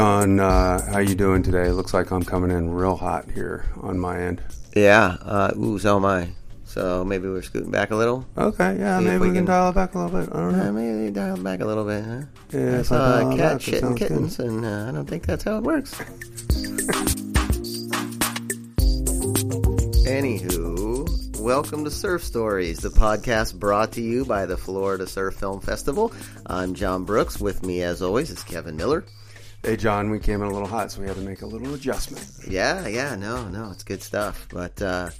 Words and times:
John, 0.00 0.40
uh, 0.40 0.80
how 0.90 0.98
you 1.00 1.14
doing 1.14 1.42
today? 1.42 1.68
Looks 1.72 1.92
like 1.92 2.10
I'm 2.10 2.22
coming 2.22 2.50
in 2.50 2.70
real 2.70 2.96
hot 2.96 3.30
here 3.30 3.66
on 3.82 3.98
my 3.98 4.18
end. 4.18 4.40
Yeah. 4.74 5.18
Uh, 5.20 5.52
ooh, 5.58 5.78
so 5.78 5.96
am 5.96 6.06
I. 6.06 6.28
So 6.64 7.04
maybe 7.04 7.28
we're 7.28 7.42
scooting 7.42 7.70
back 7.70 7.90
a 7.90 7.96
little. 7.96 8.24
Okay, 8.34 8.78
yeah, 8.78 8.98
See 8.98 9.04
maybe 9.04 9.18
we 9.18 9.26
we 9.28 9.34
can 9.34 9.44
can- 9.44 9.44
dial 9.44 9.68
it 9.68 9.74
back 9.74 9.94
a 9.94 9.98
little 9.98 10.18
bit. 10.18 10.30
I 10.34 10.38
don't 10.38 10.56
know. 10.56 10.72
maybe 10.72 11.10
dial 11.10 11.36
it 11.38 11.44
back 11.44 11.60
a 11.60 11.66
little 11.66 11.84
bit, 11.84 12.02
huh? 12.02 12.22
Yeah, 12.50 12.78
I 12.78 12.82
saw 12.82 13.30
a 13.30 13.36
cat 13.36 13.58
shitting 13.58 13.80
sounds 13.80 13.98
good. 13.98 14.08
kittens, 14.08 14.38
and 14.38 14.64
uh, 14.64 14.86
I 14.88 14.92
don't 14.92 15.04
think 15.04 15.26
that's 15.26 15.44
how 15.44 15.58
it 15.58 15.64
works. 15.64 15.92
Anywho, 20.08 21.40
welcome 21.40 21.84
to 21.84 21.90
Surf 21.90 22.24
Stories, 22.24 22.78
the 22.78 22.88
podcast 22.88 23.58
brought 23.60 23.92
to 23.92 24.00
you 24.00 24.24
by 24.24 24.46
the 24.46 24.56
Florida 24.56 25.06
Surf 25.06 25.34
Film 25.34 25.60
Festival. 25.60 26.10
I'm 26.46 26.72
John 26.74 27.04
Brooks. 27.04 27.38
With 27.38 27.62
me, 27.62 27.82
as 27.82 28.00
always, 28.00 28.30
is 28.30 28.42
Kevin 28.44 28.76
Miller. 28.78 29.04
Hey, 29.62 29.76
John, 29.76 30.10
we 30.10 30.18
came 30.18 30.40
in 30.40 30.48
a 30.48 30.52
little 30.52 30.66
hot, 30.66 30.90
so 30.90 31.02
we 31.02 31.06
had 31.06 31.16
to 31.16 31.22
make 31.22 31.42
a 31.42 31.46
little 31.46 31.74
adjustment. 31.74 32.26
Yeah, 32.48 32.88
yeah, 32.88 33.14
no, 33.14 33.46
no, 33.46 33.70
it's 33.70 33.82
good 33.82 34.02
stuff. 34.02 34.48
But 34.50 34.80
uh, 34.80 35.10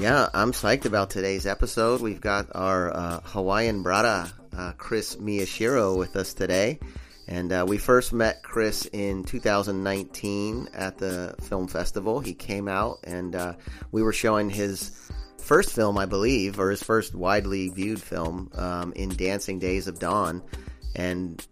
yeah, 0.00 0.30
I'm 0.32 0.52
psyched 0.52 0.86
about 0.86 1.10
today's 1.10 1.46
episode. 1.46 2.00
We've 2.00 2.20
got 2.20 2.46
our 2.54 2.90
uh, 2.90 3.20
Hawaiian 3.22 3.84
brada, 3.84 4.32
uh, 4.56 4.72
Chris 4.78 5.16
Miyashiro, 5.16 5.98
with 5.98 6.16
us 6.16 6.32
today. 6.32 6.80
And 7.28 7.52
uh, 7.52 7.66
we 7.68 7.76
first 7.76 8.14
met 8.14 8.42
Chris 8.42 8.86
in 8.94 9.24
2019 9.24 10.70
at 10.72 10.96
the 10.96 11.34
film 11.42 11.68
festival. 11.68 12.18
He 12.18 12.32
came 12.32 12.68
out 12.68 13.00
and 13.04 13.36
uh, 13.36 13.54
we 13.90 14.02
were 14.02 14.14
showing 14.14 14.48
his 14.48 14.90
first 15.38 15.70
film, 15.70 15.98
I 15.98 16.06
believe, 16.06 16.58
or 16.58 16.70
his 16.70 16.82
first 16.82 17.14
widely 17.14 17.68
viewed 17.68 18.00
film 18.00 18.50
um, 18.54 18.94
in 18.94 19.10
Dancing 19.10 19.58
Days 19.58 19.86
of 19.86 19.98
Dawn. 19.98 20.42
And 20.94 21.46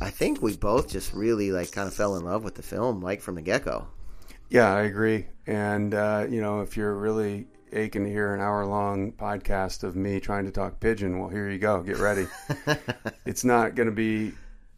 I 0.00 0.10
think 0.10 0.40
we 0.40 0.56
both 0.56 0.88
just 0.88 1.12
really 1.12 1.50
like 1.50 1.72
kind 1.72 1.88
of 1.88 1.94
fell 1.94 2.16
in 2.16 2.24
love 2.24 2.44
with 2.44 2.54
the 2.54 2.62
film, 2.62 3.00
like 3.00 3.20
from 3.20 3.34
the 3.34 3.42
get 3.42 3.64
go. 3.64 3.88
Yeah, 4.48 4.72
I 4.72 4.82
agree. 4.82 5.26
And, 5.46 5.92
uh, 5.92 6.26
you 6.28 6.40
know, 6.40 6.60
if 6.60 6.76
you're 6.76 6.94
really 6.94 7.46
aching 7.72 8.04
to 8.04 8.10
hear 8.10 8.34
an 8.34 8.40
hour 8.40 8.64
long 8.64 9.12
podcast 9.12 9.82
of 9.82 9.94
me 9.94 10.20
trying 10.20 10.46
to 10.46 10.50
talk 10.50 10.80
pidgin, 10.80 11.18
well, 11.18 11.28
here 11.28 11.50
you 11.50 11.58
go. 11.58 11.82
Get 11.82 11.98
ready. 11.98 12.26
it's 13.26 13.44
not 13.44 13.74
going 13.74 13.88
to 13.88 13.94
be 13.94 14.32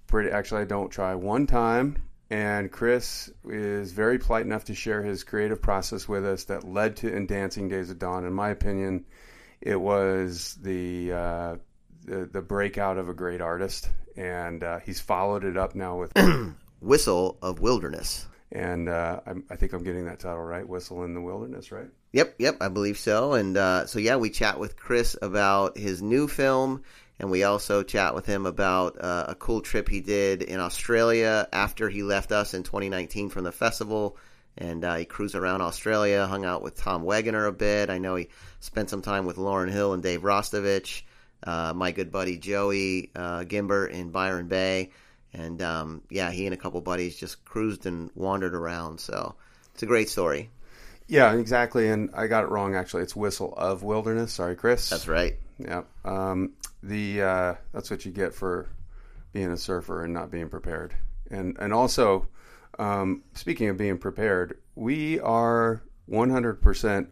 pretty. 0.06 0.30
Actually, 0.30 0.62
I 0.62 0.66
don't 0.66 0.90
try 0.90 1.14
one 1.14 1.46
time. 1.46 2.02
And 2.30 2.70
Chris 2.70 3.28
is 3.44 3.90
very 3.90 4.18
polite 4.18 4.46
enough 4.46 4.64
to 4.66 4.74
share 4.74 5.02
his 5.02 5.24
creative 5.24 5.60
process 5.60 6.08
with 6.08 6.24
us 6.24 6.44
that 6.44 6.64
led 6.64 6.96
to 6.98 7.12
In 7.12 7.26
Dancing 7.26 7.68
Days 7.68 7.90
of 7.90 7.98
Dawn. 7.98 8.24
In 8.24 8.32
my 8.32 8.50
opinion, 8.50 9.04
it 9.60 9.80
was 9.80 10.56
the 10.62 11.12
uh, 11.12 11.56
the, 12.04 12.26
the 12.26 12.40
breakout 12.42 12.98
of 12.98 13.08
a 13.08 13.14
great 13.14 13.40
artist, 13.40 13.88
and 14.16 14.62
uh, 14.62 14.78
he's 14.80 15.00
followed 15.00 15.44
it 15.44 15.56
up 15.56 15.74
now 15.74 15.98
with. 15.98 16.12
Whistle 16.80 17.38
of 17.42 17.60
Wilderness. 17.60 18.26
and 18.52 18.88
uh, 18.88 19.20
I'm, 19.26 19.44
I 19.50 19.56
think 19.56 19.72
I'm 19.74 19.84
getting 19.84 20.06
that 20.06 20.18
title 20.18 20.42
right. 20.42 20.66
Whistle 20.66 21.04
in 21.04 21.14
the 21.14 21.20
Wilderness, 21.20 21.70
right? 21.70 21.88
Yep, 22.12 22.36
yep, 22.38 22.56
I 22.60 22.68
believe 22.68 22.98
so. 22.98 23.34
And 23.34 23.56
uh, 23.56 23.86
so, 23.86 23.98
yeah, 23.98 24.16
we 24.16 24.30
chat 24.30 24.58
with 24.58 24.76
Chris 24.76 25.16
about 25.20 25.76
his 25.76 26.02
new 26.02 26.26
film, 26.26 26.82
and 27.18 27.30
we 27.30 27.44
also 27.44 27.82
chat 27.82 28.14
with 28.14 28.26
him 28.26 28.46
about 28.46 28.96
uh, 28.98 29.26
a 29.28 29.34
cool 29.34 29.60
trip 29.60 29.88
he 29.88 30.00
did 30.00 30.42
in 30.42 30.58
Australia 30.58 31.46
after 31.52 31.88
he 31.88 32.02
left 32.02 32.32
us 32.32 32.54
in 32.54 32.62
2019 32.62 33.28
from 33.28 33.44
the 33.44 33.52
festival. 33.52 34.16
And 34.58 34.84
uh, 34.84 34.96
he 34.96 35.04
cruised 35.04 35.36
around 35.36 35.60
Australia, 35.60 36.26
hung 36.26 36.44
out 36.44 36.62
with 36.62 36.76
Tom 36.76 37.04
Wegener 37.04 37.46
a 37.46 37.52
bit. 37.52 37.88
I 37.88 37.98
know 37.98 38.16
he 38.16 38.28
spent 38.58 38.90
some 38.90 39.02
time 39.02 39.24
with 39.24 39.38
Lauren 39.38 39.70
Hill 39.70 39.92
and 39.92 40.02
Dave 40.02 40.22
Rastovich, 40.22 41.02
uh, 41.42 41.72
my 41.74 41.92
good 41.92 42.10
buddy 42.10 42.36
Joey 42.36 43.10
uh, 43.14 43.40
Gimbert 43.40 43.90
in 43.90 44.10
Byron 44.10 44.48
Bay. 44.48 44.90
And 45.32 45.62
um, 45.62 46.02
yeah, 46.10 46.30
he 46.30 46.46
and 46.46 46.54
a 46.54 46.56
couple 46.56 46.80
buddies 46.80 47.16
just 47.16 47.44
cruised 47.44 47.86
and 47.86 48.10
wandered 48.14 48.54
around. 48.54 49.00
So 49.00 49.34
it's 49.72 49.82
a 49.82 49.86
great 49.86 50.08
story. 50.08 50.50
Yeah, 51.06 51.34
exactly. 51.34 51.88
And 51.88 52.10
I 52.14 52.26
got 52.26 52.44
it 52.44 52.50
wrong. 52.50 52.74
Actually, 52.74 53.02
it's 53.02 53.16
Whistle 53.16 53.54
of 53.56 53.82
Wilderness. 53.82 54.32
Sorry, 54.32 54.56
Chris. 54.56 54.88
That's 54.90 55.08
right. 55.08 55.36
Yeah. 55.58 55.82
Um, 56.04 56.52
the 56.82 57.22
uh, 57.22 57.54
that's 57.72 57.90
what 57.90 58.04
you 58.04 58.12
get 58.12 58.34
for 58.34 58.68
being 59.32 59.50
a 59.50 59.56
surfer 59.56 60.04
and 60.04 60.14
not 60.14 60.30
being 60.30 60.48
prepared. 60.48 60.94
And 61.30 61.56
and 61.58 61.72
also, 61.72 62.28
um, 62.78 63.22
speaking 63.34 63.68
of 63.68 63.76
being 63.76 63.98
prepared, 63.98 64.58
we 64.74 65.20
are 65.20 65.82
100% 66.10 67.06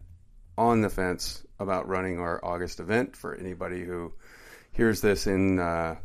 on 0.57 0.81
the 0.81 0.91
fence 0.91 1.45
about 1.59 1.89
running 1.89 2.19
our 2.19 2.45
August 2.45 2.81
event. 2.81 3.17
For 3.17 3.35
anybody 3.35 3.85
who 3.85 4.13
hears 4.73 5.01
this 5.01 5.27
in 5.27 5.59
uh, 5.59 5.97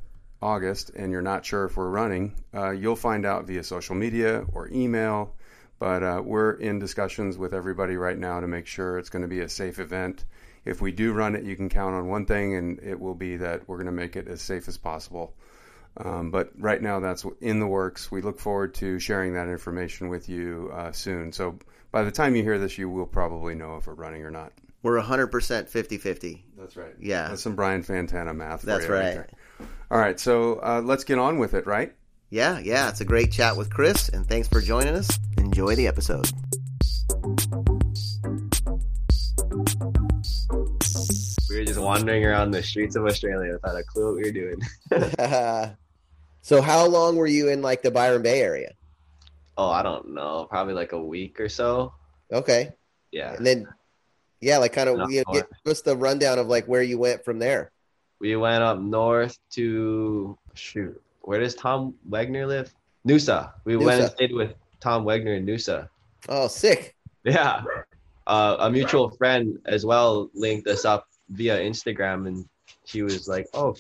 August 0.41 0.91
and 0.95 1.11
you're 1.11 1.21
not 1.21 1.45
sure 1.45 1.65
if 1.65 1.77
we're 1.77 1.89
running, 1.89 2.35
uh, 2.53 2.71
you'll 2.71 2.95
find 2.95 3.25
out 3.25 3.45
via 3.45 3.63
social 3.63 3.95
media 3.95 4.45
or 4.53 4.67
email. 4.71 5.35
But 5.79 6.03
uh, 6.03 6.21
we're 6.23 6.53
in 6.53 6.79
discussions 6.79 7.38
with 7.38 7.53
everybody 7.53 7.97
right 7.97 8.17
now 8.17 8.39
to 8.39 8.47
make 8.47 8.67
sure 8.67 8.97
it's 8.97 9.09
going 9.09 9.23
to 9.23 9.27
be 9.27 9.41
a 9.41 9.50
safe 9.50 9.79
event. 9.79 10.23
If 10.65 10.81
we 10.81 10.91
do 10.94 11.11
run 11.11 11.35
it, 11.35 11.44
you 11.44 11.55
can 11.55 11.67
count 11.67 11.95
on 11.95 12.07
one 12.07 12.25
thing, 12.25 12.55
and 12.55 12.79
it 12.79 12.97
will 12.97 13.15
be 13.15 13.38
that 13.38 13.67
we're 13.67 13.75
going 13.77 13.88
to 13.88 13.91
make 13.91 14.15
it 14.15 14.29
as 14.29 14.41
safe 14.41 14.67
as 14.69 14.77
possible. 14.77 15.33
Um, 15.97 16.31
but 16.31 16.51
right 16.57 16.81
now, 16.81 17.00
that's 17.01 17.25
in 17.41 17.59
the 17.59 17.67
works. 17.67 18.09
We 18.09 18.21
look 18.21 18.39
forward 18.39 18.75
to 18.75 18.97
sharing 18.97 19.33
that 19.33 19.50
information 19.50 20.07
with 20.07 20.29
you 20.29 20.71
uh, 20.73 20.91
soon. 20.94 21.33
So 21.33 21.59
by 21.91 22.03
the 22.03 22.11
time 22.11 22.35
you 22.35 22.44
hear 22.44 22.59
this, 22.59 22.77
you 22.77 22.89
will 22.89 23.05
probably 23.05 23.53
know 23.55 23.75
if 23.75 23.88
we're 23.88 23.94
running 23.94 24.23
or 24.23 24.31
not. 24.31 24.53
We're 24.83 25.01
100% 25.01 25.69
50 25.69 25.97
50. 25.97 26.45
That's 26.57 26.75
right. 26.75 26.94
Yeah. 27.00 27.30
That's 27.30 27.41
some 27.41 27.56
Brian 27.56 27.83
Fantana 27.83 28.35
math. 28.35 28.62
for 28.62 28.65
That's 28.68 28.85
you 28.85 28.94
right. 28.94 29.30
All 29.89 29.97
right. 29.97 30.19
So 30.19 30.56
uh, 30.56 30.81
let's 30.83 31.06
get 31.06 31.18
on 31.18 31.39
with 31.39 31.53
it, 31.53 31.65
right? 31.65 31.94
Yeah, 32.30 32.59
yeah. 32.59 32.89
It's 32.89 33.00
a 33.00 33.06
great 33.06 33.31
chat 33.31 33.56
with 33.56 33.69
Chris, 33.69 34.09
and 34.09 34.27
thanks 34.27 34.47
for 34.47 34.59
joining 34.59 34.95
us. 34.95 35.07
Enjoy 35.38 35.75
the 35.75 35.88
episode. 35.88 36.30
We 41.50 41.59
were 41.59 41.65
just 41.65 41.79
wandering 41.79 42.25
around 42.25 42.51
the 42.51 42.63
streets 42.63 42.95
of 42.95 43.06
Australia 43.06 43.53
without 43.53 43.77
a 43.77 43.83
clue 43.83 44.06
what 44.07 44.15
we 44.15 44.24
were 44.24 44.31
doing. 44.31 44.59
so, 46.41 46.62
how 46.62 46.88
long 46.88 47.15
were 47.15 47.27
you 47.27 47.50
in 47.50 47.62
like 47.62 47.83
the 47.83 47.91
Byron 47.91 48.24
Bay 48.24 48.41
area? 48.41 48.71
oh, 49.57 49.69
I 49.69 49.83
don't 49.83 50.13
know, 50.13 50.47
probably 50.50 50.74
like 50.74 50.91
a 50.91 51.01
week 51.01 51.39
or 51.39 51.50
so. 51.50 51.94
Okay. 52.31 52.71
Yeah. 53.12 53.36
And 53.36 53.45
then, 53.45 53.68
yeah, 54.44 54.57
like 54.57 54.74
kind 54.74 54.90
of 54.90 55.12
you 55.12 55.24
know, 55.25 55.34
give 55.34 55.48
us 55.66 55.81
the 55.81 55.95
rundown 55.95 56.40
of 56.40 56.48
like 56.48 56.66
where 56.68 56.84
you 56.84 56.98
went 56.98 57.24
from 57.24 57.40
there. 57.40 57.72
We 58.19 58.36
went 58.36 58.63
up 58.63 58.80
north 58.80 59.38
to 59.51 60.38
shoot. 60.54 61.01
Where 61.22 61.40
does 61.40 61.56
Tom 61.56 61.95
Wegener 62.10 62.48
live? 62.48 62.74
Noosa. 63.07 63.51
We 63.66 63.75
went 63.78 64.01
and 64.01 64.12
stayed 64.12 64.34
with 64.34 64.54
Tom 64.80 65.06
Wegener 65.06 65.38
in 65.38 65.45
Noosa. 65.45 65.90
Oh, 66.30 66.48
sick. 66.48 66.95
Yeah. 67.24 67.63
Uh, 68.28 68.57
a 68.60 68.69
mutual 68.69 69.10
friend 69.12 69.60
as 69.66 69.86
well 69.86 70.30
linked 70.34 70.68
us 70.68 70.86
up 70.86 71.07
via 71.30 71.57
Instagram, 71.60 72.28
and 72.28 72.48
she 72.86 73.01
was 73.01 73.28
like, 73.28 73.48
"Oh, 73.54 73.75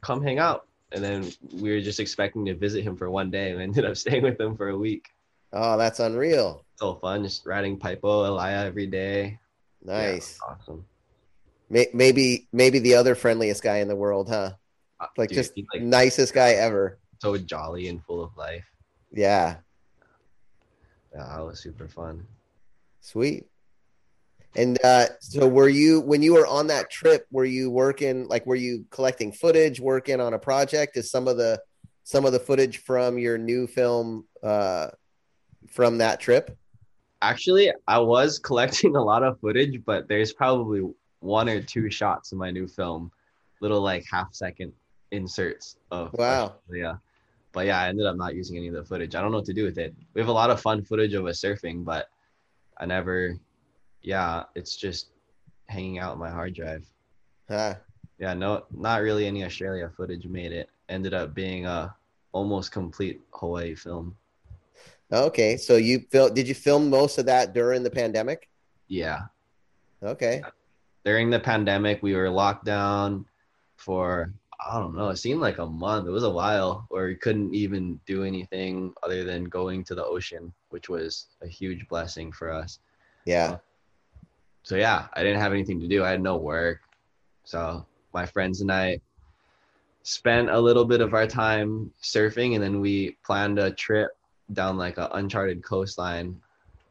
come 0.00 0.22
hang 0.22 0.38
out." 0.38 0.66
And 0.92 1.02
then 1.02 1.30
we 1.52 1.70
were 1.70 1.80
just 1.80 2.00
expecting 2.00 2.44
to 2.46 2.54
visit 2.54 2.84
him 2.84 2.96
for 2.96 3.10
one 3.10 3.30
day, 3.30 3.50
and 3.50 3.60
ended 3.62 3.84
up 3.84 3.96
staying 3.96 4.22
with 4.22 4.40
him 4.40 4.56
for 4.56 4.68
a 4.68 4.78
week. 4.78 5.08
Oh, 5.52 5.76
that's 5.76 5.98
unreal. 5.98 6.64
So 6.76 6.94
fun, 6.96 7.24
just 7.24 7.46
riding 7.46 7.78
paipo 7.78 8.26
alaia 8.28 8.64
every 8.64 8.86
day. 8.86 9.38
Yeah, 9.84 10.12
Nice. 10.12 10.38
awesome. 10.46 10.84
Maybe, 11.70 12.48
maybe 12.52 12.78
the 12.78 12.94
other 12.94 13.14
friendliest 13.14 13.62
guy 13.62 13.78
in 13.78 13.88
the 13.88 13.96
world, 13.96 14.28
huh? 14.28 14.52
Uh, 15.00 15.06
Like 15.16 15.28
dude, 15.28 15.36
just 15.36 15.52
like 15.74 15.82
nicest 15.82 16.32
guy 16.34 16.52
ever. 16.52 16.98
so 17.20 17.36
jolly 17.36 17.88
and 17.88 18.02
full 18.04 18.22
of 18.22 18.36
life. 18.36 18.64
Yeah. 19.12 19.56
Yeah, 21.14 21.26
that 21.36 21.40
was 21.40 21.60
super 21.60 21.88
fun. 21.88 22.26
Sweet. 23.00 23.44
And 24.56 24.78
uh, 24.82 25.06
so, 25.20 25.46
were 25.46 25.68
you 25.68 26.00
when 26.00 26.22
you 26.22 26.32
were 26.32 26.46
on 26.46 26.66
that 26.68 26.90
trip? 26.90 27.26
Were 27.30 27.44
you 27.44 27.70
working 27.70 28.26
like 28.28 28.44
were 28.46 28.56
you 28.56 28.86
collecting 28.90 29.30
footage, 29.30 29.78
working 29.78 30.20
on 30.20 30.34
a 30.34 30.38
project? 30.38 30.96
Is 30.96 31.10
some 31.10 31.28
of 31.28 31.36
the 31.36 31.60
some 32.04 32.24
of 32.24 32.32
the 32.32 32.38
footage 32.40 32.78
from 32.78 33.18
your 33.18 33.36
new 33.38 33.66
film 33.66 34.26
uh, 34.42 34.88
from 35.70 35.98
that 35.98 36.18
trip? 36.20 36.56
Actually, 37.22 37.72
I 37.86 37.98
was 37.98 38.38
collecting 38.44 38.96
a 38.96 39.02
lot 39.02 39.22
of 39.22 39.40
footage, 39.40 39.82
but 39.84 40.08
there's 40.08 40.32
probably 40.32 40.82
one 41.20 41.48
or 41.48 41.60
two 41.60 41.90
shots 41.90 42.32
in 42.32 42.38
my 42.38 42.50
new 42.50 42.66
film, 42.66 43.10
little 43.60 43.80
like 43.80 44.04
half 44.10 44.34
second 44.34 44.72
inserts 45.10 45.76
of 45.90 46.12
Wow. 46.12 46.56
Yeah. 46.70 46.96
But 47.52 47.66
yeah, 47.66 47.80
I 47.80 47.88
ended 47.88 48.06
up 48.06 48.16
not 48.16 48.34
using 48.34 48.56
any 48.56 48.68
of 48.68 48.74
the 48.74 48.84
footage. 48.84 49.14
I 49.14 49.20
don't 49.20 49.32
know 49.32 49.38
what 49.38 49.46
to 49.46 49.54
do 49.54 49.64
with 49.64 49.78
it. 49.78 49.94
We 50.14 50.20
have 50.20 50.28
a 50.28 50.32
lot 50.32 50.50
of 50.50 50.60
fun 50.60 50.84
footage 50.84 51.14
of 51.14 51.26
us 51.26 51.40
surfing, 51.40 51.84
but 51.84 52.08
I 52.78 52.86
never 52.86 53.38
yeah, 54.02 54.44
it's 54.54 54.76
just 54.76 55.08
hanging 55.68 55.98
out 55.98 56.12
on 56.12 56.18
my 56.18 56.30
hard 56.30 56.54
drive. 56.54 56.86
Huh. 57.48 57.74
Yeah, 58.18 58.34
no 58.34 58.64
not 58.70 59.02
really 59.02 59.26
any 59.26 59.44
Australia 59.44 59.90
footage 59.96 60.26
made 60.26 60.52
it. 60.52 60.70
Ended 60.88 61.14
up 61.14 61.34
being 61.34 61.66
a 61.66 61.94
almost 62.32 62.72
complete 62.72 63.20
Hawaii 63.32 63.74
film. 63.74 64.16
Okay, 65.12 65.56
so 65.56 65.76
you 65.76 66.00
fil- 66.10 66.30
did 66.30 66.46
you 66.46 66.54
film 66.54 66.90
most 66.90 67.18
of 67.18 67.26
that 67.26 67.54
during 67.54 67.82
the 67.82 67.90
pandemic? 67.90 68.48
Yeah. 68.88 69.22
Okay, 70.02 70.42
during 71.08 71.30
the 71.30 71.40
pandemic 71.40 72.02
we 72.02 72.14
were 72.14 72.28
locked 72.28 72.66
down 72.66 73.24
for 73.76 74.30
i 74.60 74.78
don't 74.78 74.94
know 74.94 75.08
it 75.08 75.16
seemed 75.16 75.40
like 75.40 75.56
a 75.56 75.64
month. 75.64 76.06
It 76.06 76.10
was 76.10 76.24
a 76.24 76.30
while 76.30 76.84
where 76.90 77.06
we 77.06 77.14
couldn't 77.14 77.54
even 77.54 77.98
do 78.04 78.24
anything 78.24 78.92
other 79.02 79.24
than 79.24 79.44
going 79.44 79.84
to 79.84 79.94
the 79.94 80.04
ocean 80.04 80.52
which 80.68 80.90
was 80.90 81.28
a 81.40 81.48
huge 81.48 81.88
blessing 81.88 82.30
for 82.30 82.52
us. 82.52 82.80
Yeah, 83.24 83.56
so 84.64 84.76
yeah 84.76 85.06
i 85.14 85.22
didn't 85.22 85.40
have 85.40 85.52
anything 85.52 85.80
to 85.80 85.88
do. 85.88 86.04
I 86.04 86.10
had 86.10 86.20
no 86.20 86.36
work. 86.36 86.80
So 87.44 87.86
my 88.12 88.26
friends 88.26 88.60
and 88.60 88.70
i 88.70 89.00
spent 90.02 90.50
a 90.50 90.60
little 90.60 90.84
bit 90.84 91.00
of 91.00 91.14
our 91.14 91.26
time 91.26 91.90
surfing 92.02 92.54
and 92.54 92.62
then 92.62 92.80
we 92.82 93.16
planned 93.24 93.58
a 93.58 93.70
trip 93.70 94.10
down 94.52 94.76
like 94.76 94.98
a 94.98 95.08
uncharted 95.14 95.62
coastline 95.62 96.40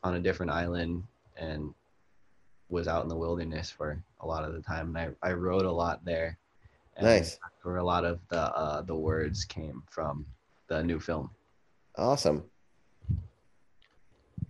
on 0.04 0.16
a 0.16 0.20
different 0.20 0.52
island 0.52 1.04
and 1.38 1.74
was 2.70 2.88
out 2.88 3.04
in 3.04 3.10
the 3.10 3.16
wilderness 3.16 3.70
for 3.72 4.02
a 4.22 4.28
lot 4.28 4.44
of 4.44 4.54
the 4.54 4.62
time 4.62 4.96
and 4.96 5.16
i, 5.24 5.30
I 5.30 5.34
wrote 5.34 5.66
a 5.66 5.72
lot 5.72 6.04
there 6.06 6.38
and 6.96 7.06
Nice. 7.06 7.40
where 7.64 7.78
a 7.78 7.84
lot 7.84 8.06
of 8.06 8.20
the 8.30 8.40
uh, 8.40 8.82
the 8.82 8.96
words 8.96 9.46
came 9.46 9.84
from 9.90 10.26
the 10.68 10.84
new 10.84 11.00
film 11.00 11.30
awesome. 11.98 12.44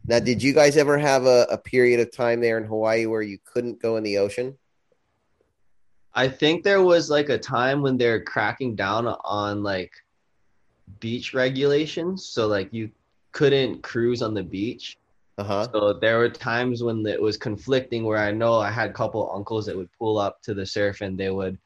Now, 0.06 0.20
did 0.20 0.42
you 0.42 0.54
guys 0.54 0.78
ever 0.78 0.98
have 0.98 1.26
a, 1.26 1.48
a 1.52 1.58
period 1.58 2.00
of 2.00 2.16
time 2.16 2.40
there 2.40 2.58
in 2.58 2.64
Hawaii 2.64 3.06
where 3.06 3.22
you 3.22 3.40
couldn't 3.44 3.82
go 3.82 3.98
in 3.98 4.04
the 4.04 4.18
ocean? 4.18 4.58
I 6.14 6.30
think 6.30 6.64
there 6.64 6.82
was 6.82 7.10
like 7.10 7.30
a 7.30 7.38
time 7.38 7.82
when 7.82 7.98
they're 7.98 8.24
cracking 8.24 8.76
down 8.76 9.08
on 9.08 9.64
like 9.64 9.92
beach 11.00 11.34
regulations. 11.34 12.26
So 12.26 12.48
like 12.48 12.72
you 12.72 12.90
couldn't 13.38 13.84
cruise 13.84 14.24
on 14.24 14.34
the 14.34 14.42
beach. 14.42 14.98
Uh 15.38 15.44
huh. 15.44 15.68
So 15.72 15.94
there 15.94 16.18
were 16.18 16.28
times 16.28 16.82
when 16.82 17.06
it 17.06 17.22
was 17.22 17.38
conflicting 17.38 18.04
where 18.04 18.18
I 18.18 18.32
know 18.32 18.56
I 18.56 18.72
had 18.72 18.90
a 18.90 18.94
couple 18.94 19.32
uncles 19.32 19.68
that 19.68 19.78
would 19.78 19.90
pull 20.00 20.18
up 20.18 20.42
to 20.42 20.56
the 20.56 20.66
surf 20.66 21.02
and 21.02 21.16
they 21.16 21.30
would 21.30 21.60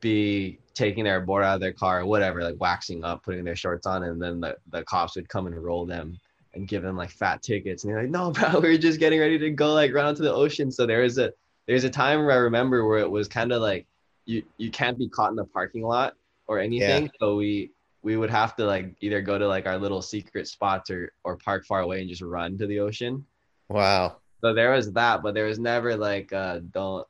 be 0.00 0.58
taking 0.72 1.04
their 1.04 1.20
board 1.20 1.44
out 1.44 1.56
of 1.56 1.60
their 1.60 1.74
car 1.74 2.00
or 2.00 2.06
whatever, 2.06 2.42
like 2.42 2.58
waxing 2.58 3.04
up, 3.04 3.22
putting 3.22 3.44
their 3.44 3.54
shorts 3.54 3.86
on, 3.86 4.04
and 4.04 4.20
then 4.20 4.40
the, 4.40 4.56
the 4.70 4.82
cops 4.84 5.14
would 5.16 5.28
come 5.28 5.46
and 5.46 5.62
roll 5.62 5.84
them 5.84 6.18
and 6.54 6.68
give 6.68 6.82
them 6.82 6.96
like 6.96 7.10
fat 7.10 7.42
tickets. 7.42 7.84
And 7.84 7.92
they're 7.92 8.00
like, 8.00 8.10
no, 8.10 8.30
bro, 8.30 8.60
we 8.60 8.74
are 8.74 8.78
just 8.78 8.98
getting 8.98 9.20
ready 9.20 9.38
to 9.38 9.50
go 9.50 9.74
like 9.74 9.92
run 9.92 10.06
onto 10.06 10.22
the 10.22 10.32
ocean. 10.32 10.72
So 10.72 10.86
there 10.86 11.02
was 11.02 11.18
a 11.18 11.34
there's 11.66 11.84
a 11.84 11.90
time 11.90 12.24
where 12.24 12.32
I 12.32 12.38
remember 12.38 12.86
where 12.86 13.00
it 13.00 13.10
was 13.10 13.28
kind 13.28 13.52
of 13.52 13.60
like 13.60 13.86
you 14.24 14.42
you 14.56 14.70
can't 14.70 14.98
be 14.98 15.10
caught 15.10 15.28
in 15.28 15.36
the 15.36 15.44
parking 15.44 15.82
lot 15.82 16.14
or 16.46 16.60
anything. 16.60 17.10
So 17.20 17.36
we 17.36 17.72
we 18.04 18.16
would 18.16 18.30
have 18.30 18.54
to 18.56 18.64
like 18.66 18.94
either 19.00 19.20
go 19.22 19.38
to 19.38 19.48
like 19.48 19.66
our 19.66 19.78
little 19.78 20.02
secret 20.02 20.46
spots 20.46 20.90
or 20.90 21.12
or 21.24 21.36
park 21.36 21.64
far 21.64 21.80
away 21.80 22.00
and 22.00 22.08
just 22.08 22.22
run 22.22 22.56
to 22.58 22.66
the 22.66 22.78
ocean. 22.78 23.24
Wow. 23.68 24.16
So 24.42 24.52
there 24.52 24.70
was 24.72 24.92
that, 24.92 25.22
but 25.22 25.32
there 25.34 25.46
was 25.46 25.58
never 25.58 25.96
like 25.96 26.32
uh 26.32 26.60
don't 26.70 27.06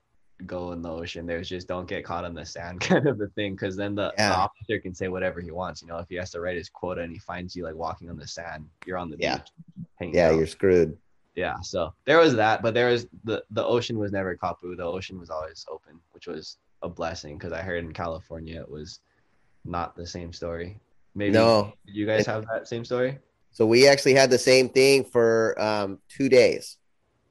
go 0.46 0.72
in 0.72 0.82
the 0.82 0.90
ocean. 0.90 1.26
There 1.26 1.38
was 1.38 1.48
just 1.48 1.66
don't 1.68 1.88
get 1.88 2.04
caught 2.04 2.24
on 2.24 2.34
the 2.34 2.44
sand 2.44 2.80
kind 2.90 3.06
of 3.08 3.20
a 3.20 3.26
thing. 3.28 3.56
Cause 3.56 3.76
then 3.76 3.94
the, 3.94 4.12
the 4.16 4.34
officer 4.36 4.78
can 4.80 4.94
say 4.94 5.08
whatever 5.08 5.40
he 5.40 5.50
wants. 5.50 5.82
You 5.82 5.88
know, 5.88 5.98
if 5.98 6.08
he 6.08 6.14
has 6.16 6.30
to 6.32 6.40
write 6.40 6.56
his 6.56 6.68
quota 6.68 7.00
and 7.02 7.12
he 7.12 7.18
finds 7.18 7.54
you 7.56 7.64
like 7.64 7.74
walking 7.74 8.08
on 8.08 8.16
the 8.16 8.26
sand, 8.26 8.66
you're 8.86 8.98
on 8.98 9.10
the 9.10 9.16
Yeah. 9.18 9.38
beach. 10.00 10.12
Yeah, 10.14 10.28
out. 10.30 10.36
you're 10.36 10.46
screwed. 10.46 10.96
yeah. 11.34 11.56
So 11.62 11.92
there 12.04 12.18
was 12.18 12.34
that, 12.36 12.62
but 12.62 12.72
there 12.74 12.90
was 12.90 13.06
the 13.24 13.42
the 13.50 13.64
ocean 13.64 13.98
was 13.98 14.12
never 14.12 14.36
kapu. 14.36 14.76
The 14.76 14.84
ocean 14.84 15.18
was 15.18 15.30
always 15.30 15.66
open, 15.70 15.98
which 16.12 16.26
was 16.28 16.58
a 16.82 16.88
blessing 16.88 17.36
because 17.38 17.52
I 17.52 17.62
heard 17.62 17.82
in 17.84 17.92
California 17.92 18.60
it 18.60 18.70
was 18.70 19.00
not 19.64 19.96
the 19.96 20.06
same 20.06 20.32
story. 20.32 20.78
Maybe 21.14 21.32
No. 21.32 21.72
did 21.86 21.94
you 21.94 22.06
guys 22.06 22.26
have 22.26 22.46
that 22.52 22.68
same 22.68 22.84
story? 22.84 23.18
So 23.50 23.66
we 23.66 23.86
actually 23.86 24.14
had 24.14 24.30
the 24.30 24.38
same 24.38 24.68
thing 24.68 25.04
for 25.04 25.60
um, 25.60 25.98
two 26.08 26.28
days. 26.28 26.76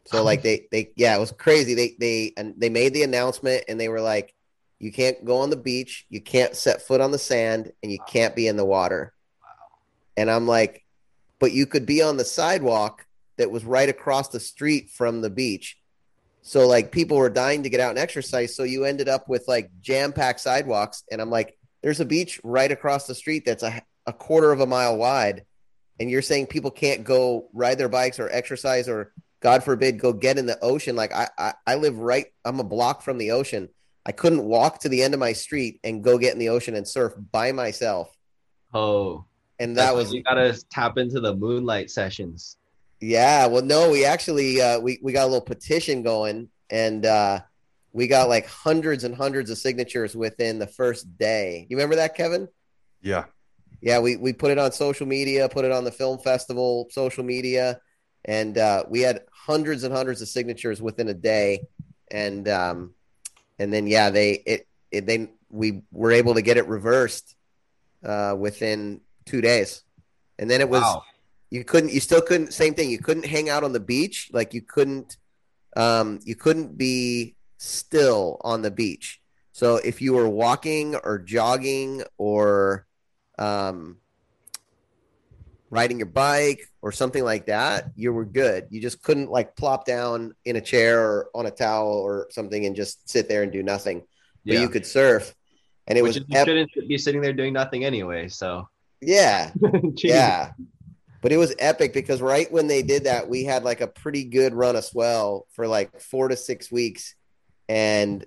So 0.06 0.24
like 0.24 0.42
they 0.42 0.68
they 0.72 0.92
yeah, 0.96 1.16
it 1.16 1.20
was 1.20 1.32
crazy. 1.32 1.74
They 1.76 1.96
they 2.00 2.34
and 2.36 2.56
they 2.58 2.70
made 2.70 2.94
the 2.94 3.04
announcement 3.04 3.64
and 3.68 3.80
they 3.80 3.88
were 3.88 4.02
like, 4.02 4.34
you 4.80 4.92
can't 4.92 5.24
go 5.24 5.38
on 5.38 5.50
the 5.50 5.56
beach, 5.56 6.06
you 6.10 6.20
can't 6.22 6.56
set 6.56 6.82
foot 6.82 7.00
on 7.00 7.12
the 7.12 7.18
sand, 7.18 7.72
and 7.82 7.92
you 7.92 8.00
can't 8.08 8.36
be 8.36 8.48
in 8.48 8.58
the 8.58 8.66
water. 8.66 9.14
Wow. 9.42 9.48
And 10.18 10.30
I'm 10.30 10.46
like, 10.46 10.84
but 11.40 11.54
you 11.54 11.66
could 11.66 11.86
be 11.86 12.02
on 12.02 12.18
the 12.18 12.26
sidewalk 12.26 13.06
that 13.38 13.50
was 13.50 13.64
right 13.64 13.88
across 13.90 14.28
the 14.28 14.40
street 14.42 14.90
from 14.90 15.22
the 15.22 15.30
beach. 15.30 15.78
So 16.42 16.68
like 16.68 16.92
people 16.92 17.18
were 17.18 17.30
dying 17.30 17.64
to 17.64 17.70
get 17.70 17.80
out 17.80 17.92
and 17.92 18.00
exercise. 18.00 18.56
So 18.56 18.64
you 18.64 18.84
ended 18.84 19.08
up 19.08 19.30
with 19.30 19.46
like 19.48 19.72
jam 19.82 20.12
packed 20.12 20.42
sidewalks. 20.42 21.04
And 21.10 21.22
I'm 21.22 21.30
like, 21.30 21.58
there's 21.84 22.00
a 22.00 22.06
beach 22.06 22.40
right 22.44 22.72
across 22.72 23.06
the 23.06 23.14
street 23.14 23.44
that's 23.46 23.62
a, 23.62 23.84
a 24.08 24.14
quarter 24.14 24.52
of 24.52 24.62
a 24.62 24.66
mile 24.66 24.98
wide. 24.98 25.46
And 26.00 26.10
you're 26.10 26.24
saying 26.24 26.48
people 26.48 26.72
can't 26.72 27.04
go 27.04 27.50
ride 27.54 27.78
their 27.78 27.90
bikes 27.90 28.20
or 28.20 28.30
exercise 28.32 28.90
or 28.90 29.14
God 29.42 29.64
forbid 29.64 30.00
go 30.00 30.14
get 30.14 30.38
in 30.38 30.46
the 30.46 30.58
ocean. 30.64 30.96
Like 30.96 31.14
I, 31.14 31.30
I, 31.38 31.54
I 31.68 31.76
live 31.76 32.00
right, 32.00 32.28
I'm 32.46 32.60
a 32.60 32.64
block 32.64 33.04
from 33.04 33.18
the 33.18 33.32
ocean. 33.32 33.70
I 34.06 34.14
couldn't 34.14 34.44
walk 34.44 34.80
to 34.80 34.90
the 34.90 35.04
end 35.04 35.14
of 35.14 35.20
my 35.20 35.34
street 35.34 35.80
and 35.84 36.04
go 36.04 36.18
get 36.18 36.34
in 36.34 36.40
the 36.40 36.50
ocean 36.50 36.76
and 36.76 36.88
surf 36.88 37.14
by 37.32 37.52
myself. 37.52 38.16
Oh, 38.74 39.26
And 39.60 39.78
that 39.78 39.94
was 39.94 40.14
you 40.14 40.24
gotta 40.24 40.60
tap 40.72 40.98
into 40.98 41.20
the 41.20 41.36
moonlight 41.36 41.92
sessions. 41.92 42.58
Yeah, 43.00 43.48
well, 43.48 43.62
no, 43.62 43.92
we 43.92 44.06
actually 44.06 44.62
uh, 44.62 44.80
we 44.80 45.00
we 45.04 45.12
got 45.12 45.24
a 45.24 45.28
little 45.28 45.42
petition 45.42 46.02
going, 46.04 46.50
and 46.70 47.06
uh, 47.06 47.42
we 47.94 48.08
got 48.08 48.28
like 48.28 48.48
hundreds 48.48 49.04
and 49.04 49.16
hundreds 49.16 49.50
of 49.52 49.58
signatures 49.58 50.16
within 50.16 50.60
the 50.60 50.68
first 50.68 51.18
day. 51.18 51.68
You 51.70 51.78
remember 51.78 51.96
that, 51.98 52.16
Kevin? 52.16 52.48
Yeah. 53.02 53.26
yeah, 53.82 54.00
we 54.00 54.16
we 54.18 54.34
put 54.34 54.52
it 54.52 54.58
on 54.58 54.72
social 54.72 55.06
media, 55.06 55.48
put 55.48 55.64
it 55.66 55.72
on 55.72 55.84
the 55.84 55.92
film 55.92 56.18
festival 56.20 56.88
social 56.90 57.24
media, 57.24 57.80
and 58.26 58.58
uh, 58.58 58.84
we 58.90 59.02
had 59.02 59.22
hundreds 59.32 59.84
and 59.84 59.94
hundreds 59.94 60.22
of 60.22 60.28
signatures 60.28 60.82
within 60.82 61.08
a 61.10 61.14
day, 61.14 61.68
and 62.10 62.48
um, 62.50 62.94
and 63.60 63.72
then 63.72 63.86
yeah, 63.88 64.10
they 64.10 64.32
it, 64.46 64.68
it 64.92 65.06
they 65.06 65.30
we 65.50 65.84
were 65.92 66.12
able 66.12 66.34
to 66.34 66.42
get 66.42 66.58
it 66.58 66.68
reversed 66.68 67.36
uh, 68.04 68.36
within 68.38 69.02
two 69.26 69.42
days, 69.42 69.84
and 70.40 70.50
then 70.50 70.62
it 70.62 70.70
was 70.70 70.82
Wow. 70.82 71.04
you 71.52 71.64
couldn't 71.64 71.92
you 71.92 72.00
still 72.00 72.22
couldn't 72.22 72.54
same 72.54 72.74
thing 72.74 72.90
you 72.90 72.98
couldn't 73.00 73.26
hang 73.26 73.50
out 73.50 73.64
on 73.64 73.74
the 73.74 73.80
beach 73.80 74.30
like 74.34 74.54
you 74.54 74.62
couldn't 74.62 75.18
um, 75.76 76.20
you 76.24 76.36
couldn't 76.36 76.78
be 76.78 77.36
still 77.64 78.38
on 78.42 78.62
the 78.62 78.72
beach. 78.72 79.22
So 79.52 79.76
if 79.78 80.02
you 80.02 80.14
were 80.14 80.28
walking 80.28 80.96
or 80.96 81.20
jogging 81.20 82.04
or 82.18 82.86
um, 83.38 83.98
riding 85.70 85.98
your 86.00 86.08
bike 86.08 86.68
or 86.82 86.92
something 86.92 87.24
like 87.24 87.46
that, 87.48 87.92
you 87.96 88.12
were 88.14 88.26
good. 88.26 88.68
You 88.70 88.82
just 88.82 89.02
couldn't 89.04 89.30
like 89.30 89.56
plop 89.56 89.86
down 89.86 90.34
in 90.46 90.56
a 90.56 90.62
chair 90.62 91.00
or 91.02 91.30
on 91.34 91.46
a 91.46 91.52
towel 91.52 91.88
or 91.94 92.28
something 92.32 92.66
and 92.66 92.76
just 92.76 93.10
sit 93.10 93.28
there 93.30 93.44
and 93.44 93.52
do 93.52 93.64
nothing. 93.64 94.00
But 94.46 94.56
Yeah. 94.56 94.62
you 94.62 94.70
could 94.70 94.86
surf, 94.86 95.34
and 95.88 95.98
it 95.98 96.02
Which 96.02 96.16
was 96.16 96.26
you 96.28 96.38
ep- 96.38 96.48
shouldn't 96.48 96.72
be 96.88 96.98
sitting 96.98 97.22
there 97.22 97.34
doing 97.34 97.54
nothing 97.54 97.86
anyway. 97.86 98.28
So 98.28 98.68
yeah, 99.02 99.52
yeah. 99.96 100.52
But 101.22 101.32
it 101.32 101.38
was 101.38 101.56
epic 101.60 101.94
because 101.94 102.22
right 102.22 102.52
when 102.52 102.68
they 102.68 102.82
did 102.82 103.06
that, 103.06 103.30
we 103.30 103.46
had 103.46 103.64
like 103.64 103.80
a 103.80 103.88
pretty 103.88 104.26
good 104.26 104.54
run 104.54 104.76
of 104.76 104.84
swell 104.84 105.48
for 105.54 105.68
like 105.68 106.02
four 106.02 106.28
to 106.28 106.36
six 106.36 106.70
weeks. 106.72 107.16
And 107.70 108.26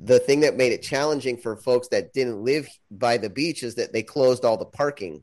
the 0.00 0.18
thing 0.18 0.40
that 0.40 0.56
made 0.56 0.72
it 0.72 0.82
challenging 0.82 1.36
for 1.36 1.56
folks 1.56 1.88
that 1.88 2.12
didn't 2.12 2.42
live 2.42 2.68
by 2.90 3.16
the 3.18 3.30
beach 3.30 3.62
is 3.62 3.76
that 3.76 3.92
they 3.92 4.02
closed 4.02 4.44
all 4.44 4.56
the 4.56 4.64
parking. 4.64 5.22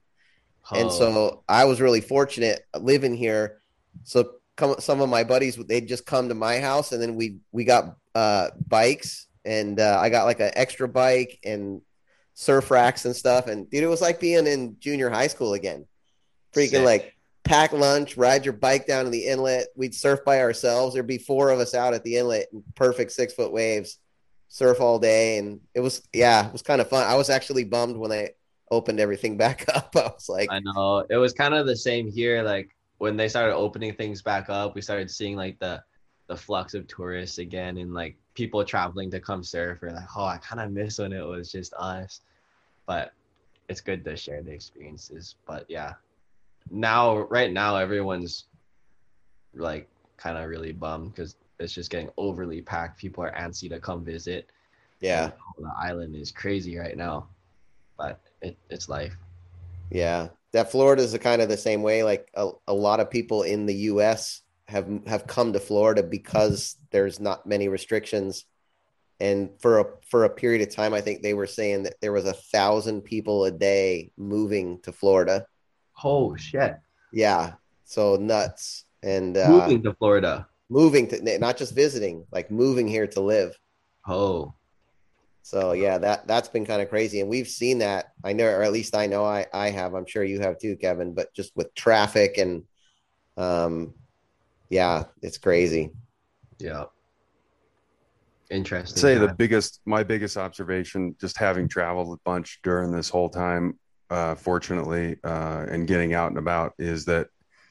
And 0.72 0.90
Oh. 0.90 0.90
so 0.90 1.44
I 1.50 1.66
was 1.66 1.82
really 1.82 2.02
fortunate 2.02 2.66
living 2.80 3.16
here. 3.16 3.60
So 4.04 4.36
come, 4.56 4.76
some 4.80 5.02
of 5.02 5.10
my 5.10 5.24
buddies, 5.24 5.56
they'd 5.58 5.88
just 5.88 6.06
come 6.06 6.30
to 6.30 6.36
my 6.36 6.60
house 6.60 6.92
and 6.92 7.02
then 7.02 7.16
we, 7.16 7.38
we 7.52 7.64
got 7.66 7.96
uh, 8.16 8.50
bikes 8.68 9.28
and 9.44 9.80
uh, 9.80 9.98
I 10.00 10.10
got 10.10 10.26
like 10.26 10.40
an 10.40 10.52
extra 10.54 10.88
bike 10.88 11.40
and 11.44 11.82
surf 12.36 12.72
racks 12.72 13.06
and 13.06 13.16
stuff. 13.16 13.48
And 13.48 13.70
dude, 13.70 13.84
it 13.84 13.88
was 13.88 14.02
like 14.02 14.20
being 14.20 14.48
in 14.48 14.78
junior 14.80 15.10
high 15.10 15.28
school 15.28 15.54
again. 15.54 15.86
Freaking 16.56 16.70
Sick. 16.70 16.86
like 16.86 17.16
pack 17.50 17.74
lunch, 17.74 18.16
ride 18.16 18.46
your 18.46 18.54
bike 18.54 18.86
down 18.86 19.06
to 19.06 19.10
the 19.10 19.26
inlet. 19.26 19.70
We'd 19.76 19.96
surf 19.96 20.24
by 20.24 20.40
ourselves. 20.40 20.94
There'd 20.94 21.08
be 21.08 21.18
four 21.18 21.50
of 21.50 21.60
us 21.60 21.74
out 21.74 21.96
at 21.96 22.04
the 22.04 22.18
inlet 22.18 22.46
in 22.54 22.64
perfect 22.76 23.12
six 23.12 23.34
foot 23.34 23.52
waves, 23.52 23.98
surf 24.50 24.80
all 24.80 25.00
day. 25.00 25.40
And 25.40 25.60
it 25.74 25.80
was, 25.80 26.08
yeah, 26.14 26.46
it 26.46 26.54
was 26.54 26.62
kind 26.62 26.80
of 26.80 26.90
fun. 26.90 27.08
I 27.08 27.16
was 27.16 27.32
actually 27.32 27.64
bummed 27.64 27.98
when 27.98 28.12
they 28.12 28.36
opened 28.70 29.00
everything 29.00 29.36
back 29.44 29.66
up. 29.74 29.96
I 29.96 30.04
was 30.04 30.30
like, 30.30 30.50
I 30.52 30.60
know 30.60 31.04
it 31.10 31.18
was 31.18 31.34
kind 31.34 31.56
of 31.56 31.66
the 31.66 31.76
same 31.76 32.12
here. 32.12 32.44
Like 32.44 32.76
when 33.00 33.18
they 33.18 33.28
started 33.28 33.56
opening 33.56 33.94
things 33.96 34.22
back 34.22 34.48
up, 34.50 34.76
we 34.76 34.82
started 34.82 35.10
seeing 35.10 35.36
like 35.36 35.58
the 35.58 35.84
the 36.28 36.38
flux 36.38 36.76
of 36.76 36.86
tourists 36.86 37.40
again 37.40 37.80
and 37.80 37.92
like 37.92 38.16
people 38.36 38.64
traveling 38.64 39.10
to 39.10 39.20
come 39.20 39.44
surf. 39.44 39.80
We're 39.82 39.90
like, 39.90 40.06
oh, 40.16 40.26
I 40.26 40.38
kind 40.38 40.62
of 40.62 40.70
miss 40.70 41.00
when 41.00 41.14
it 41.14 41.26
was 41.26 41.52
just 41.52 41.74
us. 41.74 42.22
But 42.86 43.14
it's 43.68 43.82
good 43.82 44.06
to 44.06 44.16
share 44.16 44.44
the 44.44 44.52
experiences. 44.52 45.34
But 45.48 45.66
yeah, 45.68 45.94
now 46.72 47.18
right 47.18 47.52
now 47.52 47.76
everyone's 47.76 48.46
like 49.54 49.88
kind 50.18 50.38
of 50.38 50.48
really 50.50 50.72
bummed 50.72 51.12
because 51.14 51.36
it's 51.60 51.74
just 51.74 51.90
getting 51.90 52.10
overly 52.18 52.62
packed. 52.62 53.00
People 53.00 53.24
are 53.24 53.32
antsy 53.34 53.70
to 53.70 53.80
come 53.80 54.04
visit. 54.04 54.50
yeah, 55.02 55.32
The 55.58 55.72
island 55.78 56.16
is 56.16 56.32
crazy 56.32 56.78
right 56.78 56.96
now, 56.96 57.28
but 57.98 58.20
it, 58.42 58.58
it's 58.70 58.90
life. 58.90 59.16
yeah. 59.90 60.30
That 60.52 60.72
Florida 60.72 61.04
is 61.04 61.16
kind 61.20 61.42
of 61.44 61.50
the 61.50 61.58
same 61.58 61.84
way. 61.84 62.04
Like 62.04 62.30
a, 62.34 62.50
a 62.68 62.74
lot 62.74 63.00
of 63.00 63.12
people 63.12 63.44
in 63.44 63.68
the 63.68 63.76
U.S. 63.76 64.42
have 64.68 64.88
have 65.06 65.28
come 65.28 65.54
to 65.54 65.60
Florida 65.60 66.02
because 66.02 66.76
there's 66.92 67.20
not 67.20 67.46
many 67.46 67.68
restrictions. 67.68 68.46
And 69.20 69.52
for 69.60 69.80
a 69.80 69.86
for 70.10 70.24
a 70.24 70.30
period 70.30 70.68
of 70.68 70.74
time, 70.74 70.94
I 70.94 71.02
think 71.02 71.22
they 71.22 71.36
were 71.36 71.46
saying 71.46 71.84
that 71.84 72.02
there 72.02 72.14
was 72.14 72.26
a 72.26 72.34
thousand 72.34 73.02
people 73.04 73.46
a 73.46 73.52
day 73.52 74.12
moving 74.18 74.80
to 74.82 74.92
Florida. 74.92 75.46
Oh 76.04 76.36
shit! 76.36 76.76
Yeah, 77.12 77.54
so 77.86 78.16
nuts 78.16 78.86
and 79.04 79.36
uh, 79.38 79.50
Moving 79.50 79.84
to 79.84 79.94
Florida. 79.96 80.48
moving 80.70 81.08
to 81.08 81.40
not 81.40 81.58
just 81.58 81.74
visiting, 81.76 82.26
like 82.32 82.52
moving 82.52 82.88
here 82.88 83.08
to 83.08 83.22
live. 83.22 83.58
Oh, 84.08 84.54
So 85.42 85.74
yeah, 85.74 85.98
that 85.98 86.28
that's 86.28 86.48
been 86.50 86.66
kind 86.66 86.82
of 86.82 86.90
crazy, 86.90 87.20
and 87.22 87.30
we've 87.30 87.48
seen 87.48 87.80
that. 87.80 88.14
I 88.24 88.34
know, 88.34 88.46
or 88.46 88.64
at 88.64 88.72
least 88.72 88.96
I 88.96 89.08
know 89.08 89.26
I 89.26 89.46
I 89.54 89.70
have. 89.72 89.94
I'm 89.94 90.06
sure 90.06 90.24
you 90.24 90.40
have 90.40 90.58
too, 90.60 90.76
Kevin. 90.78 91.14
But 91.14 91.34
just 91.34 91.52
with 91.56 91.74
traffic 91.76 92.38
and, 92.38 92.64
um, 93.38 93.94
yeah, 94.70 95.06
it's 95.22 95.38
crazy. 95.38 95.92
yeah. 96.60 96.86
Interesting. 98.52 99.00
say 99.00 99.16
the 99.16 99.34
biggest 99.36 99.80
my 99.86 100.02
biggest 100.02 100.36
observation 100.36 101.16
just 101.22 101.38
having 101.38 101.68
traveled 101.68 102.18
a 102.18 102.22
bunch 102.26 102.60
during 102.64 102.92
this 102.92 103.08
whole 103.08 103.30
time 103.30 103.78
uh 104.10 104.36
fortunately 104.36 105.18
uh 105.24 105.66
and 105.70 105.88
getting 105.88 106.14
out 106.14 106.30
and 106.30 106.38
about 106.38 106.74
is 106.78 107.06
that 107.06 107.28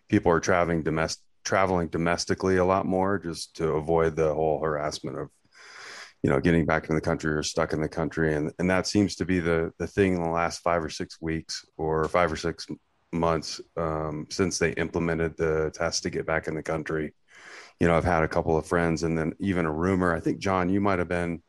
people 0.08 0.30
are 0.30 0.40
traveling 0.40 0.82
domestic 0.82 1.22
traveling 1.44 1.88
domestically 1.88 2.58
a 2.58 2.64
lot 2.64 2.84
more 2.84 3.18
just 3.18 3.56
to 3.56 3.72
avoid 3.72 4.14
the 4.14 4.34
whole 4.34 4.60
harassment 4.62 5.18
of 5.18 5.30
you 6.22 6.28
know 6.28 6.40
getting 6.40 6.66
back 6.66 6.88
in 6.88 6.94
the 6.94 7.00
country 7.00 7.32
or 7.32 7.42
stuck 7.42 7.72
in 7.72 7.80
the 7.80 7.88
country 7.88 8.34
and 8.34 8.52
and 8.58 8.68
that 8.68 8.86
seems 8.86 9.14
to 9.14 9.24
be 9.24 9.40
the 9.40 9.72
the 9.78 9.86
thing 9.86 10.14
in 10.14 10.22
the 10.22 10.28
last 10.28 10.58
5 10.60 10.84
or 10.84 10.90
6 10.90 11.18
weeks 11.20 11.64
or 11.76 12.06
5 12.08 12.32
or 12.32 12.36
6 12.36 12.66
months 13.12 13.60
um 13.76 14.26
since 14.28 14.58
they 14.58 14.72
implemented 14.72 15.36
the 15.38 15.70
test 15.72 16.02
to 16.02 16.10
get 16.10 16.26
back 16.26 16.48
in 16.48 16.54
the 16.54 16.62
country 16.62 17.14
you 17.80 17.86
know, 17.86 17.96
I've 17.96 18.04
had 18.04 18.24
a 18.24 18.28
couple 18.28 18.56
of 18.56 18.66
friends 18.66 19.02
and 19.02 19.16
then 19.16 19.34
even 19.38 19.66
a 19.66 19.72
rumor. 19.72 20.14
I 20.14 20.20
think, 20.20 20.38
John, 20.38 20.68
you 20.68 20.80
might 20.80 20.98
have 20.98 21.08
been 21.08 21.42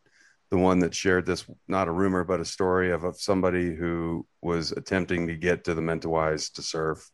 the 0.51 0.57
one 0.57 0.79
that 0.79 0.95
shared 0.95 1.25
this, 1.25 1.45
not 1.67 1.87
a 1.87 1.91
rumor, 1.91 2.23
but 2.23 2.39
a 2.39 2.45
story 2.45 2.91
of, 2.91 3.03
of 3.03 3.19
somebody 3.19 3.75
who 3.75 4.25
was 4.41 4.71
attempting 4.71 5.27
to 5.27 5.35
get 5.35 5.63
to 5.63 5.73
the 5.73 5.81
Mentawais 5.81 6.51
to 6.53 6.61
surf 6.61 7.09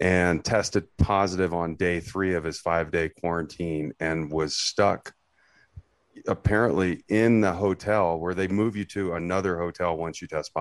and 0.00 0.44
tested 0.44 0.84
positive 0.98 1.52
on 1.52 1.76
day 1.76 2.00
three 2.00 2.34
of 2.34 2.44
his 2.44 2.60
five 2.60 2.90
day 2.90 3.08
quarantine 3.08 3.92
and 4.00 4.30
was 4.30 4.56
stuck 4.56 5.12
apparently 6.28 7.04
in 7.08 7.40
the 7.40 7.52
hotel 7.52 8.18
where 8.18 8.34
they 8.34 8.48
move 8.48 8.76
you 8.76 8.84
to 8.84 9.14
another 9.14 9.58
hotel 9.58 9.96
once 9.96 10.20
you 10.20 10.28
test. 10.28 10.52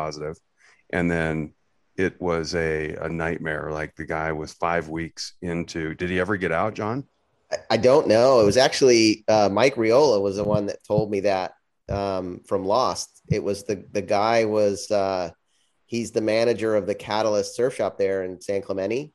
And 0.93 1.10
then 1.10 1.53
it 1.98 2.20
was 2.20 2.55
a, 2.55 2.96
a 2.96 3.10
nightmare. 3.10 3.70
Like 3.72 3.96
the 3.96 4.05
guy 4.05 4.31
was 4.31 4.53
five 4.53 4.89
weeks 4.89 5.34
into, 5.41 5.93
did 5.96 6.10
he 6.10 6.20
ever 6.20 6.38
get 6.38 6.51
out, 6.51 6.74
John? 6.74 7.08
I 7.70 7.77
don't 7.77 8.08
know. 8.08 8.39
It 8.39 8.46
was 8.46 8.58
actually 8.58 9.24
uh, 9.27 9.50
Mike 9.51 9.75
Riola 9.75 10.22
was 10.22 10.38
the 10.38 10.43
one 10.43 10.67
that 10.67 10.84
told 10.86 11.12
me 11.12 11.20
that 11.22 11.53
um, 11.91 12.41
from 12.45 12.65
Lost. 12.65 13.21
It 13.29 13.43
was 13.43 13.63
the 13.63 13.86
the 13.91 14.01
guy 14.01 14.45
was 14.45 14.89
uh, 14.89 15.31
he's 15.86 16.12
the 16.12 16.21
manager 16.21 16.75
of 16.75 16.88
the 16.88 16.95
Catalyst 16.95 17.55
Surf 17.55 17.75
Shop 17.75 17.98
there 17.98 18.24
in 18.24 18.41
San 18.41 18.62
Clemente, 18.62 19.12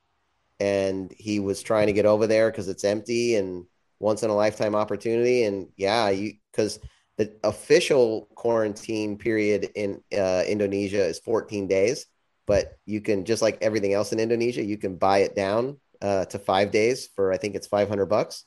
and 0.60 1.12
he 1.16 1.40
was 1.40 1.62
trying 1.62 1.86
to 1.86 1.92
get 1.92 2.06
over 2.06 2.26
there 2.26 2.50
because 2.50 2.68
it's 2.68 2.84
empty 2.84 3.36
and 3.36 3.64
once 3.98 4.22
in 4.22 4.30
a 4.30 4.34
lifetime 4.34 4.74
opportunity. 4.74 5.44
And 5.44 5.68
yeah, 5.76 6.10
you 6.10 6.34
because 6.52 6.78
the 7.16 7.34
official 7.44 8.28
quarantine 8.34 9.16
period 9.16 9.70
in 9.74 10.02
uh, 10.16 10.42
Indonesia 10.46 11.02
is 11.02 11.18
14 11.18 11.66
days, 11.66 12.06
but 12.46 12.78
you 12.84 13.00
can 13.00 13.24
just 13.24 13.42
like 13.42 13.58
everything 13.62 13.94
else 13.94 14.12
in 14.12 14.20
Indonesia, 14.20 14.62
you 14.62 14.76
can 14.76 14.96
buy 14.96 15.18
it 15.18 15.34
down 15.34 15.78
uh, 16.02 16.26
to 16.26 16.38
five 16.38 16.70
days 16.70 17.08
for 17.14 17.32
I 17.32 17.38
think 17.38 17.54
it's 17.54 17.66
500 17.66 18.06
bucks. 18.06 18.44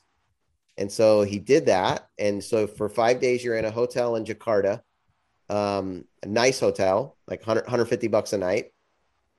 And 0.80 0.90
so 0.90 1.20
he 1.20 1.38
did 1.38 1.66
that. 1.66 2.08
And 2.18 2.42
so 2.42 2.66
for 2.66 2.88
five 2.88 3.20
days, 3.20 3.44
you're 3.44 3.58
in 3.58 3.66
a 3.66 3.70
hotel 3.70 4.16
in 4.16 4.24
Jakarta, 4.24 4.80
um, 5.50 6.06
a 6.22 6.26
nice 6.26 6.58
hotel, 6.58 7.18
like 7.28 7.40
100, 7.40 7.64
150 7.64 8.08
bucks 8.08 8.32
a 8.32 8.38
night. 8.38 8.72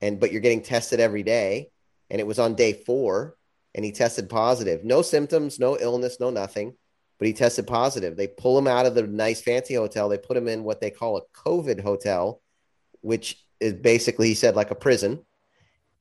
And, 0.01 0.19
but 0.19 0.31
you're 0.31 0.41
getting 0.41 0.62
tested 0.62 1.00
every 1.00 1.24
day. 1.24 1.71
And 2.12 2.21
it 2.21 2.27
was 2.27 2.38
on 2.38 2.53
day 2.53 2.74
four 2.74 3.38
and 3.74 3.83
he 3.83 3.91
tested 3.91 4.29
positive. 4.29 4.83
No 4.83 5.01
symptoms, 5.01 5.60
no 5.60 5.79
illness, 5.79 6.19
no 6.19 6.29
nothing, 6.29 6.75
but 7.17 7.27
he 7.27 7.33
tested 7.33 7.65
positive. 7.65 8.15
They 8.15 8.27
pull 8.27 8.55
him 8.55 8.67
out 8.67 8.86
of 8.86 8.93
the 8.93 9.07
nice 9.07 9.41
fancy 9.41 9.74
hotel. 9.74 10.10
They 10.10 10.19
put 10.19 10.38
him 10.38 10.48
in 10.48 10.63
what 10.63 10.79
they 10.79 10.91
call 10.91 11.17
a 11.17 11.25
COVID 11.36 11.81
hotel, 11.81 12.39
which 13.00 13.43
is 13.60 13.74
basically, 13.74 14.27
he 14.27 14.36
said, 14.36 14.55
like 14.55 14.69
a 14.69 14.75
prison. 14.75 15.25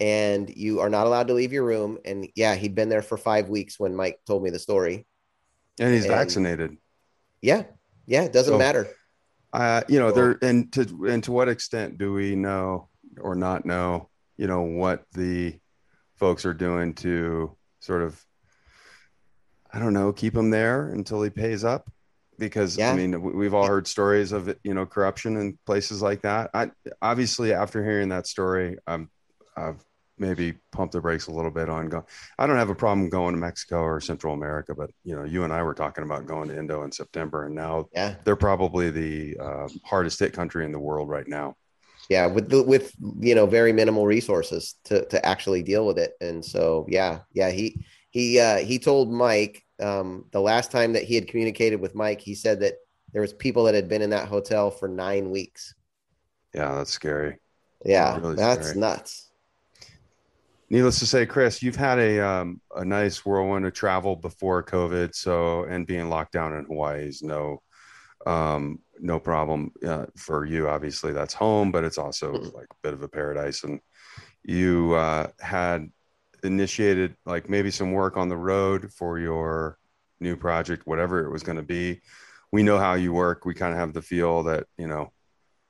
And 0.00 0.54
you 0.54 0.80
are 0.80 0.90
not 0.90 1.06
allowed 1.06 1.28
to 1.28 1.34
leave 1.34 1.52
your 1.54 1.64
room. 1.64 1.96
And 2.04 2.28
yeah, 2.34 2.56
he'd 2.56 2.74
been 2.74 2.90
there 2.90 3.00
for 3.00 3.16
five 3.16 3.48
weeks 3.48 3.80
when 3.80 3.96
Mike 3.96 4.20
told 4.26 4.42
me 4.42 4.50
the 4.50 4.58
story. 4.58 5.06
And 5.78 5.94
he's 5.94 6.04
And- 6.04 6.14
vaccinated. 6.14 6.76
Yeah. 7.42 7.64
Yeah. 8.06 8.22
It 8.24 8.32
doesn't 8.32 8.54
So- 8.54 8.58
matter. 8.58 8.86
Uh, 9.52 9.82
you 9.88 9.98
know, 9.98 10.12
there 10.12 10.38
and 10.42 10.72
to 10.72 11.06
and 11.08 11.24
to 11.24 11.32
what 11.32 11.48
extent 11.48 11.98
do 11.98 12.12
we 12.12 12.36
know 12.36 12.88
or 13.20 13.34
not 13.34 13.64
know, 13.66 14.08
you 14.36 14.46
know, 14.46 14.62
what 14.62 15.04
the 15.12 15.58
folks 16.14 16.44
are 16.44 16.54
doing 16.54 16.94
to 16.94 17.56
sort 17.80 18.02
of, 18.02 18.24
I 19.72 19.78
don't 19.80 19.92
know, 19.92 20.12
keep 20.12 20.36
him 20.36 20.50
there 20.50 20.88
until 20.90 21.20
he 21.22 21.30
pays 21.30 21.64
up, 21.64 21.90
because 22.38 22.76
Yeah. 22.76 22.92
I 22.92 22.96
mean 22.96 23.20
we- 23.22 23.32
we've 23.32 23.54
all 23.54 23.66
heard 23.66 23.88
stories 23.88 24.30
of 24.30 24.54
you 24.62 24.72
know 24.74 24.86
corruption 24.86 25.36
in 25.36 25.58
places 25.66 26.00
like 26.00 26.22
that. 26.22 26.50
I 26.54 26.70
obviously 27.02 27.52
after 27.52 27.82
hearing 27.84 28.10
that 28.10 28.28
story, 28.28 28.78
I'm 28.86 29.10
I've 29.56 29.84
maybe 30.20 30.54
pump 30.70 30.92
the 30.92 31.00
brakes 31.00 31.26
a 31.26 31.32
little 31.32 31.50
bit 31.50 31.68
on 31.68 31.88
going. 31.88 32.04
I 32.38 32.46
don't 32.46 32.56
have 32.56 32.70
a 32.70 32.74
problem 32.74 33.08
going 33.08 33.34
to 33.34 33.40
Mexico 33.40 33.80
or 33.80 34.00
Central 34.00 34.34
America, 34.34 34.74
but 34.74 34.90
you 35.02 35.16
know 35.16 35.24
you 35.24 35.44
and 35.44 35.52
I 35.52 35.62
were 35.62 35.74
talking 35.74 36.04
about 36.04 36.26
going 36.26 36.48
to 36.48 36.58
Indo 36.58 36.82
in 36.84 36.92
September, 36.92 37.46
and 37.46 37.54
now 37.54 37.88
Yeah. 37.92 38.14
they're 38.24 38.36
probably 38.36 38.90
the 38.90 39.36
uh, 39.40 39.68
hardest 39.84 40.20
hit 40.20 40.32
country 40.32 40.64
in 40.64 40.72
the 40.72 40.78
world 40.78 41.08
right 41.08 41.26
now. 41.26 41.56
Yeah, 42.08 42.26
with 42.26 42.48
the, 42.50 42.62
with 42.62 42.92
you 43.20 43.34
know 43.34 43.46
very 43.46 43.72
minimal 43.72 44.06
resources 44.06 44.76
to 44.84 45.04
to 45.06 45.24
actually 45.24 45.62
deal 45.62 45.86
with 45.86 45.98
it, 45.98 46.12
and 46.20 46.44
so 46.44 46.86
yeah, 46.88 47.20
yeah, 47.32 47.50
he 47.50 47.84
he 48.10 48.38
uh, 48.38 48.58
he 48.58 48.78
told 48.78 49.12
Mike 49.12 49.62
um, 49.80 50.26
the 50.32 50.40
last 50.40 50.70
time 50.70 50.92
that 50.94 51.04
he 51.04 51.14
had 51.14 51.28
communicated 51.28 51.80
with 51.80 51.94
Mike, 51.94 52.20
he 52.20 52.34
said 52.34 52.60
that 52.60 52.74
there 53.12 53.22
was 53.22 53.32
people 53.32 53.64
that 53.64 53.74
had 53.74 53.88
been 53.88 54.02
in 54.02 54.10
that 54.10 54.28
hotel 54.28 54.70
for 54.70 54.88
nine 54.88 55.30
weeks. 55.30 55.74
Yeah, 56.54 56.74
that's 56.76 56.90
scary. 56.90 57.38
Yeah, 57.84 58.18
Really 58.18 58.34
that's 58.34 58.66
scary. 58.68 58.80
nuts. 58.80 59.29
Needless 60.72 61.00
to 61.00 61.06
say, 61.06 61.26
Chris, 61.26 61.62
you've 61.62 61.74
had 61.74 61.98
a 61.98 62.20
um, 62.20 62.60
a 62.76 62.84
nice 62.84 63.24
whirlwind 63.26 63.66
of 63.66 63.72
travel 63.72 64.14
before 64.14 64.62
COVID, 64.62 65.14
so 65.14 65.64
and 65.64 65.84
being 65.86 66.08
locked 66.08 66.32
down 66.32 66.54
in 66.56 66.64
Hawaii 66.64 67.08
is 67.08 67.22
no 67.22 67.60
um, 68.24 68.78
no 69.00 69.18
problem 69.18 69.72
uh, 69.84 70.06
for 70.16 70.44
you. 70.44 70.68
Obviously, 70.68 71.12
that's 71.12 71.34
home, 71.34 71.72
but 71.72 71.82
it's 71.82 71.98
also 71.98 72.34
Mhm. 72.34 72.54
like 72.54 72.68
a 72.70 72.76
bit 72.82 72.94
of 72.94 73.02
a 73.02 73.08
paradise. 73.08 73.64
And 73.64 73.80
you 74.44 74.94
uh, 74.94 75.28
had 75.40 75.90
initiated 76.44 77.16
like 77.26 77.48
maybe 77.50 77.70
some 77.72 77.90
work 77.92 78.16
on 78.16 78.28
the 78.28 78.36
road 78.36 78.92
for 78.92 79.18
your 79.18 79.76
new 80.20 80.36
project, 80.36 80.86
whatever 80.86 81.24
it 81.24 81.30
was 81.32 81.42
going 81.42 81.56
to 81.56 81.62
be. 81.64 82.00
We 82.52 82.62
know 82.62 82.78
how 82.78 82.94
you 82.94 83.12
work. 83.12 83.44
We 83.44 83.54
kind 83.54 83.72
of 83.72 83.78
have 83.80 83.92
the 83.92 84.02
feel 84.02 84.44
that 84.44 84.66
you 84.78 84.86
know 84.86 85.12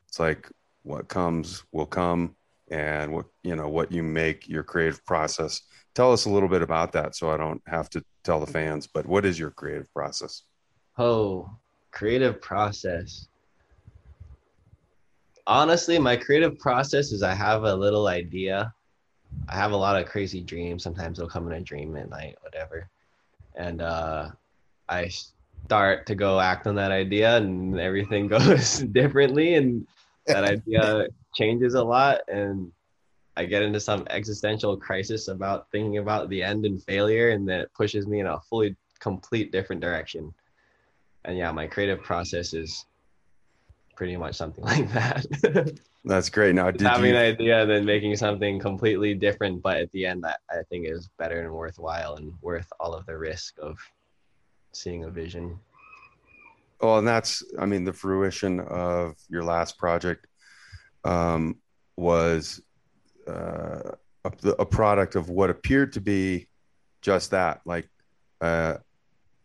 it's 0.09 0.21
like 0.21 0.51
what 0.83 1.09
comes 1.09 1.65
will 1.73 1.87
come 1.87 2.37
and 2.71 3.13
what 3.13 3.27
you 3.43 3.57
know 3.57 3.69
what 3.69 3.91
you 3.91 4.03
make 4.03 4.49
your 4.49 4.63
creative 4.63 5.05
process 5.05 5.63
tell 5.95 6.13
us 6.13 6.25
a 6.25 6.31
little 6.31 6.49
bit 6.49 6.63
about 6.63 6.93
that 6.93 7.17
so 7.17 7.31
i 7.31 7.37
don't 7.37 7.63
have 7.67 7.91
to 7.91 8.03
tell 8.25 8.39
the 8.39 8.47
fans 8.47 8.87
but 8.87 9.07
what 9.07 9.25
is 9.25 9.39
your 9.39 9.51
creative 9.51 9.93
process 9.93 10.45
Oh, 11.01 11.51
creative 11.93 12.43
process. 12.43 13.29
Honestly, 15.47 15.99
my 15.99 16.15
creative 16.15 16.59
process 16.59 17.11
is 17.11 17.23
I 17.23 17.33
have 17.33 17.65
a 17.65 17.75
little 17.75 18.07
idea. 18.07 18.75
I 19.49 19.57
have 19.57 19.73
a 19.73 19.77
lot 19.77 20.01
of 20.01 20.07
crazy 20.07 20.43
dreams. 20.43 20.83
Sometimes 20.83 21.19
it'll 21.19 21.31
come 21.31 21.47
in 21.47 21.55
a 21.55 21.61
dream 21.61 21.97
at 21.97 22.11
night, 22.11 22.37
whatever. 22.43 22.89
And 23.55 23.81
uh, 23.81 24.29
I 24.91 25.11
start 25.65 26.07
to 26.09 26.15
go 26.15 26.39
act 26.39 26.67
on 26.67 26.75
that 26.75 26.93
idea, 26.93 27.39
and 27.39 27.81
everything 27.81 28.29
goes 28.37 28.81
differently, 28.81 29.55
and 29.55 29.87
that 30.33 30.45
idea 30.45 31.07
changes 31.35 31.75
a 31.75 31.83
lot. 31.83 32.21
And 32.29 32.73
I 33.37 33.45
get 33.45 33.63
into 33.63 33.81
some 33.81 34.07
existential 34.11 34.77
crisis 34.77 35.29
about 35.29 35.71
thinking 35.71 35.99
about 35.99 36.29
the 36.29 36.43
end 36.43 36.67
and 36.67 36.83
failure, 36.83 37.31
and 37.31 37.49
that 37.49 37.73
pushes 37.75 38.07
me 38.07 38.21
in 38.21 38.27
a 38.27 38.41
fully 38.41 38.77
complete 38.99 39.53
different 39.53 39.81
direction. 39.81 40.33
And 41.25 41.37
yeah 41.37 41.53
my 41.53 41.67
creative 41.67 42.03
process 42.03 42.55
is 42.55 42.87
pretty 43.97 44.17
much 44.17 44.35
something 44.35 44.65
like 44.73 44.91
that. 44.93 45.79
That's 46.05 46.31
great. 46.31 46.55
Now 46.55 46.71
did 46.71 46.81
having 46.81 47.11
you 47.11 47.17
an 47.17 47.23
idea 47.23 47.61
and 47.61 47.71
then 47.71 47.85
making 47.85 48.17
something 48.17 48.59
completely 48.59 49.13
different 49.15 49.61
but 49.63 49.77
at 49.77 49.93
the 49.93 50.07
end 50.07 50.25
that 50.25 50.41
i 50.51 50.63
think 50.71 50.87
is 50.89 51.11
better 51.19 51.43
and 51.43 51.53
worthwhile 51.53 52.15
and 52.15 52.33
worth 52.41 52.73
all 52.81 52.95
of 52.95 53.05
the 53.05 53.17
risk 53.17 53.59
of 53.61 53.79
seeing 54.73 55.05
a 55.05 55.11
vision 55.11 55.59
well 56.81 56.99
and 56.99 57.07
that's 57.07 57.43
i 57.59 57.67
mean 57.67 57.85
the 57.85 57.93
fruition 57.93 58.61
of 58.61 59.15
your 59.29 59.45
last 59.45 59.79
project 59.79 60.27
um, 61.05 61.57
was 61.97 62.61
uh, 63.27 63.93
a, 64.25 64.49
a 64.59 64.67
product 64.67 65.15
of 65.15 65.31
what 65.31 65.51
appeared 65.51 65.93
to 65.95 66.01
be 66.01 66.47
just 67.01 67.31
that 67.31 67.61
like 67.65 67.89
uh, 68.41 68.75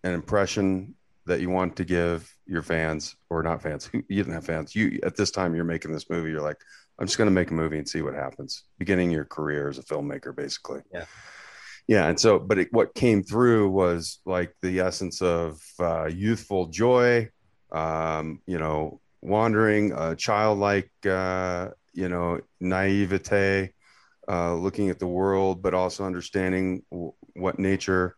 an 0.04 0.14
impression 0.14 0.96
that 1.26 1.40
you 1.40 1.50
want 1.50 1.76
to 1.78 1.86
give 1.86 2.32
your 2.46 2.62
fans 2.62 3.16
or 3.30 3.42
not 3.42 3.62
fans. 3.62 3.90
You 3.94 4.02
didn't 4.10 4.34
have 4.34 4.46
fans 4.46 4.76
you 4.76 5.00
at 5.04 5.16
this 5.16 5.32
time 5.32 5.56
you're 5.56 5.64
making 5.64 5.92
this 5.92 6.10
movie 6.10 6.32
you're 6.32 6.42
like 6.42 6.58
i'm 7.00 7.08
just 7.08 7.18
going 7.18 7.28
to 7.30 7.32
make 7.34 7.52
a 7.52 7.54
movie 7.54 7.78
and 7.78 7.88
see 7.88 8.02
what 8.02 8.14
happens 8.14 8.64
beginning 8.78 9.12
your 9.12 9.26
career 9.26 9.70
as 9.70 9.78
a 9.78 9.84
filmmaker 9.84 10.36
basically 10.36 10.82
Yeah. 10.94 11.06
Yeah 11.88 12.08
and 12.08 12.20
so 12.20 12.40
but 12.40 12.58
it, 12.60 12.68
what 12.72 12.94
came 12.96 13.24
through 13.24 13.70
was 13.70 14.20
like 14.26 14.56
the 14.62 14.80
essence 14.80 15.22
of 15.22 15.62
uh, 15.80 16.06
youthful 16.06 16.68
joy 16.68 17.30
um, 17.72 18.42
you 18.46 18.58
know 18.58 19.00
wandering 19.22 19.94
uh, 19.94 20.16
childlike 20.16 20.92
uh, 21.08 21.70
you 21.94 22.10
know 22.10 22.40
naivete 22.60 23.72
uh, 24.28 24.54
looking 24.56 24.90
at 24.90 25.00
the 25.00 25.08
world 25.08 25.62
but 25.62 25.74
also 25.74 26.04
understanding 26.04 26.84
w- 26.92 27.14
what 27.34 27.60
nature 27.60 28.16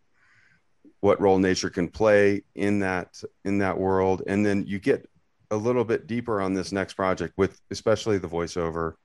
what 0.99 1.21
role 1.21 1.38
nature 1.38 1.69
can 1.69 1.88
play 1.88 2.43
in 2.56 2.80
that 2.80 3.21
in 3.45 3.60
that 3.60 3.77
world. 3.77 4.23
And 4.27 4.45
then 4.45 4.65
you 4.67 4.80
get 4.80 5.08
a 5.51 5.56
little 5.56 5.86
bit 5.86 6.08
deeper 6.08 6.41
on 6.41 6.53
this 6.53 6.71
next 6.71 6.95
project 6.95 7.34
with 7.38 7.60
especially 7.71 8.17
the 8.17 8.27
voiceover 8.27 8.95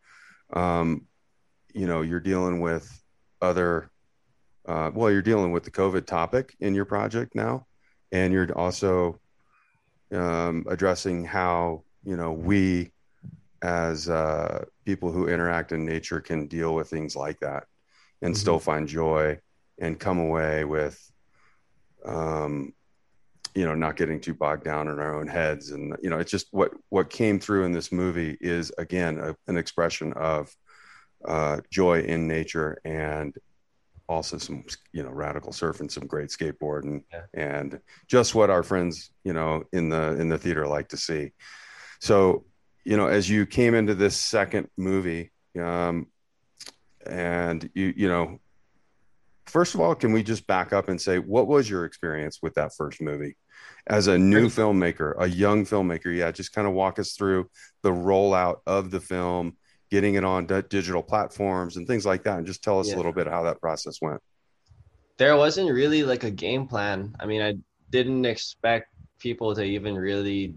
um 0.55 1.07
you 1.72 1.87
know 1.87 2.03
you're 2.03 2.18
dealing 2.18 2.61
with 2.61 3.01
other 3.40 3.91
uh 4.66 4.90
well 4.94 5.11
you're 5.11 5.22
dealing 5.22 5.53
with 5.53 5.64
the 5.64 5.70
covid 5.70 6.07
topic 6.07 6.55
in 6.61 6.75
your 6.75 6.85
project 6.85 7.35
now 7.35 7.66
and 8.12 8.33
you're 8.33 8.51
also 8.57 9.18
um 10.12 10.64
addressing 10.68 11.25
how 11.25 11.83
you 12.05 12.16
know 12.16 12.33
we 12.33 12.92
as 13.62 14.09
uh 14.09 14.64
people 14.85 15.11
who 15.11 15.29
interact 15.29 15.72
in 15.72 15.85
nature 15.85 16.20
can 16.20 16.46
deal 16.46 16.75
with 16.75 16.88
things 16.88 17.14
like 17.16 17.38
that 17.40 17.64
and 18.20 18.35
Mhm. 18.35 18.38
still 18.38 18.59
find 18.59 18.88
joy 18.88 19.38
and 19.81 19.98
come 19.98 20.18
away 20.18 20.64
with 20.64 20.98
um, 22.05 22.72
you 23.55 23.64
know, 23.64 23.75
not 23.75 23.96
getting 23.96 24.20
too 24.20 24.35
bogged 24.35 24.64
down 24.64 24.88
in 24.88 24.98
our 24.98 25.14
own 25.18 25.27
heads. 25.29 25.70
And, 25.70 25.94
you 26.03 26.09
know, 26.09 26.18
it's 26.18 26.31
just 26.31 26.46
what, 26.53 26.72
what 26.88 27.11
came 27.11 27.38
through 27.38 27.64
in 27.64 27.72
this 27.72 27.92
movie 27.92 28.37
is 28.40 28.72
again, 28.79 29.18
a, 29.18 29.37
an 29.46 29.57
expression 29.59 30.12
of 30.14 30.51
uh, 31.25 31.61
joy 31.70 32.01
in 32.01 32.27
nature 32.27 32.79
and 32.85 33.37
also 34.12 34.38
some, 34.38 34.64
you 34.92 35.03
know, 35.03 35.11
radical 35.11 35.53
surf 35.53 35.81
and 35.81 35.90
some 35.90 36.07
great 36.07 36.29
skateboarding 36.29 37.03
Yeah. 37.12 37.22
and 37.35 37.81
just 38.07 38.35
what 38.35 38.51
our 38.51 38.62
friends, 38.62 39.11
you 39.25 39.33
know, 39.33 39.64
in 39.72 39.88
the, 39.88 40.20
in 40.20 40.29
the 40.29 40.38
theater 40.38 40.66
like 40.66 40.88
to 40.88 40.96
see. 40.96 41.33
So, 42.01 42.44
you 42.85 42.96
know, 42.96 43.07
as 43.07 43.29
you 43.29 43.46
came 43.46 43.75
into 43.75 43.94
this 43.94 44.16
second 44.16 44.68
movie, 44.77 45.33
um, 45.59 46.07
and 47.07 47.68
you, 47.75 47.92
you 47.96 48.09
know, 48.09 48.40
first 49.46 49.75
of 49.75 49.81
all, 49.81 49.94
can 49.94 50.12
we 50.12 50.22
just 50.22 50.46
back 50.46 50.72
up 50.72 50.88
and 50.88 51.01
say 51.01 51.18
what 51.18 51.46
was 51.46 51.68
your 51.68 51.85
experience 51.85 52.38
with 52.42 52.55
that 52.55 52.72
first 52.77 53.01
movie 53.01 53.37
as 53.87 54.07
a 54.07 54.18
new 54.18 54.46
filmmaker, 54.48 55.14
a 55.18 55.29
young 55.29 55.64
filmmaker? 55.64 56.14
Yeah, 56.16 56.31
just 56.31 56.53
kind 56.53 56.66
of 56.66 56.75
walk 56.75 56.98
us 56.98 57.12
through 57.12 57.51
the 57.83 57.90
rollout 57.90 58.59
of 58.66 58.90
the 58.90 59.01
film, 59.01 59.57
getting 59.92 60.14
it 60.14 60.24
on 60.24 60.46
di- 60.46 60.62
digital 60.70 61.02
platforms 61.02 61.76
and 61.76 61.87
things 61.87 62.05
like 62.07 62.22
that, 62.24 62.38
and 62.38 62.46
just 62.46 62.64
tell 62.64 62.81
us 62.81 62.88
Yeah. 62.88 62.94
a 62.94 62.98
little 63.00 63.12
bit 63.12 63.26
how 63.28 63.42
that 63.44 63.61
process 63.61 64.00
went. 64.00 64.20
there 65.18 65.37
wasn't 65.37 65.70
really 65.70 66.02
like 66.02 66.24
a 66.24 66.31
game 66.31 66.66
plan. 66.66 67.14
I 67.20 67.26
mean, 67.26 67.42
I 67.42 67.52
didn't 67.90 68.24
expect 68.24 68.88
people 69.20 69.55
to 69.55 69.62
even 69.62 69.94
really, 69.94 70.55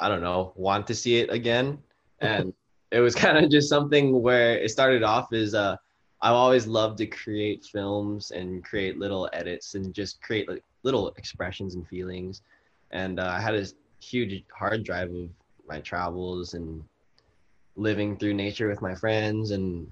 I 0.00 0.08
don't 0.08 0.22
know, 0.22 0.52
want 0.56 0.86
to 0.88 0.94
see 0.94 1.18
it 1.22 1.30
again. 1.30 1.78
And 2.20 2.52
it 2.90 3.00
was 3.00 3.14
kind 3.14 3.36
of 3.38 3.50
just 3.50 3.68
something 3.68 4.06
where 4.22 4.58
it 4.58 4.70
started 4.70 5.02
off 5.04 5.32
as 5.34 5.54
uh, 5.54 5.76
I've 6.22 6.32
always 6.44 6.66
loved 6.66 6.96
to 6.98 7.06
create 7.06 7.60
films 7.70 8.32
and 8.32 8.64
create 8.64 8.98
little 8.98 9.28
edits 9.34 9.74
and 9.76 9.94
just 9.94 10.20
create 10.22 10.48
like 10.48 10.64
little 10.82 11.10
expressions 11.20 11.74
and 11.76 11.86
feelings. 11.86 12.40
And 12.90 13.20
uh, 13.20 13.28
I 13.38 13.40
had 13.40 13.54
a 13.54 13.66
huge 14.00 14.42
hard 14.50 14.82
drive 14.82 15.10
of 15.14 15.28
my 15.68 15.80
travels 15.80 16.54
and 16.54 16.82
living 17.76 18.16
through 18.16 18.34
nature 18.34 18.68
with 18.68 18.82
my 18.82 18.94
friends 18.94 19.50
and 19.50 19.86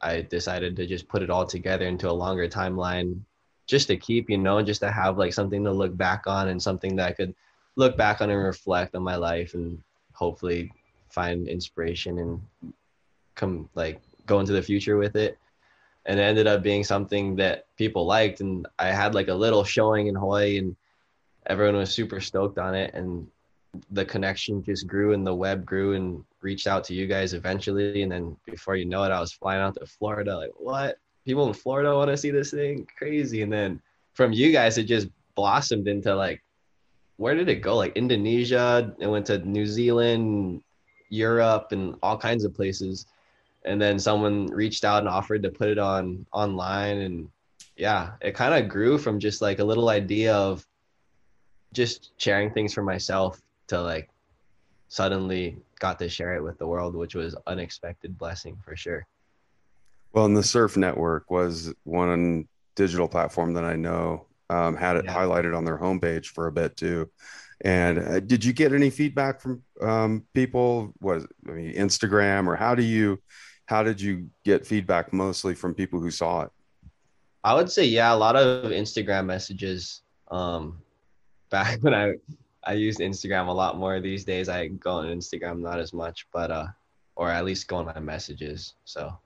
I 0.00 0.20
decided 0.20 0.76
to 0.76 0.86
just 0.86 1.08
put 1.08 1.22
it 1.22 1.30
all 1.30 1.46
together 1.46 1.86
into 1.86 2.10
a 2.10 2.12
longer 2.12 2.46
timeline 2.46 3.20
just 3.66 3.88
to 3.88 3.96
keep, 3.96 4.28
you 4.28 4.36
know, 4.36 4.62
just 4.62 4.80
to 4.80 4.90
have 4.90 5.16
like 5.16 5.32
something 5.32 5.64
to 5.64 5.72
look 5.72 5.96
back 5.96 6.24
on 6.26 6.48
and 6.48 6.62
something 6.62 6.96
that 6.96 7.08
I 7.08 7.12
could 7.12 7.34
look 7.76 7.96
back 7.96 8.20
on 8.20 8.30
and 8.30 8.44
reflect 8.44 8.94
on 8.94 9.02
my 9.02 9.16
life 9.16 9.54
and 9.54 9.82
hopefully 10.12 10.70
find 11.08 11.48
inspiration 11.48 12.18
and 12.18 12.72
come 13.34 13.68
like 13.74 14.00
go 14.26 14.40
into 14.40 14.52
the 14.52 14.62
future 14.62 14.98
with 14.98 15.16
it. 15.16 15.38
And 16.06 16.20
it 16.20 16.22
ended 16.22 16.46
up 16.46 16.62
being 16.62 16.84
something 16.84 17.34
that 17.36 17.66
people 17.76 18.04
liked. 18.04 18.40
And 18.40 18.66
I 18.78 18.88
had 18.88 19.14
like 19.14 19.28
a 19.28 19.34
little 19.34 19.64
showing 19.64 20.08
in 20.08 20.14
Hawaii 20.14 20.58
and 20.58 20.76
everyone 21.46 21.76
was 21.76 21.90
super 21.90 22.20
stoked 22.20 22.58
on 22.58 22.74
it. 22.74 22.92
And 22.92 23.26
the 23.90 24.04
connection 24.04 24.62
just 24.62 24.86
grew 24.86 25.14
and 25.14 25.26
the 25.26 25.34
web 25.34 25.64
grew 25.64 25.94
and 25.94 26.22
reached 26.44 26.68
out 26.68 26.84
to 26.84 26.94
you 26.94 27.06
guys 27.06 27.34
eventually. 27.34 28.02
And 28.02 28.12
then 28.12 28.36
before 28.46 28.76
you 28.76 28.84
know 28.84 29.02
it, 29.02 29.10
I 29.10 29.20
was 29.20 29.32
flying 29.32 29.62
out 29.62 29.74
to 29.76 29.86
Florida. 29.86 30.36
Like, 30.36 30.52
what? 30.56 30.98
People 31.24 31.48
in 31.48 31.54
Florida 31.54 31.94
want 31.94 32.10
to 32.10 32.16
see 32.16 32.30
this 32.30 32.50
thing? 32.50 32.86
Crazy. 32.96 33.42
And 33.42 33.52
then 33.52 33.80
from 34.12 34.32
you 34.32 34.52
guys, 34.52 34.78
it 34.78 34.84
just 34.84 35.08
blossomed 35.34 35.88
into 35.88 36.14
like 36.14 36.44
where 37.16 37.34
did 37.34 37.48
it 37.48 37.62
go? 37.62 37.76
Like 37.76 37.96
Indonesia, 37.96 38.94
it 38.98 39.06
went 39.06 39.26
to 39.26 39.38
New 39.38 39.66
Zealand, 39.66 40.62
Europe, 41.08 41.68
and 41.70 41.96
all 42.02 42.18
kinds 42.18 42.44
of 42.44 42.54
places. 42.54 43.06
And 43.64 43.80
then 43.80 43.98
someone 43.98 44.46
reached 44.46 44.84
out 44.84 44.98
and 44.98 45.08
offered 45.08 45.42
to 45.44 45.50
put 45.50 45.68
it 45.68 45.78
on 45.78 46.26
online, 46.32 46.98
and 46.98 47.28
yeah, 47.76 48.12
it 48.20 48.34
kind 48.34 48.54
of 48.54 48.68
grew 48.68 48.98
from 48.98 49.18
just 49.18 49.40
like 49.40 49.58
a 49.58 49.64
little 49.64 49.88
idea 49.88 50.34
of 50.34 50.66
just 51.72 52.10
sharing 52.18 52.50
things 52.50 52.74
for 52.74 52.82
myself 52.82 53.40
to 53.68 53.80
like 53.80 54.08
suddenly 54.88 55.56
got 55.84 55.98
to 55.98 56.08
share 56.08 56.34
it 56.34 56.42
with 56.42 56.56
the 56.56 56.66
world, 56.66 56.96
which 56.96 57.14
was 57.14 57.36
unexpected 57.46 58.16
blessing 58.16 58.56
for 58.64 58.74
sure. 58.74 59.06
Well, 60.14 60.24
and 60.24 60.34
the 60.34 60.42
Surf 60.42 60.78
Network 60.78 61.30
was 61.30 61.74
one 61.82 62.48
digital 62.74 63.06
platform 63.06 63.52
that 63.52 63.64
I 63.64 63.76
know 63.76 64.24
um, 64.48 64.76
had 64.76 64.96
it 64.96 65.04
yeah. 65.04 65.14
highlighted 65.14 65.54
on 65.54 65.66
their 65.66 65.76
homepage 65.76 66.28
for 66.28 66.46
a 66.46 66.52
bit 66.52 66.78
too. 66.78 67.10
And 67.66 67.98
uh, 67.98 68.20
did 68.20 68.42
you 68.42 68.54
get 68.54 68.72
any 68.72 68.88
feedback 68.88 69.42
from 69.42 69.62
um, 69.82 70.24
people? 70.32 70.94
Was 71.02 71.26
I 71.46 71.50
mean 71.50 71.74
Instagram 71.74 72.46
or 72.46 72.56
how 72.56 72.74
do 72.74 72.82
you 72.82 73.20
how 73.66 73.82
did 73.82 74.00
you 74.00 74.30
get 74.42 74.66
feedback 74.66 75.12
mostly 75.12 75.54
from 75.54 75.74
people 75.74 76.00
who 76.00 76.10
saw 76.10 76.44
it? 76.44 76.50
I 77.44 77.52
would 77.52 77.70
say 77.70 77.84
yeah, 77.84 78.10
a 78.10 78.16
lot 78.16 78.36
of 78.36 78.70
Instagram 78.70 79.26
messages. 79.26 80.00
Um, 80.30 80.78
back 81.50 81.82
when 81.82 81.92
I 81.92 82.14
I 82.66 82.72
use 82.74 82.98
Instagram 82.98 83.48
a 83.48 83.52
lot 83.52 83.78
more 83.78 84.00
these 84.00 84.24
days. 84.24 84.48
I 84.48 84.68
go 84.68 84.92
on 84.92 85.06
Instagram 85.06 85.60
not 85.60 85.78
as 85.78 85.92
much, 85.92 86.26
but 86.32 86.50
uh, 86.50 86.66
or 87.16 87.30
at 87.30 87.44
least 87.44 87.68
go 87.68 87.76
on 87.76 87.86
my 87.86 88.00
messages. 88.00 88.74
So 88.84 89.16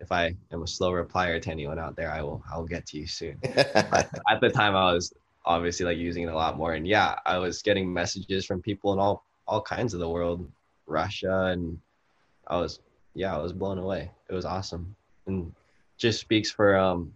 if 0.00 0.10
I 0.12 0.34
am 0.52 0.62
a 0.62 0.66
slow 0.66 0.92
replier 0.92 1.40
to 1.40 1.50
anyone 1.50 1.78
out 1.78 1.96
there, 1.96 2.10
I 2.10 2.22
will 2.22 2.42
I'll 2.52 2.66
get 2.66 2.86
to 2.86 2.98
you 2.98 3.06
soon. 3.06 3.38
at 3.44 4.40
the 4.40 4.50
time, 4.50 4.74
I 4.74 4.92
was 4.92 5.12
obviously 5.44 5.86
like 5.86 5.98
using 5.98 6.24
it 6.24 6.32
a 6.32 6.34
lot 6.34 6.56
more, 6.56 6.74
and 6.74 6.86
yeah, 6.86 7.16
I 7.24 7.38
was 7.38 7.62
getting 7.62 7.92
messages 7.92 8.44
from 8.44 8.60
people 8.60 8.92
in 8.92 8.98
all 8.98 9.24
all 9.46 9.60
kinds 9.60 9.94
of 9.94 10.00
the 10.00 10.08
world, 10.08 10.50
Russia, 10.86 11.46
and 11.52 11.78
I 12.46 12.56
was 12.56 12.80
yeah, 13.14 13.34
I 13.34 13.38
was 13.38 13.52
blown 13.52 13.78
away. 13.78 14.10
It 14.28 14.34
was 14.34 14.44
awesome, 14.44 14.94
and 15.26 15.52
just 15.96 16.20
speaks 16.20 16.50
for 16.50 16.76
um, 16.76 17.12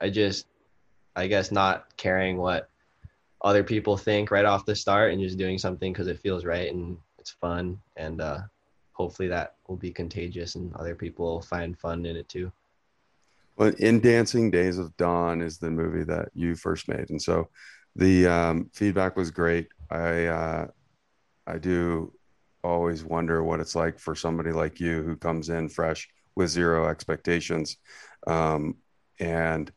I 0.00 0.08
just 0.08 0.46
I 1.16 1.26
guess 1.26 1.50
not 1.50 1.96
caring 1.96 2.36
what 2.36 2.68
other 3.42 3.64
people 3.64 3.96
think 3.96 4.30
right 4.30 4.44
off 4.44 4.64
the 4.64 4.74
start 4.74 5.12
and 5.12 5.20
just 5.20 5.38
doing 5.38 5.58
something 5.58 5.92
because 5.92 6.06
it 6.06 6.20
feels 6.20 6.44
right 6.44 6.72
and 6.72 6.96
it's 7.18 7.30
fun 7.30 7.78
and 7.96 8.20
uh, 8.20 8.38
hopefully 8.92 9.28
that 9.28 9.56
will 9.66 9.76
be 9.76 9.90
contagious 9.90 10.54
and 10.54 10.74
other 10.76 10.94
people 10.94 11.42
find 11.42 11.78
fun 11.78 12.06
in 12.06 12.16
it 12.16 12.28
too. 12.28 12.52
Well, 13.56 13.72
in 13.78 14.00
Dancing 14.00 14.50
Days 14.50 14.78
of 14.78 14.96
Dawn 14.96 15.42
is 15.42 15.58
the 15.58 15.70
movie 15.70 16.04
that 16.04 16.30
you 16.34 16.54
first 16.54 16.88
made, 16.88 17.10
and 17.10 17.20
so 17.20 17.48
the 17.96 18.26
um, 18.26 18.70
feedback 18.72 19.16
was 19.16 19.30
great. 19.30 19.68
I 19.90 20.26
uh, 20.26 20.66
I 21.46 21.58
do 21.58 22.12
always 22.64 23.04
wonder 23.04 23.42
what 23.42 23.60
it's 23.60 23.74
like 23.74 23.98
for 23.98 24.14
somebody 24.14 24.52
like 24.52 24.80
you 24.80 25.02
who 25.02 25.16
comes 25.16 25.48
in 25.50 25.68
fresh 25.68 26.08
with 26.34 26.48
zero 26.48 26.88
expectations, 26.88 27.76
um, 28.26 28.76
and 29.20 29.70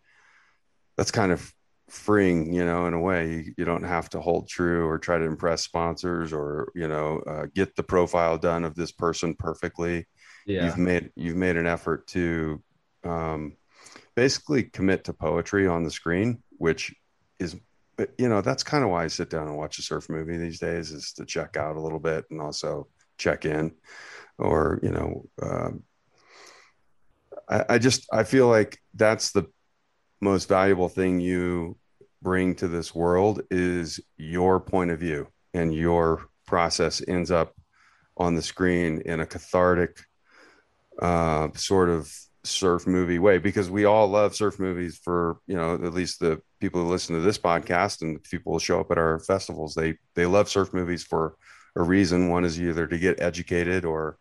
that's 0.95 1.12
kind 1.12 1.34
of 1.34 1.54
freeing 1.89 2.52
you 2.52 2.65
know 2.65 2.88
in 2.88 2.93
a 2.93 3.00
way 3.00 3.30
you, 3.30 3.54
you, 3.58 3.65
don't 3.65 3.84
have 3.84 4.10
to 4.10 4.19
hold 4.19 4.48
true 4.48 4.88
or 4.88 4.98
try 4.98 5.19
to 5.19 5.26
impress 5.26 5.62
sponsors 5.62 6.34
or 6.34 6.71
you 6.74 6.88
know 6.88 7.19
uh, 7.28 7.45
get 7.54 7.76
the 7.76 7.84
profile 7.84 8.38
done 8.38 8.63
of 8.63 8.74
this 8.74 8.91
person 8.91 9.36
perfectly 9.36 10.08
yeah. 10.48 10.65
you've 10.65 10.78
made 10.78 11.12
you've 11.15 11.36
made 11.36 11.56
an 11.56 11.67
effort 11.67 12.08
to 12.08 12.62
um, 13.04 13.56
basically 14.15 14.63
commit 14.63 15.04
to 15.04 15.13
poetry 15.13 15.67
on 15.67 15.84
the 15.84 15.91
screen 15.91 16.41
which 16.58 16.93
is 17.39 17.56
you 18.17 18.30
know 18.30 18.41
that's 18.41 18.63
kind 18.63 18.84
of 18.84 18.89
why 18.89 19.04
i 19.04 19.08
sit 19.08 19.30
down 19.30 19.48
and 19.48 19.56
watch 19.56 19.78
a 19.78 19.84
surf 19.84 20.10
movie 20.10 20.38
these 20.38 20.60
days 20.60 20.91
is 20.91 21.13
to 21.13 21.24
check 21.24 21.56
out 21.56 21.76
a 21.76 21.82
little 21.82 22.00
bit 22.00 22.26
and 22.32 22.41
also 22.41 22.88
check 23.19 23.45
in 23.45 23.71
or 24.39 24.80
you 24.82 24.89
know 24.89 25.24
um, 25.43 25.84
I, 27.48 27.65
I 27.69 27.78
just 27.78 28.08
i 28.12 28.24
feel 28.24 28.48
like 28.48 28.80
that's 28.95 29.32
the 29.32 29.45
most 30.21 30.47
valuable 30.47 30.89
thing 30.89 31.19
you 31.19 31.78
bring 32.21 32.56
to 32.56 32.67
this 32.67 32.93
world 32.95 33.41
is 33.51 33.99
your 34.17 34.60
point 34.60 34.91
of 34.91 34.99
view 34.99 35.28
and 35.54 35.73
your 35.73 36.25
process 36.47 37.01
ends 37.08 37.32
up 37.32 37.54
on 38.17 38.36
the 38.36 38.41
screen 38.41 39.01
in 39.06 39.19
a 39.19 39.25
cathartic 39.25 39.99
uh, 41.01 41.49
sort 41.54 41.89
of 41.89 42.12
surf 42.43 42.86
movie 42.86 43.19
way 43.19 43.38
because 43.38 43.69
we 43.69 43.86
all 43.86 44.08
love 44.08 44.36
surf 44.36 44.60
movies 44.60 44.99
for 45.04 45.38
you 45.47 45.56
know 45.56 45.73
at 45.73 45.93
least 45.93 46.19
the 46.19 46.39
people 46.60 46.82
who 46.82 46.89
listen 46.89 47.15
to 47.15 47.21
this 47.21 47.38
podcast 47.38 48.01
and 48.01 48.23
people 48.23 48.54
who 48.54 48.60
show 48.60 48.80
up 48.80 48.91
at 48.91 48.97
our 48.97 49.19
festivals. 49.19 49.73
They 49.73 49.95
they 50.13 50.25
love 50.25 50.49
surf 50.49 50.73
movies 50.73 51.04
for 51.04 51.36
a 51.75 51.84
reason. 51.84 52.30
One 52.30 52.45
is 52.45 52.60
either 52.60 52.88
to 52.88 52.97
get 52.97 53.21
educated 53.21 53.84
or 53.84 54.17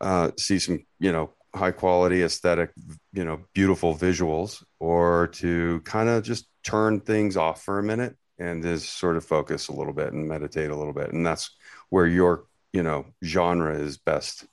uh, 0.00 0.30
see 0.38 0.58
some 0.58 0.84
you 0.98 1.12
know 1.12 1.32
high 1.54 1.70
quality 1.70 2.22
aesthetic 2.22 2.70
you 3.12 3.24
know 3.24 3.40
beautiful 3.54 3.94
visuals 3.94 4.62
or 4.80 5.28
to 5.28 5.80
kind 5.84 6.08
of 6.08 6.22
just 6.22 6.46
turn 6.64 7.00
things 7.00 7.36
off 7.36 7.62
for 7.62 7.78
a 7.78 7.82
minute 7.82 8.16
and 8.38 8.62
just 8.62 8.98
sort 8.98 9.16
of 9.16 9.24
focus 9.24 9.68
a 9.68 9.72
little 9.72 9.92
bit 9.92 10.12
and 10.12 10.26
meditate 10.26 10.70
a 10.70 10.76
little 10.76 10.92
bit. 10.92 11.12
And 11.12 11.24
that's 11.24 11.50
where 11.90 12.06
your 12.06 12.44
you 12.72 12.82
know 12.82 13.06
genre 13.22 13.74
is 13.74 13.98
best 13.98 14.46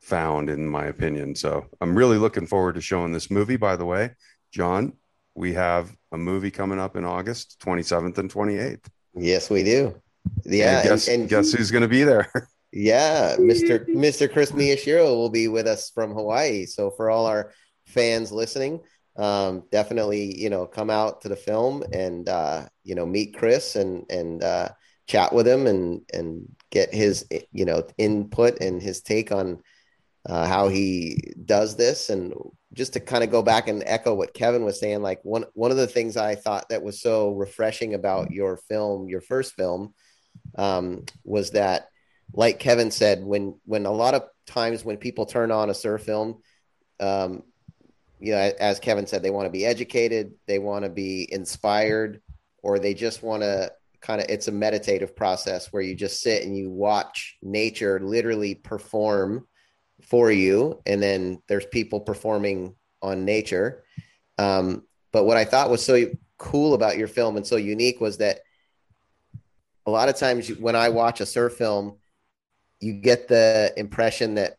found 0.00 0.50
in 0.50 0.66
my 0.66 0.86
opinion. 0.86 1.34
So 1.36 1.66
i'm 1.80 1.96
really 1.96 2.18
looking 2.18 2.46
forward 2.46 2.74
to 2.74 2.80
showing 2.80 3.12
this 3.12 3.30
movie 3.30 3.56
by 3.56 3.76
the 3.76 3.86
way. 3.86 4.10
John 4.50 4.94
we 5.34 5.54
have 5.54 5.96
a 6.10 6.18
movie 6.18 6.50
coming 6.50 6.78
up 6.78 6.94
in 6.94 7.06
august 7.06 7.58
27th 7.64 8.18
and 8.18 8.30
28th 8.30 8.84
yes 9.14 9.48
we 9.48 9.62
do. 9.62 9.94
Yeah 10.44 10.80
and 10.80 10.88
guess, 10.88 11.08
and, 11.08 11.20
and 11.22 11.30
guess 11.30 11.52
who's 11.52 11.70
going 11.70 11.82
to 11.82 11.88
be 11.88 12.04
there 12.04 12.30
Yeah, 12.72 13.36
Mr. 13.36 13.86
Mr. 13.88 14.32
Chris 14.32 14.52
Miyashiro 14.52 15.04
will 15.04 15.30
be 15.30 15.48
with 15.48 15.66
us 15.66 15.90
from 15.90 16.12
Hawaii. 16.12 16.66
So 16.66 16.90
for 16.90 17.10
all 17.10 17.26
our 17.26 17.52
fans 17.86 18.32
listening, 18.32 18.80
um, 19.16 19.64
definitely 19.70 20.40
you 20.40 20.50
know 20.50 20.66
come 20.66 20.90
out 20.90 21.20
to 21.22 21.28
the 21.28 21.36
film 21.36 21.82
and 21.92 22.28
uh, 22.28 22.66
you 22.84 22.94
know 22.94 23.06
meet 23.06 23.36
Chris 23.36 23.76
and 23.76 24.04
and 24.10 24.42
uh, 24.42 24.68
chat 25.06 25.32
with 25.32 25.46
him 25.46 25.66
and 25.66 26.00
and 26.12 26.48
get 26.70 26.94
his 26.94 27.26
you 27.52 27.64
know 27.64 27.86
input 27.98 28.60
and 28.60 28.82
his 28.82 29.02
take 29.02 29.30
on 29.32 29.62
uh, 30.26 30.46
how 30.46 30.68
he 30.68 31.20
does 31.44 31.76
this 31.76 32.08
and 32.08 32.32
just 32.72 32.94
to 32.94 33.00
kind 33.00 33.22
of 33.22 33.30
go 33.30 33.42
back 33.42 33.68
and 33.68 33.82
echo 33.84 34.14
what 34.14 34.32
Kevin 34.32 34.64
was 34.64 34.80
saying 34.80 35.02
like 35.02 35.20
one 35.24 35.44
one 35.54 35.70
of 35.70 35.76
the 35.76 35.86
things 35.86 36.16
I 36.16 36.36
thought 36.36 36.68
that 36.70 36.82
was 36.82 37.02
so 37.02 37.32
refreshing 37.32 37.92
about 37.94 38.30
your 38.30 38.56
film 38.56 39.08
your 39.08 39.20
first 39.20 39.54
film 39.54 39.92
um, 40.56 41.04
was 41.24 41.50
that 41.50 41.88
like 42.34 42.58
Kevin 42.58 42.90
said, 42.90 43.22
when 43.22 43.58
when 43.64 43.86
a 43.86 43.92
lot 43.92 44.14
of 44.14 44.24
times 44.46 44.84
when 44.84 44.96
people 44.96 45.26
turn 45.26 45.50
on 45.50 45.70
a 45.70 45.74
surf 45.74 46.02
film, 46.02 46.38
um, 47.00 47.42
you 48.20 48.32
know, 48.32 48.52
as 48.60 48.80
Kevin 48.80 49.06
said, 49.06 49.22
they 49.22 49.30
want 49.30 49.46
to 49.46 49.50
be 49.50 49.66
educated, 49.66 50.32
they 50.46 50.58
want 50.58 50.84
to 50.84 50.90
be 50.90 51.28
inspired, 51.30 52.22
or 52.62 52.78
they 52.78 52.94
just 52.94 53.22
want 53.22 53.42
to 53.42 53.72
kind 54.00 54.20
of. 54.20 54.28
It's 54.28 54.48
a 54.48 54.52
meditative 54.52 55.14
process 55.16 55.72
where 55.72 55.82
you 55.82 55.94
just 55.94 56.22
sit 56.22 56.42
and 56.42 56.56
you 56.56 56.70
watch 56.70 57.36
nature 57.42 58.00
literally 58.00 58.54
perform 58.54 59.46
for 60.02 60.30
you, 60.30 60.80
and 60.86 61.02
then 61.02 61.42
there's 61.48 61.66
people 61.66 62.00
performing 62.00 62.74
on 63.02 63.24
nature. 63.24 63.84
Um, 64.38 64.84
but 65.12 65.24
what 65.24 65.36
I 65.36 65.44
thought 65.44 65.70
was 65.70 65.84
so 65.84 66.06
cool 66.38 66.74
about 66.74 66.96
your 66.96 67.08
film 67.08 67.36
and 67.36 67.46
so 67.46 67.56
unique 67.56 68.00
was 68.00 68.18
that 68.18 68.40
a 69.86 69.90
lot 69.90 70.08
of 70.08 70.16
times 70.16 70.48
when 70.48 70.76
I 70.76 70.88
watch 70.88 71.20
a 71.20 71.26
surf 71.26 71.54
film, 71.54 71.98
you 72.82 72.92
get 72.94 73.28
the 73.28 73.72
impression 73.76 74.34
that 74.34 74.56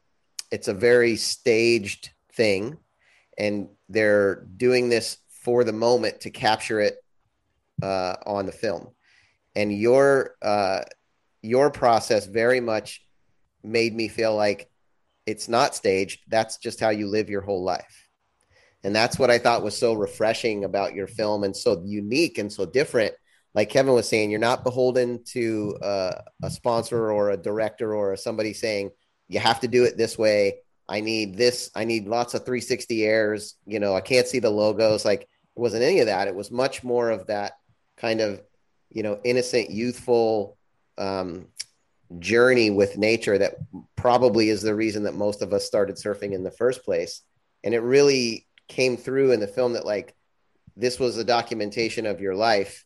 it's 0.50 0.70
a 0.70 0.74
very 0.74 1.18
staged 1.18 2.12
thing 2.32 2.78
and 3.38 3.68
they're 3.90 4.46
doing 4.56 4.88
this 4.88 5.18
for 5.30 5.64
the 5.64 5.74
moment 5.74 6.22
to 6.22 6.32
capture 6.32 6.80
it 6.80 6.96
uh, 7.82 8.16
on 8.26 8.46
the 8.46 8.52
film. 8.52 8.88
And 9.56 9.78
your 9.78 10.36
uh, 10.42 10.84
your 11.42 11.70
process 11.70 12.26
very 12.26 12.62
much 12.62 13.06
made 13.62 13.94
me 13.94 14.08
feel 14.08 14.36
like 14.36 14.70
it's 15.26 15.50
not 15.50 15.76
staged. 15.76 16.22
That's 16.30 16.58
just 16.58 16.80
how 16.80 16.90
you 16.90 17.08
live 17.08 17.30
your 17.30 17.42
whole 17.42 17.64
life. 17.64 18.10
And 18.86 18.96
that's 18.96 19.18
what 19.18 19.32
i 19.32 19.38
thought 19.38 19.64
was 19.64 19.78
so 19.78 19.94
refreshing 19.94 20.66
about 20.66 20.94
your 20.94 21.08
film 21.08 21.44
and 21.44 21.56
so 21.56 21.82
unique 21.86 22.38
and 22.38 22.52
so 22.52 22.66
different 22.66 23.14
like 23.56 23.70
Kevin 23.70 23.94
was 23.94 24.08
saying, 24.08 24.32
you're 24.32 24.40
not 24.40 24.64
beholden 24.64 25.24
to 25.26 25.78
uh, 25.82 26.22
a 26.42 26.50
sponsor 26.50 27.12
or 27.12 27.30
a 27.30 27.38
director 27.38 27.94
or 27.94 28.16
somebody 28.16 28.54
saying 28.54 28.92
you 29.28 29.40
have 29.40 29.60
to 29.60 29.68
do 29.68 29.84
it 29.84 29.98
this 29.98 30.18
way. 30.18 30.56
I 30.90 31.02
need 31.02 31.38
this. 31.38 31.70
I 31.76 31.86
need 31.86 32.08
lots 32.08 32.34
of 32.34 32.42
360 32.42 33.04
airs. 33.04 33.56
You 33.66 33.80
know, 33.80 33.96
I 33.96 34.02
can't 34.02 34.28
see 34.28 34.40
the 34.40 34.50
logos. 34.50 35.06
Like 35.06 35.22
it 35.22 35.28
wasn't 35.56 35.84
any 35.84 36.00
of 36.00 36.08
that. 36.08 36.28
It 36.28 36.36
was 36.36 36.52
much 36.52 36.84
more 36.84 37.10
of 37.10 37.28
that 37.28 37.54
kind 37.98 38.22
of, 38.22 38.42
you 38.90 39.04
know, 39.04 39.20
innocent, 39.24 39.70
youthful 39.70 40.58
um, 40.98 41.48
journey 42.20 42.70
with 42.70 42.98
nature 42.98 43.38
that 43.38 43.56
probably 43.96 44.50
is 44.50 44.62
the 44.62 44.76
reason 44.76 45.04
that 45.04 45.16
most 45.16 45.42
of 45.42 45.54
us 45.54 45.66
started 45.66 45.96
surfing 45.96 46.34
in 46.34 46.44
the 46.44 46.52
first 46.52 46.84
place. 46.84 47.22
And 47.64 47.74
it 47.74 47.80
really 47.80 48.48
came 48.68 48.98
through 48.98 49.32
in 49.32 49.40
the 49.40 49.48
film 49.48 49.74
that 49.74 49.86
like 49.86 50.16
this 50.76 51.00
was 51.00 51.18
a 51.18 51.24
documentation 51.24 52.06
of 52.06 52.20
your 52.20 52.36
life 52.36 52.84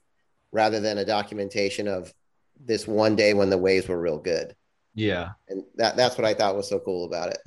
rather 0.58 0.80
than 0.80 0.98
a 0.98 1.06
documentation 1.06 1.88
of 1.88 2.12
this 2.60 2.88
one 2.88 3.16
day 3.16 3.36
when 3.36 3.52
the 3.52 3.58
waves 3.58 3.88
were 3.88 4.02
real 4.02 4.18
good. 4.18 4.56
Yeah. 4.96 5.30
And 5.50 5.64
that 5.76 5.96
that's 5.96 6.18
what 6.18 6.26
I 6.26 6.34
thought 6.34 6.56
was 6.56 6.68
so 6.68 6.80
cool 6.80 7.06
about 7.06 7.30
it. 7.30 7.38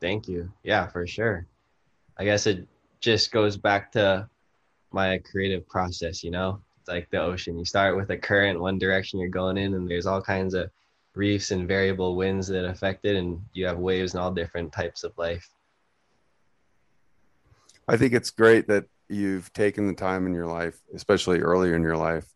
Thank 0.00 0.26
you. 0.26 0.50
Yeah, 0.62 0.86
for 0.86 1.06
sure. 1.06 1.46
I 2.16 2.24
guess 2.24 2.46
it 2.46 2.66
just 3.00 3.30
goes 3.30 3.58
back 3.58 3.92
to 3.92 4.26
my 4.90 5.18
creative 5.18 5.68
process, 5.68 6.24
you 6.24 6.30
know? 6.30 6.62
It's 6.80 6.88
like 6.88 7.10
the 7.10 7.20
ocean. 7.20 7.58
You 7.58 7.66
start 7.66 7.94
with 7.94 8.08
a 8.08 8.16
current, 8.16 8.58
one 8.58 8.78
direction 8.78 9.20
you're 9.20 9.28
going 9.28 9.58
in, 9.58 9.74
and 9.74 9.86
there's 9.86 10.06
all 10.06 10.22
kinds 10.22 10.54
of 10.54 10.70
reefs 11.14 11.50
and 11.50 11.68
variable 11.68 12.16
winds 12.16 12.48
that 12.48 12.64
affect 12.64 13.04
it, 13.04 13.16
and 13.16 13.38
you 13.52 13.66
have 13.66 13.78
waves 13.78 14.14
and 14.14 14.22
all 14.22 14.32
different 14.32 14.72
types 14.72 15.04
of 15.04 15.12
life. 15.18 15.50
I 17.86 17.98
think 17.98 18.14
it's 18.14 18.30
great 18.30 18.66
that 18.68 18.86
you've 19.08 19.52
taken 19.52 19.86
the 19.86 19.94
time 19.94 20.26
in 20.26 20.34
your 20.34 20.46
life, 20.46 20.80
especially 20.94 21.40
earlier 21.40 21.74
in 21.74 21.82
your 21.82 21.96
life, 21.96 22.26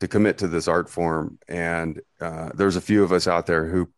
to 0.00 0.08
commit 0.08 0.38
to 0.38 0.48
this 0.48 0.68
art 0.68 0.90
form. 0.90 1.38
And 1.48 2.00
uh, 2.20 2.50
there's 2.54 2.76
a 2.76 2.80
few 2.80 3.04
of 3.04 3.12
us 3.12 3.26
out 3.26 3.46
there 3.46 3.66
who, 3.66 3.88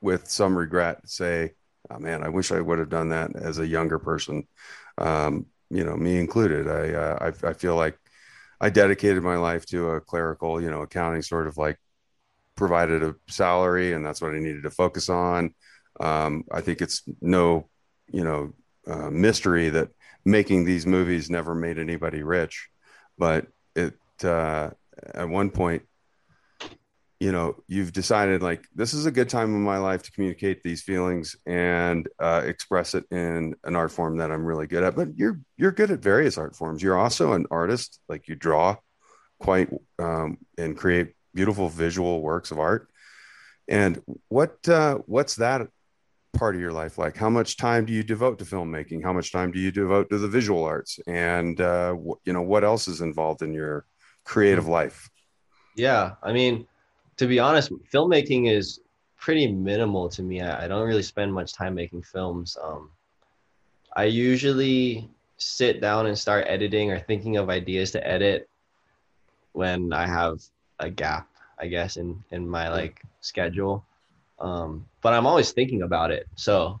with 0.00 0.28
some 0.28 0.56
regret, 0.56 1.08
say, 1.08 1.52
oh, 1.90 1.98
"Man, 1.98 2.22
I 2.22 2.28
wish 2.28 2.52
I 2.52 2.60
would 2.60 2.78
have 2.78 2.90
done 2.90 3.10
that 3.10 3.34
as 3.36 3.58
a 3.58 3.66
younger 3.66 3.98
person." 3.98 4.46
Um, 4.98 5.46
you 5.70 5.84
know, 5.84 5.96
me 5.96 6.18
included. 6.18 6.68
I, 6.68 6.92
uh, 6.94 7.32
I 7.42 7.48
I 7.48 7.52
feel 7.54 7.76
like 7.76 7.98
I 8.60 8.70
dedicated 8.70 9.22
my 9.22 9.36
life 9.36 9.66
to 9.66 9.90
a 9.90 10.00
clerical, 10.00 10.60
you 10.60 10.70
know, 10.70 10.82
accounting 10.82 11.22
sort 11.22 11.46
of 11.46 11.56
like 11.56 11.78
provided 12.56 13.02
a 13.02 13.14
salary, 13.28 13.92
and 13.92 14.04
that's 14.04 14.20
what 14.20 14.34
I 14.34 14.38
needed 14.38 14.62
to 14.64 14.70
focus 14.70 15.08
on. 15.08 15.54
Um, 16.00 16.44
I 16.50 16.60
think 16.60 16.82
it's 16.82 17.02
no, 17.20 17.68
you 18.08 18.24
know, 18.24 18.52
uh, 18.86 19.10
mystery 19.10 19.70
that 19.70 19.88
making 20.24 20.64
these 20.64 20.86
movies 20.86 21.30
never 21.30 21.54
made 21.54 21.78
anybody 21.78 22.22
rich, 22.22 22.68
but 23.18 23.46
it 23.74 23.94
uh, 24.22 24.70
at 25.14 25.28
one 25.28 25.50
point, 25.50 25.82
you 27.20 27.32
know, 27.32 27.56
you've 27.66 27.92
decided 27.92 28.42
like 28.42 28.66
this 28.74 28.92
is 28.94 29.06
a 29.06 29.10
good 29.10 29.28
time 29.28 29.54
in 29.54 29.62
my 29.62 29.78
life 29.78 30.02
to 30.02 30.12
communicate 30.12 30.62
these 30.62 30.82
feelings 30.82 31.36
and 31.46 32.08
uh, 32.18 32.42
express 32.44 32.94
it 32.94 33.04
in 33.10 33.54
an 33.64 33.76
art 33.76 33.92
form 33.92 34.18
that 34.18 34.30
I'm 34.30 34.44
really 34.44 34.66
good 34.66 34.84
at. 34.84 34.96
But 34.96 35.16
you're 35.16 35.40
you're 35.56 35.72
good 35.72 35.90
at 35.90 36.00
various 36.00 36.38
art 36.38 36.56
forms. 36.56 36.82
You're 36.82 36.98
also 36.98 37.32
an 37.32 37.46
artist, 37.50 38.00
like 38.08 38.28
you 38.28 38.34
draw 38.34 38.76
quite 39.38 39.70
um, 39.98 40.38
and 40.58 40.76
create 40.76 41.14
beautiful 41.34 41.68
visual 41.68 42.22
works 42.22 42.50
of 42.50 42.58
art. 42.58 42.88
And 43.68 44.02
what 44.28 44.68
uh, 44.68 44.98
what's 45.06 45.36
that 45.36 45.68
part 46.34 46.54
of 46.54 46.60
your 46.60 46.72
life 46.72 46.98
like? 46.98 47.16
How 47.16 47.30
much 47.30 47.56
time 47.56 47.84
do 47.84 47.92
you 47.92 48.02
devote 48.02 48.38
to 48.38 48.44
filmmaking? 48.44 49.02
How 49.02 49.12
much 49.12 49.32
time 49.32 49.50
do 49.50 49.58
you 49.58 49.70
devote 49.70 50.10
to 50.10 50.18
the 50.18 50.28
visual 50.28 50.64
arts? 50.64 50.98
And 51.06 51.60
uh, 51.60 51.96
you 52.24 52.32
know 52.32 52.42
what 52.42 52.64
else 52.64 52.88
is 52.88 53.00
involved 53.00 53.42
in 53.42 53.52
your 53.52 53.86
creative 54.24 54.66
life? 54.66 55.08
Yeah, 55.76 56.12
I 56.22 56.32
mean, 56.32 56.66
to 57.16 57.26
be 57.26 57.38
honest, 57.38 57.72
filmmaking 57.92 58.50
is 58.50 58.80
pretty 59.18 59.50
minimal 59.50 60.08
to 60.10 60.22
me. 60.22 60.40
I, 60.40 60.64
I 60.64 60.68
don't 60.68 60.86
really 60.86 61.02
spend 61.02 61.32
much 61.32 61.54
time 61.54 61.74
making 61.74 62.02
films. 62.02 62.56
Um, 62.62 62.90
I 63.96 64.04
usually 64.04 65.08
sit 65.38 65.80
down 65.80 66.06
and 66.06 66.18
start 66.18 66.46
editing 66.48 66.90
or 66.90 67.00
thinking 67.00 67.36
of 67.36 67.48
ideas 67.50 67.90
to 67.92 68.06
edit 68.06 68.48
when 69.52 69.92
I 69.92 70.06
have 70.06 70.42
a 70.80 70.90
gap, 70.90 71.28
I 71.58 71.68
guess, 71.68 71.96
in 71.96 72.22
in 72.30 72.48
my 72.48 72.68
like 72.68 73.02
schedule. 73.20 73.84
Um, 74.38 74.86
but 75.00 75.12
I'm 75.12 75.26
always 75.26 75.52
thinking 75.52 75.82
about 75.82 76.10
it. 76.10 76.26
So 76.34 76.80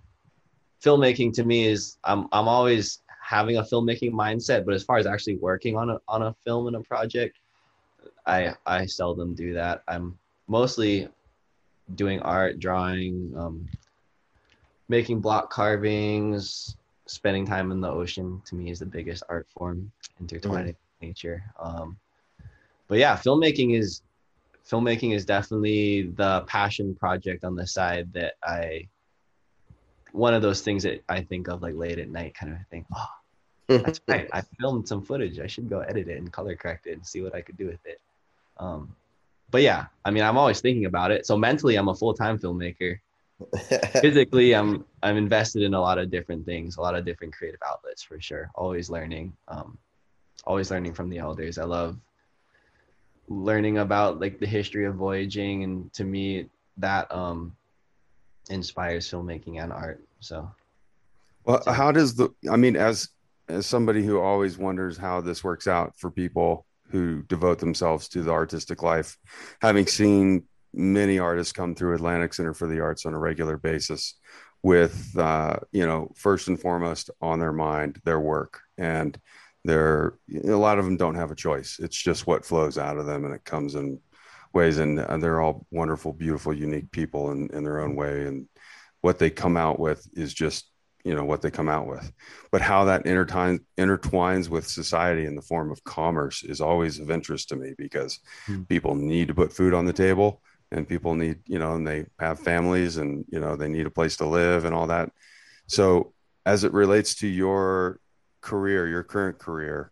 filmmaking 0.82 1.32
to 1.34 1.44
me 1.44 1.66
is 1.66 1.96
I'm 2.04 2.28
I'm 2.32 2.48
always 2.48 3.00
having 3.22 3.56
a 3.56 3.62
filmmaking 3.62 4.12
mindset, 4.12 4.64
but 4.64 4.74
as 4.74 4.84
far 4.84 4.98
as 4.98 5.06
actually 5.06 5.36
working 5.36 5.76
on 5.76 5.90
a 5.90 6.00
on 6.08 6.22
a 6.22 6.34
film 6.44 6.66
and 6.66 6.76
a 6.76 6.80
project, 6.80 7.38
I 8.26 8.54
I 8.66 8.86
seldom 8.86 9.34
do 9.34 9.54
that. 9.54 9.82
I'm 9.88 10.18
mostly 10.46 11.08
doing 11.94 12.20
art, 12.20 12.58
drawing, 12.58 13.32
um, 13.36 13.68
making 14.88 15.20
block 15.20 15.50
carvings, 15.50 16.76
spending 17.06 17.46
time 17.46 17.70
in 17.70 17.80
the 17.80 17.90
ocean. 17.90 18.42
To 18.46 18.54
me, 18.54 18.70
is 18.70 18.78
the 18.78 18.86
biggest 18.86 19.22
art 19.28 19.46
form 19.48 19.90
intertwined 20.20 20.68
mm. 20.68 20.76
nature. 21.00 21.42
Um, 21.58 21.96
but 22.88 22.98
yeah, 22.98 23.16
filmmaking 23.16 23.78
is 23.78 24.02
filmmaking 24.68 25.14
is 25.14 25.24
definitely 25.24 26.02
the 26.02 26.42
passion 26.46 26.94
project 26.94 27.44
on 27.44 27.54
the 27.54 27.66
side 27.66 28.12
that 28.14 28.34
I 28.42 28.88
one 30.12 30.32
of 30.32 30.42
those 30.42 30.60
things 30.60 30.84
that 30.84 31.02
I 31.08 31.22
think 31.22 31.48
of 31.48 31.60
like 31.60 31.74
late 31.74 31.98
at 31.98 32.08
night 32.08 32.34
kind 32.34 32.52
of 32.52 32.58
thing. 32.70 32.86
Oh, 32.94 33.08
that's 33.68 34.00
right. 34.08 34.28
I 34.32 34.42
filmed 34.60 34.86
some 34.86 35.02
footage. 35.02 35.40
I 35.40 35.48
should 35.48 35.68
go 35.68 35.80
edit 35.80 36.08
it 36.08 36.18
and 36.18 36.32
color 36.32 36.54
correct 36.54 36.86
it 36.86 36.92
and 36.92 37.04
see 37.04 37.20
what 37.20 37.34
I 37.34 37.40
could 37.40 37.56
do 37.56 37.66
with 37.66 37.84
it. 37.84 38.00
Um, 38.58 38.94
but 39.50 39.62
yeah, 39.62 39.86
I 40.04 40.12
mean, 40.12 40.22
I'm 40.22 40.38
always 40.38 40.60
thinking 40.60 40.84
about 40.84 41.10
it. 41.10 41.26
So 41.26 41.36
mentally, 41.36 41.76
I'm 41.76 41.88
a 41.88 41.94
full 41.94 42.14
time 42.14 42.38
filmmaker. 42.38 42.98
Physically, 44.00 44.54
I'm 44.54 44.84
I'm 45.02 45.16
invested 45.16 45.62
in 45.62 45.74
a 45.74 45.80
lot 45.80 45.98
of 45.98 46.10
different 46.10 46.46
things, 46.46 46.76
a 46.76 46.80
lot 46.80 46.94
of 46.94 47.04
different 47.04 47.34
creative 47.34 47.60
outlets 47.66 48.02
for 48.02 48.20
sure. 48.20 48.50
Always 48.54 48.88
learning, 48.88 49.36
um, 49.48 49.76
always 50.44 50.70
learning 50.70 50.94
from 50.94 51.10
the 51.10 51.18
elders. 51.18 51.58
I 51.58 51.64
love 51.64 51.98
learning 53.28 53.78
about 53.78 54.20
like 54.20 54.38
the 54.38 54.46
history 54.46 54.84
of 54.86 54.94
voyaging, 54.94 55.64
and 55.64 55.92
to 55.94 56.04
me, 56.04 56.48
that 56.78 57.12
um, 57.14 57.56
inspires 58.50 59.10
filmmaking 59.10 59.62
and 59.62 59.72
art. 59.72 60.02
So, 60.20 60.50
well, 61.44 61.62
how 61.66 61.92
does 61.92 62.14
the? 62.14 62.30
I 62.50 62.56
mean, 62.56 62.76
as 62.76 63.08
as 63.48 63.66
somebody 63.66 64.04
who 64.04 64.20
always 64.20 64.58
wonders 64.58 64.96
how 64.96 65.20
this 65.20 65.44
works 65.44 65.66
out 65.66 65.96
for 65.96 66.10
people 66.10 66.66
who 66.90 67.22
devote 67.22 67.58
themselves 67.58 68.08
to 68.08 68.22
the 68.22 68.30
artistic 68.30 68.82
life, 68.82 69.18
having 69.60 69.86
seen 69.86 70.44
many 70.72 71.18
artists 71.18 71.52
come 71.52 71.74
through 71.74 71.94
Atlantic 71.94 72.34
Center 72.34 72.54
for 72.54 72.66
the 72.66 72.80
Arts 72.80 73.06
on 73.06 73.14
a 73.14 73.18
regular 73.18 73.56
basis 73.56 74.14
with 74.62 75.16
uh, 75.18 75.56
you 75.72 75.86
know 75.86 76.10
first 76.16 76.48
and 76.48 76.60
foremost 76.60 77.10
on 77.20 77.38
their 77.38 77.52
mind 77.52 78.00
their 78.04 78.20
work 78.20 78.60
and 78.78 79.18
they're 79.64 80.18
a 80.44 80.50
lot 80.50 80.78
of 80.78 80.84
them 80.84 80.96
don't 80.96 81.14
have 81.14 81.30
a 81.30 81.36
choice. 81.36 81.78
It's 81.80 81.96
just 81.96 82.26
what 82.26 82.44
flows 82.44 82.78
out 82.78 82.98
of 82.98 83.06
them 83.06 83.24
and 83.24 83.34
it 83.34 83.44
comes 83.44 83.74
in 83.74 84.00
ways 84.52 84.78
and, 84.78 84.98
and 85.00 85.22
they're 85.22 85.40
all 85.40 85.66
wonderful 85.70 86.12
beautiful 86.12 86.52
unique 86.52 86.90
people 86.90 87.32
in, 87.32 87.48
in 87.52 87.64
their 87.64 87.80
own 87.80 87.96
way 87.96 88.26
and 88.26 88.46
what 89.00 89.18
they 89.18 89.28
come 89.28 89.56
out 89.56 89.78
with 89.78 90.08
is 90.14 90.32
just 90.32 90.70
you 91.04 91.14
know 91.14 91.24
what 91.24 91.42
they 91.42 91.50
come 91.50 91.68
out 91.68 91.86
with. 91.86 92.10
But 92.50 92.62
how 92.62 92.84
that 92.86 93.04
intertwines 93.04 93.60
intertwines 93.76 94.48
with 94.48 94.66
society 94.66 95.26
in 95.26 95.36
the 95.36 95.42
form 95.42 95.70
of 95.70 95.84
commerce 95.84 96.42
is 96.42 96.60
always 96.60 96.98
of 96.98 97.10
interest 97.10 97.50
to 97.50 97.56
me 97.56 97.74
because 97.76 98.20
hmm. 98.46 98.62
people 98.62 98.94
need 98.94 99.28
to 99.28 99.34
put 99.34 99.52
food 99.52 99.74
on 99.74 99.84
the 99.84 99.92
table 99.92 100.40
and 100.72 100.88
people 100.88 101.14
need 101.14 101.40
you 101.46 101.58
know 101.58 101.74
and 101.74 101.86
they 101.86 102.06
have 102.18 102.40
families 102.40 102.96
and 102.96 103.24
you 103.28 103.38
know 103.38 103.54
they 103.56 103.68
need 103.68 103.86
a 103.86 103.90
place 103.90 104.16
to 104.16 104.26
live 104.26 104.64
and 104.64 104.74
all 104.74 104.86
that. 104.86 105.10
So 105.66 106.14
as 106.46 106.64
it 106.64 106.72
relates 106.72 107.14
to 107.16 107.26
your 107.26 108.00
career 108.44 108.86
your 108.86 109.02
current 109.02 109.38
career. 109.38 109.90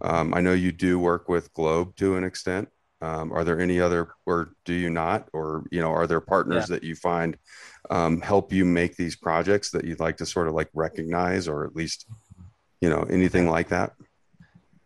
Um, 0.00 0.32
i 0.32 0.40
know 0.40 0.52
you 0.52 0.70
do 0.70 0.98
work 0.98 1.28
with 1.28 1.52
globe 1.54 1.96
to 1.96 2.16
an 2.16 2.24
extent. 2.24 2.68
Um, 3.00 3.32
are 3.32 3.44
there 3.44 3.60
any 3.60 3.80
other 3.80 4.08
or 4.26 4.54
do 4.64 4.72
you 4.72 4.90
not? 4.90 5.28
Or 5.32 5.64
you 5.70 5.80
know 5.80 5.92
are 5.92 6.06
there 6.06 6.20
partners 6.20 6.66
yeah. 6.68 6.76
that 6.76 6.84
you 6.84 6.94
find 6.94 7.36
um, 7.90 8.20
help 8.20 8.52
you 8.52 8.64
make 8.64 8.96
these 8.96 9.16
projects 9.16 9.70
that 9.70 9.84
you'd 9.84 10.00
like 10.00 10.16
to 10.18 10.26
sort 10.26 10.48
of 10.48 10.54
like 10.54 10.70
recognize 10.74 11.48
or 11.48 11.64
at 11.64 11.74
least 11.74 12.06
you 12.80 12.88
know 12.88 13.02
anything 13.10 13.48
like 13.48 13.68
that? 13.68 13.92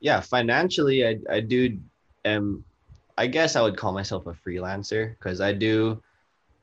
Yeah 0.01 0.21
financially 0.21 1.07
i, 1.07 1.19
I 1.31 1.41
do 1.41 1.79
am 2.25 2.65
i 3.17 3.27
guess 3.27 3.55
i 3.55 3.63
would 3.63 3.77
call 3.77 3.93
myself 3.93 4.27
a 4.27 4.33
freelancer 4.33 5.11
because 5.11 5.41
i 5.41 5.53
do 5.53 6.03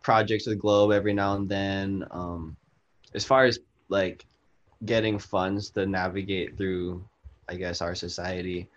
projects 0.02 0.48
with 0.48 0.60
globe 0.60 0.92
every 0.92 1.14
now 1.14 1.36
and 1.36 1.48
then. 1.48 2.06
Um, 2.12 2.56
as 3.14 3.26
far 3.26 3.46
as 3.46 3.60
like 3.90 4.26
getting 4.86 5.20
funds 5.20 5.70
to 5.72 5.86
navigate 5.86 6.58
through 6.58 7.04
i 7.48 7.56
guess 7.56 7.82
our 7.82 7.96
society. 7.96 8.68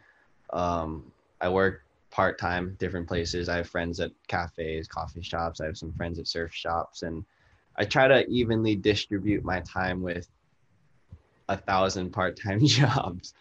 Um, 0.52 1.10
i 1.40 1.48
work 1.48 1.82
part-time 2.12 2.76
different 2.78 3.08
places. 3.08 3.48
I 3.48 3.56
have 3.56 3.68
friends 3.68 3.98
at 3.98 4.12
cafes 4.28 4.86
coffee 4.86 5.22
shops. 5.22 5.60
I 5.60 5.66
have 5.66 5.78
some 5.78 5.92
friends 5.92 6.18
at 6.20 6.28
surf 6.28 6.54
shops. 6.54 7.02
And 7.02 7.24
I 7.76 7.84
try 7.84 8.06
to 8.06 8.24
evenly 8.28 8.76
distribute 8.76 9.44
my 9.44 9.60
time 9.60 10.02
with 10.02 10.28
a 11.48 11.56
thousand 11.56 12.10
part-time 12.10 12.64
jobs. 12.66 13.34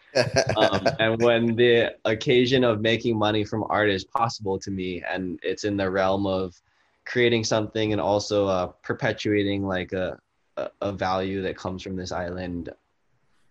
um, 0.56 0.88
and 0.98 1.22
when 1.22 1.54
the 1.54 1.94
occasion 2.06 2.64
of 2.64 2.80
making 2.80 3.16
money 3.16 3.44
from 3.44 3.64
art 3.68 3.90
is 3.90 4.04
possible 4.04 4.58
to 4.58 4.70
me, 4.70 5.02
and 5.08 5.38
it's 5.42 5.64
in 5.64 5.76
the 5.76 5.88
realm 5.88 6.26
of 6.26 6.60
creating 7.04 7.44
something 7.44 7.92
and 7.92 8.00
also 8.00 8.46
uh, 8.46 8.66
perpetuating 8.82 9.66
like 9.66 9.92
a, 9.92 10.18
a, 10.56 10.92
value 10.92 11.42
that 11.42 11.56
comes 11.56 11.82
from 11.82 11.96
this 11.96 12.12
island, 12.12 12.70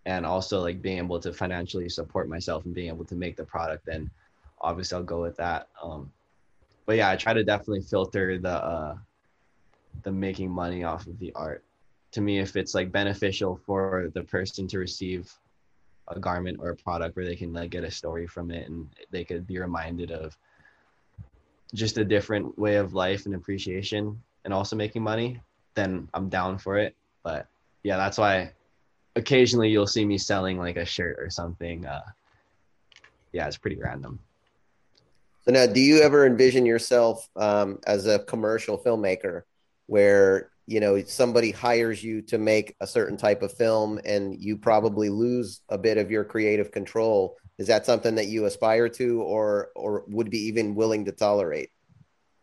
and 0.05 0.25
also 0.25 0.61
like 0.61 0.81
being 0.81 0.97
able 0.97 1.19
to 1.19 1.33
financially 1.33 1.89
support 1.89 2.29
myself 2.29 2.65
and 2.65 2.73
being 2.73 2.87
able 2.87 3.05
to 3.05 3.15
make 3.15 3.35
the 3.35 3.43
product, 3.43 3.85
then 3.85 4.09
obviously 4.59 4.97
I'll 4.97 5.03
go 5.03 5.21
with 5.21 5.37
that. 5.37 5.67
Um, 5.81 6.11
but 6.85 6.97
yeah, 6.97 7.09
I 7.09 7.15
try 7.15 7.33
to 7.33 7.43
definitely 7.43 7.81
filter 7.81 8.37
the 8.37 8.63
uh, 8.63 8.95
the 10.03 10.11
making 10.11 10.49
money 10.49 10.83
off 10.83 11.07
of 11.07 11.19
the 11.19 11.31
art 11.33 11.63
to 12.11 12.21
me 12.21 12.39
if 12.39 12.55
it's 12.55 12.75
like 12.75 12.91
beneficial 12.91 13.59
for 13.65 14.09
the 14.13 14.23
person 14.23 14.67
to 14.67 14.79
receive 14.79 15.31
a 16.09 16.19
garment 16.19 16.57
or 16.59 16.69
a 16.69 16.75
product 16.75 17.15
where 17.15 17.25
they 17.25 17.35
can 17.35 17.53
like 17.53 17.69
get 17.69 17.83
a 17.83 17.91
story 17.91 18.27
from 18.27 18.51
it 18.51 18.67
and 18.67 18.89
they 19.11 19.23
could 19.23 19.47
be 19.47 19.59
reminded 19.59 20.11
of 20.11 20.37
just 21.73 21.97
a 21.97 22.03
different 22.03 22.57
way 22.59 22.75
of 22.75 22.93
life 22.93 23.25
and 23.25 23.35
appreciation 23.35 24.21
and 24.43 24.53
also 24.53 24.75
making 24.75 25.01
money, 25.01 25.39
then 25.75 26.07
I'm 26.13 26.29
down 26.29 26.57
for 26.57 26.77
it. 26.77 26.95
But 27.23 27.47
yeah, 27.83 27.97
that's 27.97 28.17
why 28.17 28.51
occasionally 29.15 29.69
you'll 29.69 29.87
see 29.87 30.05
me 30.05 30.17
selling 30.17 30.57
like 30.57 30.77
a 30.77 30.85
shirt 30.85 31.17
or 31.19 31.29
something. 31.29 31.85
Uh, 31.85 32.01
yeah, 33.33 33.47
it's 33.47 33.57
pretty 33.57 33.77
random. 33.77 34.19
So 35.43 35.51
now, 35.51 35.65
do 35.65 35.79
you 35.79 36.01
ever 36.01 36.25
envision 36.25 36.65
yourself 36.65 37.27
um, 37.35 37.79
as 37.87 38.05
a 38.05 38.19
commercial 38.19 38.77
filmmaker, 38.77 39.43
where 39.87 40.51
you 40.67 40.79
know 40.79 41.01
somebody 41.03 41.51
hires 41.51 42.03
you 42.03 42.21
to 42.23 42.37
make 42.37 42.75
a 42.79 42.87
certain 42.87 43.17
type 43.17 43.41
of 43.41 43.51
film, 43.51 43.99
and 44.05 44.39
you 44.39 44.57
probably 44.57 45.09
lose 45.09 45.61
a 45.69 45.77
bit 45.77 45.97
of 45.97 46.11
your 46.11 46.23
creative 46.23 46.71
control? 46.71 47.37
Is 47.57 47.67
that 47.67 47.85
something 47.85 48.15
that 48.15 48.27
you 48.27 48.45
aspire 48.45 48.87
to, 48.89 49.21
or 49.21 49.71
or 49.75 50.03
would 50.07 50.29
be 50.29 50.39
even 50.39 50.75
willing 50.75 51.05
to 51.05 51.11
tolerate? 51.11 51.71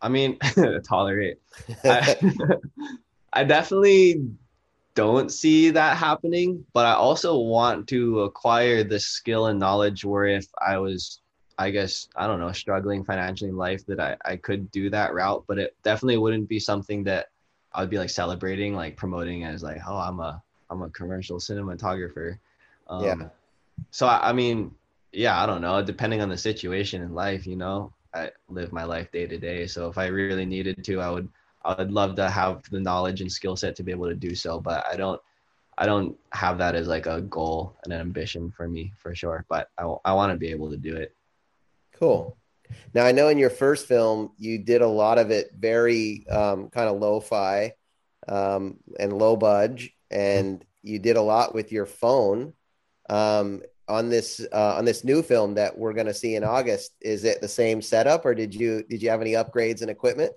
I 0.01 0.09
mean, 0.09 0.37
tolerate. 0.83 1.37
I, 1.85 2.15
I 3.33 3.43
definitely 3.43 4.27
don't 4.95 5.31
see 5.31 5.69
that 5.69 5.97
happening, 5.97 6.65
but 6.73 6.85
I 6.85 6.93
also 6.93 7.37
want 7.37 7.87
to 7.89 8.21
acquire 8.21 8.83
the 8.83 8.99
skill 8.99 9.47
and 9.47 9.59
knowledge 9.59 10.03
where 10.03 10.25
if 10.25 10.47
I 10.59 10.77
was, 10.77 11.21
I 11.57 11.69
guess, 11.71 12.07
I 12.15 12.27
don't 12.27 12.39
know, 12.39 12.51
struggling 12.51 13.03
financially 13.03 13.49
in 13.49 13.57
life, 13.57 13.85
that 13.85 13.99
I, 13.99 14.17
I 14.25 14.35
could 14.35 14.71
do 14.71 14.89
that 14.89 15.13
route, 15.13 15.43
but 15.47 15.59
it 15.59 15.75
definitely 15.83 16.17
wouldn't 16.17 16.49
be 16.49 16.59
something 16.59 17.03
that 17.05 17.27
I 17.73 17.81
would 17.81 17.89
be 17.89 17.97
like 17.97 18.09
celebrating, 18.09 18.75
like 18.75 18.97
promoting 18.97 19.43
as 19.43 19.63
like, 19.63 19.79
oh, 19.87 19.97
I'm 19.97 20.19
a, 20.19 20.41
I'm 20.69 20.81
a 20.81 20.89
commercial 20.89 21.37
cinematographer. 21.37 22.37
Um, 22.87 23.03
Yeah. 23.03 23.15
So, 23.91 24.07
I, 24.07 24.29
I 24.29 24.33
mean, 24.33 24.71
yeah, 25.13 25.41
I 25.41 25.45
don't 25.45 25.61
know, 25.61 25.81
depending 25.81 26.21
on 26.21 26.29
the 26.29 26.37
situation 26.37 27.01
in 27.01 27.13
life, 27.13 27.47
you 27.47 27.55
know, 27.55 27.93
I 28.13 28.31
live 28.49 28.73
my 28.73 28.83
life 28.83 29.11
day 29.11 29.27
to 29.27 29.37
day. 29.37 29.67
So 29.67 29.87
if 29.87 29.97
I 29.97 30.07
really 30.07 30.45
needed 30.45 30.83
to, 30.83 30.99
I 30.99 31.09
would, 31.09 31.29
I 31.63 31.75
would 31.75 31.91
love 31.91 32.15
to 32.15 32.29
have 32.29 32.63
the 32.69 32.79
knowledge 32.79 33.21
and 33.21 33.31
skill 33.31 33.55
set 33.55 33.75
to 33.75 33.83
be 33.83 33.91
able 33.91 34.07
to 34.07 34.15
do 34.15 34.35
so, 34.35 34.59
but 34.59 34.85
I 34.91 34.95
don't 34.95 35.21
I 35.77 35.85
don't 35.85 36.17
have 36.33 36.57
that 36.57 36.75
as 36.75 36.87
like 36.87 37.05
a 37.05 37.21
goal 37.21 37.77
and 37.83 37.93
an 37.93 38.01
ambition 38.01 38.51
for 38.51 38.67
me 38.67 38.91
for 38.97 39.15
sure, 39.15 39.45
but 39.49 39.69
I, 39.77 39.83
I 40.03 40.13
want 40.13 40.31
to 40.33 40.37
be 40.37 40.49
able 40.49 40.69
to 40.71 40.77
do 40.77 40.95
it. 40.95 41.15
Cool. 41.93 42.37
Now 42.93 43.05
I 43.05 43.11
know 43.11 43.29
in 43.29 43.37
your 43.37 43.49
first 43.49 43.87
film 43.87 44.31
you 44.37 44.57
did 44.59 44.81
a 44.81 44.87
lot 44.87 45.17
of 45.17 45.31
it 45.31 45.51
very 45.57 46.27
um, 46.27 46.69
kind 46.69 46.89
of 46.89 46.99
lo-fi 46.99 47.73
um, 48.27 48.77
and 48.99 49.13
low 49.13 49.35
budge, 49.35 49.91
and 50.11 50.63
you 50.83 50.99
did 50.99 51.17
a 51.17 51.21
lot 51.21 51.53
with 51.53 51.71
your 51.71 51.85
phone. 51.85 52.53
Um, 53.09 53.63
on 53.87 54.07
this 54.07 54.45
uh, 54.53 54.75
on 54.77 54.85
this 54.85 55.03
new 55.03 55.23
film 55.23 55.55
that 55.55 55.75
we're 55.75 55.93
going 55.93 56.05
to 56.05 56.13
see 56.13 56.35
in 56.35 56.43
August, 56.43 56.91
is 57.01 57.23
it 57.23 57.41
the 57.41 57.47
same 57.47 57.81
setup, 57.81 58.23
or 58.23 58.35
did 58.35 58.53
you 58.53 58.83
did 58.87 59.01
you 59.01 59.09
have 59.09 59.21
any 59.21 59.31
upgrades 59.31 59.81
in 59.81 59.89
equipment? 59.89 60.31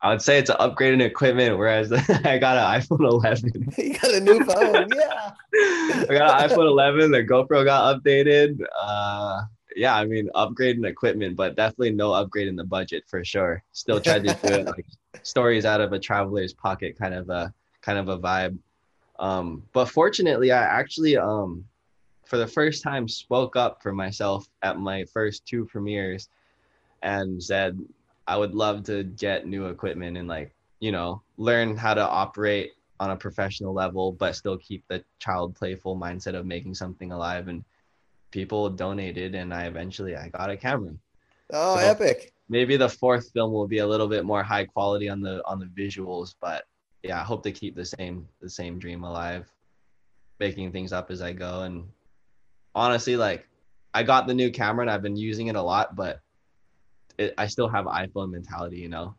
I 0.00 0.10
would 0.10 0.22
say 0.22 0.38
it's 0.38 0.50
an 0.50 0.56
upgrade 0.60 0.94
in 0.94 1.00
equipment, 1.00 1.58
whereas 1.58 1.92
I 2.24 2.38
got 2.38 2.56
an 2.56 2.80
iPhone 2.80 3.00
11. 3.00 3.72
you 3.78 3.98
got 3.98 4.14
a 4.14 4.20
new 4.20 4.44
phone, 4.44 4.88
yeah. 4.94 5.32
I 5.54 6.06
got 6.08 6.42
an 6.42 6.48
iPhone 6.48 6.68
11. 6.68 7.10
The 7.10 7.24
GoPro 7.24 7.64
got 7.64 8.00
updated. 8.00 8.60
Uh, 8.80 9.42
yeah, 9.74 9.96
I 9.96 10.04
mean, 10.04 10.30
upgrade 10.34 10.76
in 10.76 10.84
equipment, 10.84 11.36
but 11.36 11.56
definitely 11.56 11.90
no 11.90 12.12
upgrade 12.12 12.48
in 12.48 12.56
the 12.56 12.64
budget 12.64 13.04
for 13.06 13.24
sure. 13.24 13.62
Still 13.72 14.00
tried 14.00 14.24
to 14.24 14.34
do 14.34 14.54
it 14.54 14.66
like 14.66 14.86
stories 15.22 15.64
out 15.64 15.80
of 15.80 15.92
a 15.92 15.98
traveler's 15.98 16.52
pocket, 16.52 16.96
kind 16.98 17.14
of 17.14 17.28
a 17.28 17.52
kind 17.80 17.98
of 17.98 18.08
a 18.08 18.18
vibe. 18.18 18.58
Um, 19.18 19.64
but 19.72 19.86
fortunately, 19.86 20.52
I 20.52 20.62
actually 20.62 21.16
um, 21.16 21.64
for 22.24 22.38
the 22.38 22.46
first 22.46 22.82
time 22.82 23.08
spoke 23.08 23.56
up 23.56 23.82
for 23.82 23.92
myself 23.92 24.48
at 24.62 24.78
my 24.78 25.04
first 25.04 25.46
two 25.46 25.64
premieres 25.64 26.28
and 27.02 27.42
said 27.42 27.78
I 28.28 28.36
would 28.36 28.54
love 28.54 28.84
to 28.84 29.04
get 29.04 29.46
new 29.46 29.66
equipment 29.66 30.18
and 30.18 30.28
like, 30.28 30.54
you 30.80 30.92
know, 30.92 31.22
learn 31.38 31.76
how 31.76 31.94
to 31.94 32.06
operate 32.06 32.72
on 33.00 33.10
a 33.10 33.16
professional 33.16 33.72
level, 33.72 34.12
but 34.12 34.36
still 34.36 34.58
keep 34.58 34.84
the 34.88 35.02
child 35.18 35.54
playful 35.56 35.96
mindset 35.96 36.34
of 36.34 36.44
making 36.44 36.74
something 36.74 37.10
alive. 37.10 37.48
And 37.48 37.64
people 38.30 38.68
donated, 38.68 39.34
and 39.34 39.52
I 39.54 39.64
eventually 39.64 40.14
I 40.14 40.28
got 40.28 40.50
a 40.50 40.56
camera. 40.56 40.92
Oh, 41.52 41.76
So- 41.76 41.80
epic! 41.80 42.32
Maybe 42.50 42.76
the 42.78 42.88
fourth 42.88 43.30
film 43.32 43.52
will 43.52 43.66
be 43.66 43.78
a 43.78 43.86
little 43.86 44.08
bit 44.08 44.24
more 44.24 44.42
high 44.42 44.64
quality 44.64 45.08
on 45.08 45.20
the 45.20 45.42
on 45.46 45.58
the 45.58 45.66
visuals, 45.66 46.34
but 46.40 46.64
yeah, 47.02 47.20
I 47.20 47.24
hope 47.24 47.42
to 47.44 47.52
keep 47.52 47.74
the 47.76 47.84
same 47.84 48.26
the 48.40 48.48
same 48.48 48.78
dream 48.78 49.04
alive, 49.04 49.50
making 50.40 50.72
things 50.72 50.92
up 50.92 51.10
as 51.10 51.20
I 51.20 51.32
go. 51.34 51.62
And 51.62 51.86
honestly, 52.74 53.16
like 53.16 53.46
I 53.92 54.02
got 54.02 54.26
the 54.26 54.34
new 54.34 54.50
camera 54.50 54.82
and 54.82 54.90
I've 54.90 55.02
been 55.02 55.16
using 55.16 55.48
it 55.48 55.56
a 55.56 55.62
lot, 55.62 55.94
but 55.94 56.20
it, 57.18 57.34
I 57.36 57.46
still 57.46 57.68
have 57.68 57.86
iPhone 57.86 58.30
mentality, 58.30 58.78
you 58.78 58.88
know. 58.88 59.14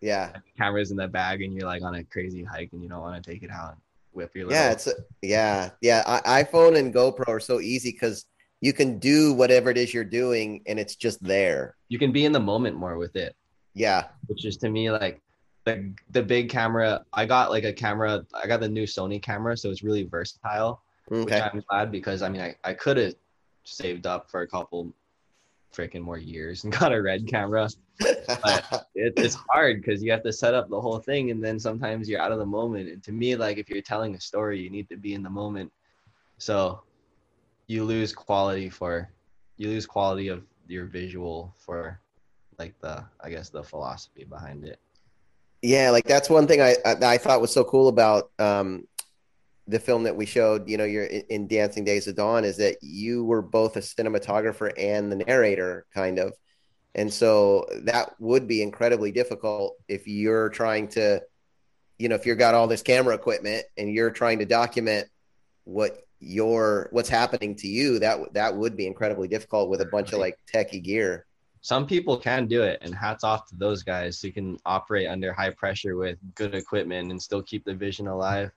Yeah, 0.00 0.32
Camera's 0.56 0.90
in 0.90 0.96
the 0.96 1.08
bag 1.08 1.42
and 1.42 1.52
you're 1.52 1.66
like 1.66 1.82
on 1.82 1.96
a 1.96 2.04
crazy 2.04 2.42
hike 2.42 2.70
and 2.72 2.82
you 2.82 2.88
don't 2.88 3.00
want 3.00 3.22
to 3.22 3.30
take 3.30 3.42
it 3.42 3.50
out 3.50 3.72
and 3.72 3.80
whip 4.12 4.34
your 4.34 4.50
yeah, 4.50 4.70
it's 4.70 4.88
yeah, 5.22 5.70
yeah. 5.82 6.02
I, 6.06 6.42
iPhone 6.42 6.78
and 6.78 6.94
GoPro 6.94 7.28
are 7.28 7.40
so 7.40 7.60
easy 7.60 7.92
because 7.92 8.24
you 8.60 8.72
can 8.72 8.98
do 8.98 9.32
whatever 9.34 9.70
it 9.70 9.76
is 9.76 9.92
you're 9.92 10.04
doing, 10.04 10.62
and 10.66 10.78
it's 10.78 10.96
just 10.96 11.22
there. 11.22 11.76
you 11.88 11.98
can 11.98 12.12
be 12.12 12.24
in 12.24 12.32
the 12.32 12.40
moment 12.40 12.76
more 12.76 12.96
with 12.96 13.16
it. 13.16 13.36
Yeah, 13.74 14.04
which 14.26 14.44
is 14.44 14.56
to 14.58 14.70
me 14.70 14.90
like 14.90 15.20
the 15.64 15.92
the 16.10 16.22
big 16.22 16.48
camera. 16.48 17.04
I 17.12 17.26
got 17.26 17.50
like 17.50 17.64
a 17.64 17.72
camera. 17.72 18.24
I 18.34 18.46
got 18.46 18.60
the 18.60 18.68
new 18.68 18.84
Sony 18.84 19.22
camera, 19.22 19.56
so 19.56 19.70
it's 19.70 19.82
really 19.82 20.04
versatile. 20.04 20.82
Which 21.08 21.24
okay. 21.24 21.40
I'm 21.40 21.62
glad 21.68 21.90
because 21.90 22.22
I 22.22 22.28
mean 22.28 22.40
I, 22.40 22.54
I 22.64 22.74
could 22.74 22.96
have 22.96 23.14
saved 23.64 24.06
up 24.06 24.30
for 24.30 24.42
a 24.42 24.46
couple 24.46 24.92
freaking 25.74 26.02
more 26.02 26.18
years 26.18 26.64
and 26.64 26.72
got 26.78 26.92
a 26.92 27.00
red 27.00 27.26
camera. 27.26 27.68
But 27.98 28.88
it, 28.94 29.14
it's 29.16 29.36
hard 29.48 29.82
because 29.82 30.02
you 30.02 30.10
have 30.10 30.22
to 30.24 30.32
set 30.32 30.54
up 30.54 30.68
the 30.68 30.80
whole 30.80 30.98
thing 30.98 31.30
and 31.30 31.42
then 31.42 31.58
sometimes 31.58 32.08
you're 32.08 32.20
out 32.20 32.32
of 32.32 32.38
the 32.38 32.46
moment. 32.46 32.88
And 32.88 33.02
to 33.04 33.12
me, 33.12 33.36
like 33.36 33.58
if 33.58 33.68
you're 33.68 33.82
telling 33.82 34.14
a 34.14 34.20
story, 34.20 34.60
you 34.60 34.70
need 34.70 34.88
to 34.88 34.96
be 34.96 35.14
in 35.14 35.22
the 35.22 35.30
moment. 35.30 35.72
So 36.38 36.82
you 37.66 37.84
lose 37.84 38.12
quality 38.12 38.68
for 38.68 39.08
you 39.56 39.68
lose 39.68 39.86
quality 39.86 40.28
of 40.28 40.42
your 40.66 40.86
visual 40.86 41.54
for 41.58 42.00
like 42.58 42.74
the 42.80 43.04
I 43.20 43.30
guess 43.30 43.50
the 43.50 43.62
philosophy 43.62 44.24
behind 44.24 44.64
it. 44.64 44.80
Yeah, 45.62 45.90
like 45.90 46.04
that's 46.04 46.30
one 46.30 46.46
thing 46.46 46.62
I 46.62 46.76
I, 46.84 46.96
I 47.02 47.18
thought 47.18 47.40
was 47.40 47.52
so 47.52 47.62
cool 47.64 47.88
about 47.88 48.30
um, 48.38 48.88
the 49.70 49.78
film 49.78 50.02
that 50.04 50.16
we 50.16 50.26
showed. 50.26 50.68
You 50.68 50.76
know, 50.76 50.84
you're 50.84 51.04
in, 51.04 51.22
in 51.30 51.46
Dancing 51.46 51.84
Days 51.84 52.06
of 52.08 52.16
Dawn 52.16 52.44
is 52.44 52.56
that 52.58 52.76
you 52.82 53.24
were 53.24 53.42
both 53.42 53.76
a 53.76 53.80
cinematographer 53.80 54.72
and 54.76 55.10
the 55.10 55.16
narrator, 55.16 55.86
kind 55.94 56.18
of, 56.18 56.32
and 56.94 57.12
so 57.12 57.66
that 57.84 58.14
would 58.18 58.48
be 58.48 58.62
incredibly 58.62 59.12
difficult 59.12 59.76
if 59.88 60.08
you're 60.08 60.48
trying 60.48 60.88
to, 60.88 61.22
you 61.98 62.08
know, 62.08 62.16
if 62.16 62.26
you've 62.26 62.38
got 62.38 62.54
all 62.54 62.66
this 62.66 62.82
camera 62.82 63.14
equipment 63.14 63.64
and 63.76 63.92
you're 63.92 64.10
trying 64.10 64.40
to 64.40 64.46
document 64.46 65.06
what 65.64 65.98
your 66.18 66.88
what's 66.90 67.08
happening 67.08 67.54
to 67.56 67.68
you. 67.68 67.98
That 67.98 68.34
that 68.34 68.56
would 68.56 68.76
be 68.76 68.86
incredibly 68.86 69.28
difficult 69.28 69.70
with 69.70 69.80
a 69.80 69.86
bunch 69.86 70.12
of 70.12 70.18
like 70.18 70.36
techie 70.52 70.82
gear. 70.82 71.26
some 71.62 71.86
people 71.86 72.16
can 72.16 72.46
do 72.46 72.62
it 72.62 72.78
and 72.82 72.94
hats 72.94 73.24
off 73.24 73.48
to 73.48 73.56
those 73.56 73.82
guys 73.82 74.20
who 74.20 74.32
can 74.32 74.58
operate 74.64 75.08
under 75.08 75.32
high 75.32 75.50
pressure 75.50 75.96
with 75.96 76.18
good 76.34 76.54
equipment 76.54 77.10
and 77.10 77.22
still 77.22 77.42
keep 77.42 77.64
the 77.64 77.74
vision 77.74 78.06
alive 78.06 78.50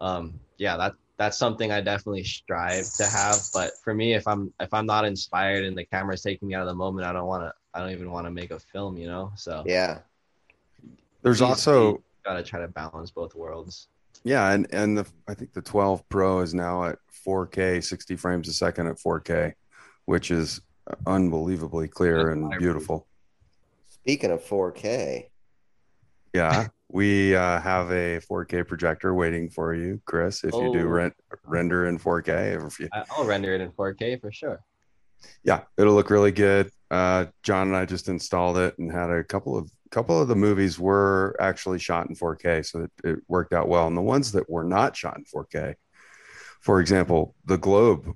um 0.00 0.38
yeah 0.58 0.76
that 0.76 0.94
that's 1.16 1.36
something 1.36 1.72
i 1.72 1.80
definitely 1.80 2.22
strive 2.24 2.88
to 2.94 3.04
have 3.04 3.36
but 3.52 3.72
for 3.82 3.92
me 3.94 4.14
if 4.14 4.26
i'm 4.28 4.52
if 4.60 4.72
i'm 4.72 4.86
not 4.86 5.04
inspired 5.04 5.64
and 5.64 5.76
the 5.76 5.84
camera's 5.84 6.22
taking 6.22 6.48
me 6.48 6.54
out 6.54 6.62
of 6.62 6.68
the 6.68 6.74
moment 6.74 7.06
i 7.06 7.12
don't 7.12 7.26
want 7.26 7.42
to 7.42 7.52
i 7.74 7.80
don't 7.80 7.90
even 7.90 8.10
want 8.10 8.26
to 8.26 8.30
make 8.30 8.50
a 8.50 8.58
film 8.58 8.96
you 8.96 9.06
know 9.06 9.32
so. 9.36 9.62
Yeah, 9.66 9.98
There's 11.22 11.42
also 11.42 12.02
gotta 12.24 12.42
try 12.42 12.60
to 12.60 12.68
balance 12.68 13.10
both 13.10 13.34
worlds. 13.34 13.88
Yeah, 14.24 14.52
and 14.52 14.66
and 14.72 14.98
the 14.98 15.06
I 15.28 15.34
think 15.34 15.52
the 15.52 15.62
12 15.62 16.08
Pro 16.08 16.40
is 16.40 16.54
now 16.54 16.84
at 16.84 16.98
4K, 17.26 17.82
60 17.82 18.16
frames 18.16 18.48
a 18.48 18.52
second 18.52 18.86
at 18.88 18.96
4K, 18.96 19.54
which 20.06 20.30
is 20.30 20.60
unbelievably 21.06 21.88
clear 21.88 22.30
and 22.30 22.50
beautiful. 22.58 23.06
speaking 23.88 24.30
of 24.30 24.42
4K, 24.42 25.28
Yeah, 26.34 26.68
we 26.88 27.36
uh, 27.36 27.60
have 27.60 27.90
a 27.90 28.20
4K 28.20 28.66
projector 28.66 29.14
waiting 29.14 29.50
for 29.50 29.74
you, 29.74 30.00
Chris. 30.04 30.44
If 30.44 30.54
you 30.54 30.72
do 30.72 30.86
Oh. 30.86 30.90
rent 30.90 31.14
render 31.44 31.86
in 31.86 31.98
4K, 31.98 32.66
if 32.66 32.80
you... 32.80 32.88
I'll 32.92 33.24
render 33.24 33.54
it 33.54 33.60
in 33.60 33.70
4k 33.72 34.20
for 34.20 34.32
sure 34.32 34.62
yeah, 35.42 35.62
it'll 35.76 35.94
look 35.94 36.10
really 36.10 36.32
good. 36.32 36.70
Uh, 36.90 37.26
John 37.42 37.68
and 37.68 37.76
I 37.76 37.84
just 37.84 38.08
installed 38.08 38.58
it 38.58 38.78
and 38.78 38.90
had 38.90 39.10
a 39.10 39.24
couple 39.24 39.56
of 39.56 39.70
couple 39.90 40.20
of 40.20 40.28
the 40.28 40.36
movies 40.36 40.78
were 40.78 41.34
actually 41.40 41.78
shot 41.78 42.08
in 42.08 42.14
4K, 42.14 42.64
so 42.64 42.82
it, 42.82 42.90
it 43.04 43.18
worked 43.26 43.52
out 43.52 43.68
well. 43.68 43.86
And 43.86 43.96
the 43.96 44.02
ones 44.02 44.32
that 44.32 44.48
were 44.50 44.64
not 44.64 44.96
shot 44.96 45.16
in 45.16 45.24
4K, 45.24 45.74
for 46.60 46.80
example, 46.80 47.34
The 47.46 47.56
Globe, 47.56 48.14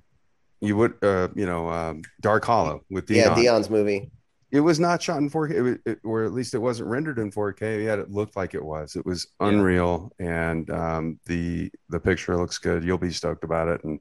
you 0.60 0.76
would, 0.76 1.02
uh, 1.02 1.28
you 1.34 1.46
know, 1.46 1.68
um, 1.70 2.02
Dark 2.20 2.44
Hollow 2.44 2.82
with 2.90 3.06
Dion. 3.06 3.30
yeah, 3.30 3.34
Dion's 3.34 3.70
movie. 3.70 4.10
It 4.52 4.60
was 4.60 4.78
not 4.78 5.02
shot 5.02 5.16
in 5.18 5.30
4K, 5.30 5.50
it, 5.54 5.62
was- 5.62 5.78
it, 5.86 5.98
or 6.04 6.24
at 6.24 6.32
least 6.32 6.52
it 6.54 6.58
wasn't 6.58 6.90
rendered 6.90 7.18
in 7.18 7.32
4K. 7.32 7.84
Yet 7.84 7.98
it 7.98 8.10
looked 8.10 8.36
like 8.36 8.52
it 8.54 8.62
was. 8.64 8.94
It 8.96 9.04
was 9.06 9.26
Yeah. 9.40 9.48
unreal, 9.48 10.12
and 10.20 10.68
um, 10.70 11.18
the 11.26 11.70
the 11.88 11.98
picture 11.98 12.36
looks 12.36 12.58
good. 12.58 12.84
You'll 12.84 12.98
be 12.98 13.10
stoked 13.12 13.44
about 13.44 13.68
it, 13.68 13.82
and 13.84 13.98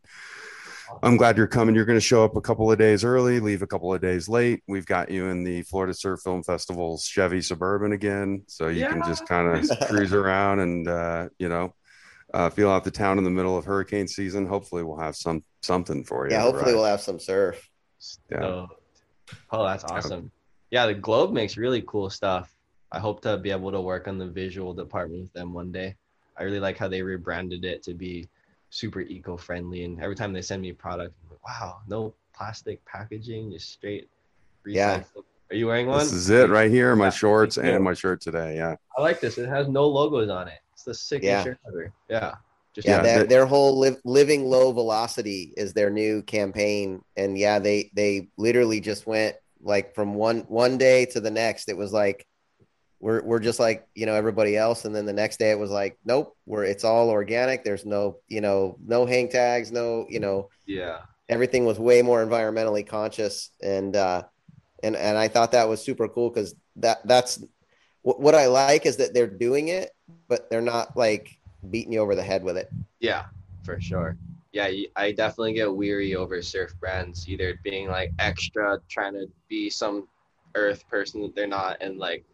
I'm 1.04 1.16
glad 1.16 1.38
you're 1.38 1.48
coming. 1.48 1.74
You're 1.74 1.86
going 1.86 1.96
to 1.98 2.02
show 2.06 2.26
up 2.26 2.36
a 2.36 2.42
couple 2.42 2.70
of 2.70 2.78
days 2.78 3.06
early, 3.06 3.40
leave 3.40 3.62
a 3.62 3.68
couple 3.68 3.94
of 3.94 4.02
days 4.02 4.28
late. 4.28 4.62
We've 4.68 4.86
got 4.86 5.10
you 5.10 5.28
in 5.28 5.46
the 5.46 5.62
Florida 5.64 5.94
Surf 5.94 6.20
Film 6.22 6.44
Festival's 6.44 7.06
Chevy 7.06 7.40
Suburban 7.42 7.94
again, 7.94 8.44
so 8.48 8.68
you 8.68 8.86
can 8.88 9.02
just 9.04 9.26
kind 9.26 9.48
of 9.70 9.80
cruise 9.88 10.12
around 10.14 10.60
and 10.60 10.88
uh, 10.90 11.30
you 11.40 11.48
know 11.48 11.74
uh, 12.34 12.50
feel 12.50 12.70
out 12.70 12.84
the 12.84 12.92
town 12.92 13.18
in 13.18 13.24
the 13.24 13.30
middle 13.30 13.58
of 13.58 13.64
hurricane 13.64 14.06
season. 14.10 14.46
Hopefully, 14.46 14.84
we'll 14.84 15.00
have 15.00 15.16
some 15.16 15.46
something 15.62 16.04
for 16.04 16.28
you. 16.28 16.34
Yeah, 16.34 16.42
hopefully 16.42 16.74
right? 16.74 16.76
we'll 16.76 16.86
have 16.86 17.00
some 17.02 17.20
surf. 17.20 17.70
Yeah. 18.30 18.40
So, 18.42 18.68
oh, 19.52 19.64
that's 19.66 19.86
awesome. 19.86 20.30
Yeah, 20.72 20.86
the 20.88 20.94
Globe 20.94 21.34
makes 21.34 21.58
really 21.58 21.84
cool 21.86 22.10
stuff. 22.10 22.56
I 22.94 23.00
hope 23.00 23.22
to 23.22 23.38
be 23.38 23.52
able 23.52 23.72
to 23.72 23.82
work 23.82 24.08
on 24.08 24.18
the 24.18 24.28
visual 24.28 24.74
department 24.74 25.22
with 25.24 25.34
them 25.34 25.54
one 25.54 25.72
day. 25.72 25.96
I 26.38 26.44
really 26.44 26.60
like 26.60 26.78
how 26.78 26.88
they 26.88 27.02
rebranded 27.02 27.64
it 27.66 27.84
to 27.84 27.94
be 27.94 28.28
super 28.70 29.02
eco-friendly, 29.02 29.84
and 29.84 30.02
every 30.02 30.16
time 30.16 30.32
they 30.34 30.42
send 30.42 30.62
me 30.62 30.70
a 30.70 30.74
product, 30.74 31.14
I'm 31.24 31.30
like, 31.32 31.46
wow, 31.48 31.82
no 31.88 32.14
plastic 32.34 32.84
packaging, 32.86 33.52
just 33.52 33.70
straight. 33.72 34.10
recycled. 34.66 34.74
Yeah. 34.76 35.04
Are 35.52 35.56
you 35.56 35.68
wearing 35.68 35.88
one? 35.88 36.00
This 36.00 36.14
is 36.14 36.30
it 36.30 36.50
right 36.50 36.72
here. 36.72 36.96
My 36.96 37.06
Yeah, 37.06 37.10
shorts 37.10 37.58
and 37.58 37.84
my 37.84 37.94
shirt 37.94 38.22
today. 38.22 38.56
Yeah. 38.56 38.76
I 38.98 39.02
like 39.02 39.20
this. 39.20 39.38
It 39.38 39.50
has 39.50 39.68
no 39.68 39.86
logos 39.86 40.30
on 40.30 40.48
it. 40.48 40.60
It's 40.72 40.84
the 40.84 40.94
sickest 40.94 41.26
Yeah. 41.28 41.44
shirt 41.44 41.58
ever. 41.68 41.92
Yeah. 42.10 42.36
Just 42.74 42.88
Yeah, 42.88 42.98
Yeah, 42.98 43.02
their, 43.04 43.24
their 43.26 43.46
whole 43.46 43.78
liv- 43.78 44.00
living 44.06 44.46
low 44.46 44.72
velocity 44.72 45.54
is 45.58 45.74
their 45.74 45.90
new 45.90 46.22
campaign, 46.24 47.02
and 47.18 47.38
yeah, 47.38 47.60
they 47.60 47.92
they 47.94 48.30
literally 48.38 48.80
just 48.80 49.06
went 49.06 49.36
like 49.62 49.96
from 49.96 50.16
one 50.16 50.42
one 50.42 50.78
day 50.78 51.06
to 51.08 51.20
the 51.20 51.32
next. 51.32 51.70
It 51.70 51.78
was 51.78 51.94
like 51.94 52.26
we're 53.00 53.24
we're 53.24 53.40
just 53.40 53.60
like 53.60 53.88
you 53.96 54.06
know 54.06 54.16
everybody 54.16 54.56
else, 54.58 54.86
and 54.86 54.96
then 54.96 55.06
the 55.06 55.14
next 55.14 55.38
day 55.38 55.52
it 55.52 55.60
was 55.60 55.72
like 55.72 55.98
nope, 56.06 56.36
we're 56.46 56.64
it's 56.64 56.84
all 56.84 57.10
organic. 57.10 57.64
There's 57.64 57.86
no 57.86 58.18
you 58.28 58.42
know 58.42 58.78
no 58.86 59.06
hang 59.06 59.30
tags, 59.30 59.72
no 59.72 60.06
you 60.10 60.20
know 60.20 60.50
yeah. 60.66 61.00
everything 61.30 61.66
was 61.66 61.80
way 61.80 62.02
more 62.02 62.26
environmentally 62.26 62.86
conscious 62.86 63.50
and 63.62 63.96
uh 63.96 64.24
and 64.84 64.96
and 64.96 65.18
i 65.18 65.28
thought 65.28 65.52
that 65.52 65.70
was 65.70 65.84
super 65.84 66.08
cool 66.08 66.30
because 66.30 66.56
that 66.78 67.06
that's 67.06 67.44
what, 68.02 68.20
what 68.20 68.36
i 68.36 68.48
like 68.48 68.86
is 68.86 68.98
that 68.98 69.14
they're 69.14 69.28
doing 69.28 69.68
it 69.68 69.92
but 70.28 70.50
they're 70.50 70.62
not 70.62 70.96
like 70.96 71.38
beating 71.70 71.94
you 71.94 72.00
over 72.00 72.16
the 72.16 72.24
head 72.24 72.44
with 72.44 72.58
it 72.58 72.70
Yeah, 73.00 73.26
for 73.64 73.80
sure. 73.80 74.18
Yeah, 74.54 74.70
I 74.98 75.12
definitely 75.14 75.54
get 75.54 75.74
weary 75.74 76.16
over 76.16 76.42
surf 76.42 76.74
brands 76.80 77.28
either 77.30 77.58
being 77.64 77.88
like 77.88 78.12
extra, 78.20 78.80
trying 78.90 79.14
to 79.14 79.28
be 79.48 79.70
some 79.70 80.08
earth 80.56 80.88
person 80.90 81.22
that 81.22 81.34
they're 81.36 81.48
not, 81.48 81.78
and 81.82 81.98
like 81.98 82.26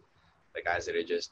the 0.55 0.61
guys 0.63 0.86
that 0.88 0.95
are 0.95 1.03
just 1.03 1.32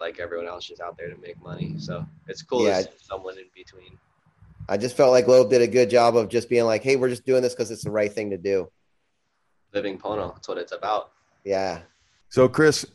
like 0.00 0.20
everyone 0.20 0.46
else, 0.46 0.64
just 0.66 0.80
out 0.80 0.96
there 0.96 1.08
to 1.10 1.16
make 1.20 1.40
money. 1.42 1.74
So 1.78 2.06
it's 2.28 2.42
cool 2.42 2.64
Yeah. 2.66 2.78
to 2.78 2.84
see 2.84 2.90
someone 3.00 3.36
in 3.38 3.46
between. 3.54 3.98
i 4.68 4.76
just 4.76 4.96
felt 4.96 5.10
like 5.10 5.26
loeb 5.26 5.50
did 5.50 5.60
a 5.60 5.66
good 5.66 5.90
job 5.90 6.14
of 6.16 6.28
just 6.28 6.48
being 6.48 6.64
like 6.64 6.84
hey 6.84 6.94
we're 6.94 7.08
just 7.08 7.26
doing 7.26 7.42
this 7.42 7.52
because 7.52 7.72
it's 7.72 7.82
the 7.82 7.90
right 7.90 8.12
thing 8.12 8.30
to 8.30 8.38
do 8.38 8.68
Living 9.74 9.98
Pono, 9.98 10.32
that's 10.34 10.46
what 10.46 10.56
it's 10.58 10.70
about. 10.72 11.10
yeah 11.44 11.80
So, 12.28 12.48
Chris, 12.48 12.86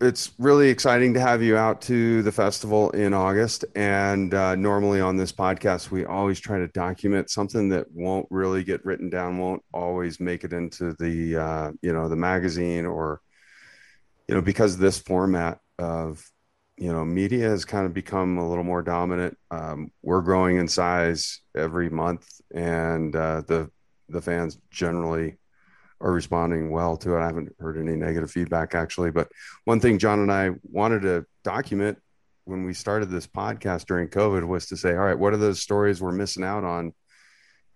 it's 0.00 0.32
really 0.38 0.68
exciting 0.68 1.14
to 1.14 1.20
have 1.20 1.42
you 1.42 1.56
out 1.56 1.80
to 1.82 2.22
the 2.22 2.32
festival 2.32 2.90
in 2.90 3.14
August. 3.14 3.64
And 3.74 4.32
uh, 4.34 4.54
normally 4.54 5.00
on 5.00 5.16
this 5.16 5.32
podcast, 5.32 5.90
we 5.90 6.04
always 6.04 6.40
try 6.40 6.58
to 6.58 6.68
document 6.68 7.30
something 7.30 7.68
that 7.70 7.86
won't 7.92 8.26
really 8.30 8.64
get 8.64 8.84
written 8.84 9.10
down, 9.10 9.38
won't 9.38 9.62
always 9.72 10.20
make 10.20 10.44
it 10.44 10.52
into 10.52 10.94
the 10.98 11.36
uh, 11.36 11.72
you 11.82 11.92
know 11.92 12.08
the 12.08 12.16
magazine 12.16 12.86
or 12.86 13.20
you 14.28 14.34
know 14.34 14.42
because 14.42 14.76
this 14.76 14.98
format 14.98 15.58
of 15.78 16.24
you 16.76 16.92
know 16.92 17.04
media 17.04 17.48
has 17.48 17.64
kind 17.64 17.86
of 17.86 17.94
become 17.94 18.38
a 18.38 18.48
little 18.48 18.64
more 18.64 18.82
dominant. 18.82 19.36
Um, 19.50 19.90
we're 20.02 20.22
growing 20.22 20.56
in 20.56 20.68
size 20.68 21.40
every 21.56 21.90
month, 21.90 22.26
and 22.54 23.14
uh, 23.14 23.42
the 23.46 23.70
the 24.08 24.22
fans 24.22 24.58
generally 24.70 25.38
are 26.02 26.12
responding 26.12 26.70
well 26.70 26.96
to 26.98 27.16
it. 27.16 27.20
I 27.20 27.26
haven't 27.26 27.54
heard 27.58 27.78
any 27.78 27.96
negative 27.96 28.30
feedback 28.30 28.74
actually, 28.74 29.10
but 29.10 29.30
one 29.64 29.80
thing 29.80 29.98
John 29.98 30.18
and 30.18 30.32
I 30.32 30.50
wanted 30.64 31.02
to 31.02 31.24
document 31.44 31.98
when 32.44 32.64
we 32.64 32.74
started 32.74 33.08
this 33.08 33.26
podcast 33.26 33.86
during 33.86 34.08
COVID 34.08 34.46
was 34.46 34.66
to 34.66 34.76
say, 34.76 34.90
all 34.90 35.04
right, 35.04 35.18
what 35.18 35.32
are 35.32 35.38
those 35.38 35.60
stories 35.60 36.02
we're 36.02 36.12
missing 36.12 36.42
out 36.44 36.64
on? 36.64 36.92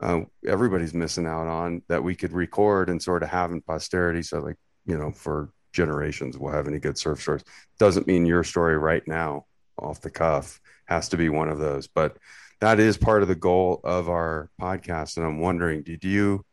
Uh, 0.01 0.21
everybody's 0.47 0.93
missing 0.93 1.27
out 1.27 1.47
on 1.47 1.83
that 1.89 2.03
we 2.03 2.15
could 2.15 2.33
record 2.33 2.91
and 2.91 3.03
sort 3.03 3.23
of 3.23 3.29
have 3.29 3.53
in 3.53 3.61
posterity. 3.63 4.23
So, 4.23 4.41
like, 4.41 4.57
you 4.85 4.99
know, 4.99 5.13
for 5.13 5.51
generations, 5.73 6.37
we'll 6.37 6.53
have 6.53 6.69
any 6.69 6.79
good 6.79 6.99
surf 6.99 7.23
stories. 7.23 7.45
Doesn't 7.79 8.07
mean 8.07 8.27
your 8.27 8.45
story 8.45 8.77
right 8.77 9.07
now, 9.07 9.47
off 9.79 10.01
the 10.01 10.11
cuff, 10.11 10.61
has 10.87 11.09
to 11.11 11.17
be 11.17 11.29
one 11.29 11.49
of 11.49 11.59
those, 11.59 11.87
but 11.87 12.17
that 12.61 12.81
is 12.81 12.97
part 12.97 13.23
of 13.23 13.29
the 13.29 13.35
goal 13.35 13.81
of 13.85 14.09
our 14.09 14.51
podcast. 14.61 15.17
And 15.17 15.25
I'm 15.25 15.39
wondering, 15.39 15.83
did 15.83 16.05
you 16.05 16.45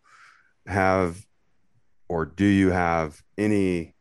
have 0.67 1.17
or 2.13 2.25
do 2.25 2.45
you 2.45 2.69
have 2.69 3.19
any 3.39 3.95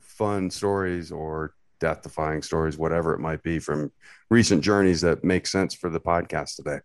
fun 0.00 0.50
stories 0.50 1.12
or 1.12 1.54
death 1.78 2.02
defying 2.02 2.42
stories, 2.42 2.76
whatever 2.76 3.14
it 3.14 3.20
might 3.20 3.44
be, 3.44 3.60
from 3.60 3.92
recent 4.28 4.60
journeys 4.60 5.00
that 5.02 5.22
make 5.22 5.46
sense 5.46 5.72
for 5.72 5.88
the 5.88 6.00
podcast 6.00 6.56
today? 6.56 6.80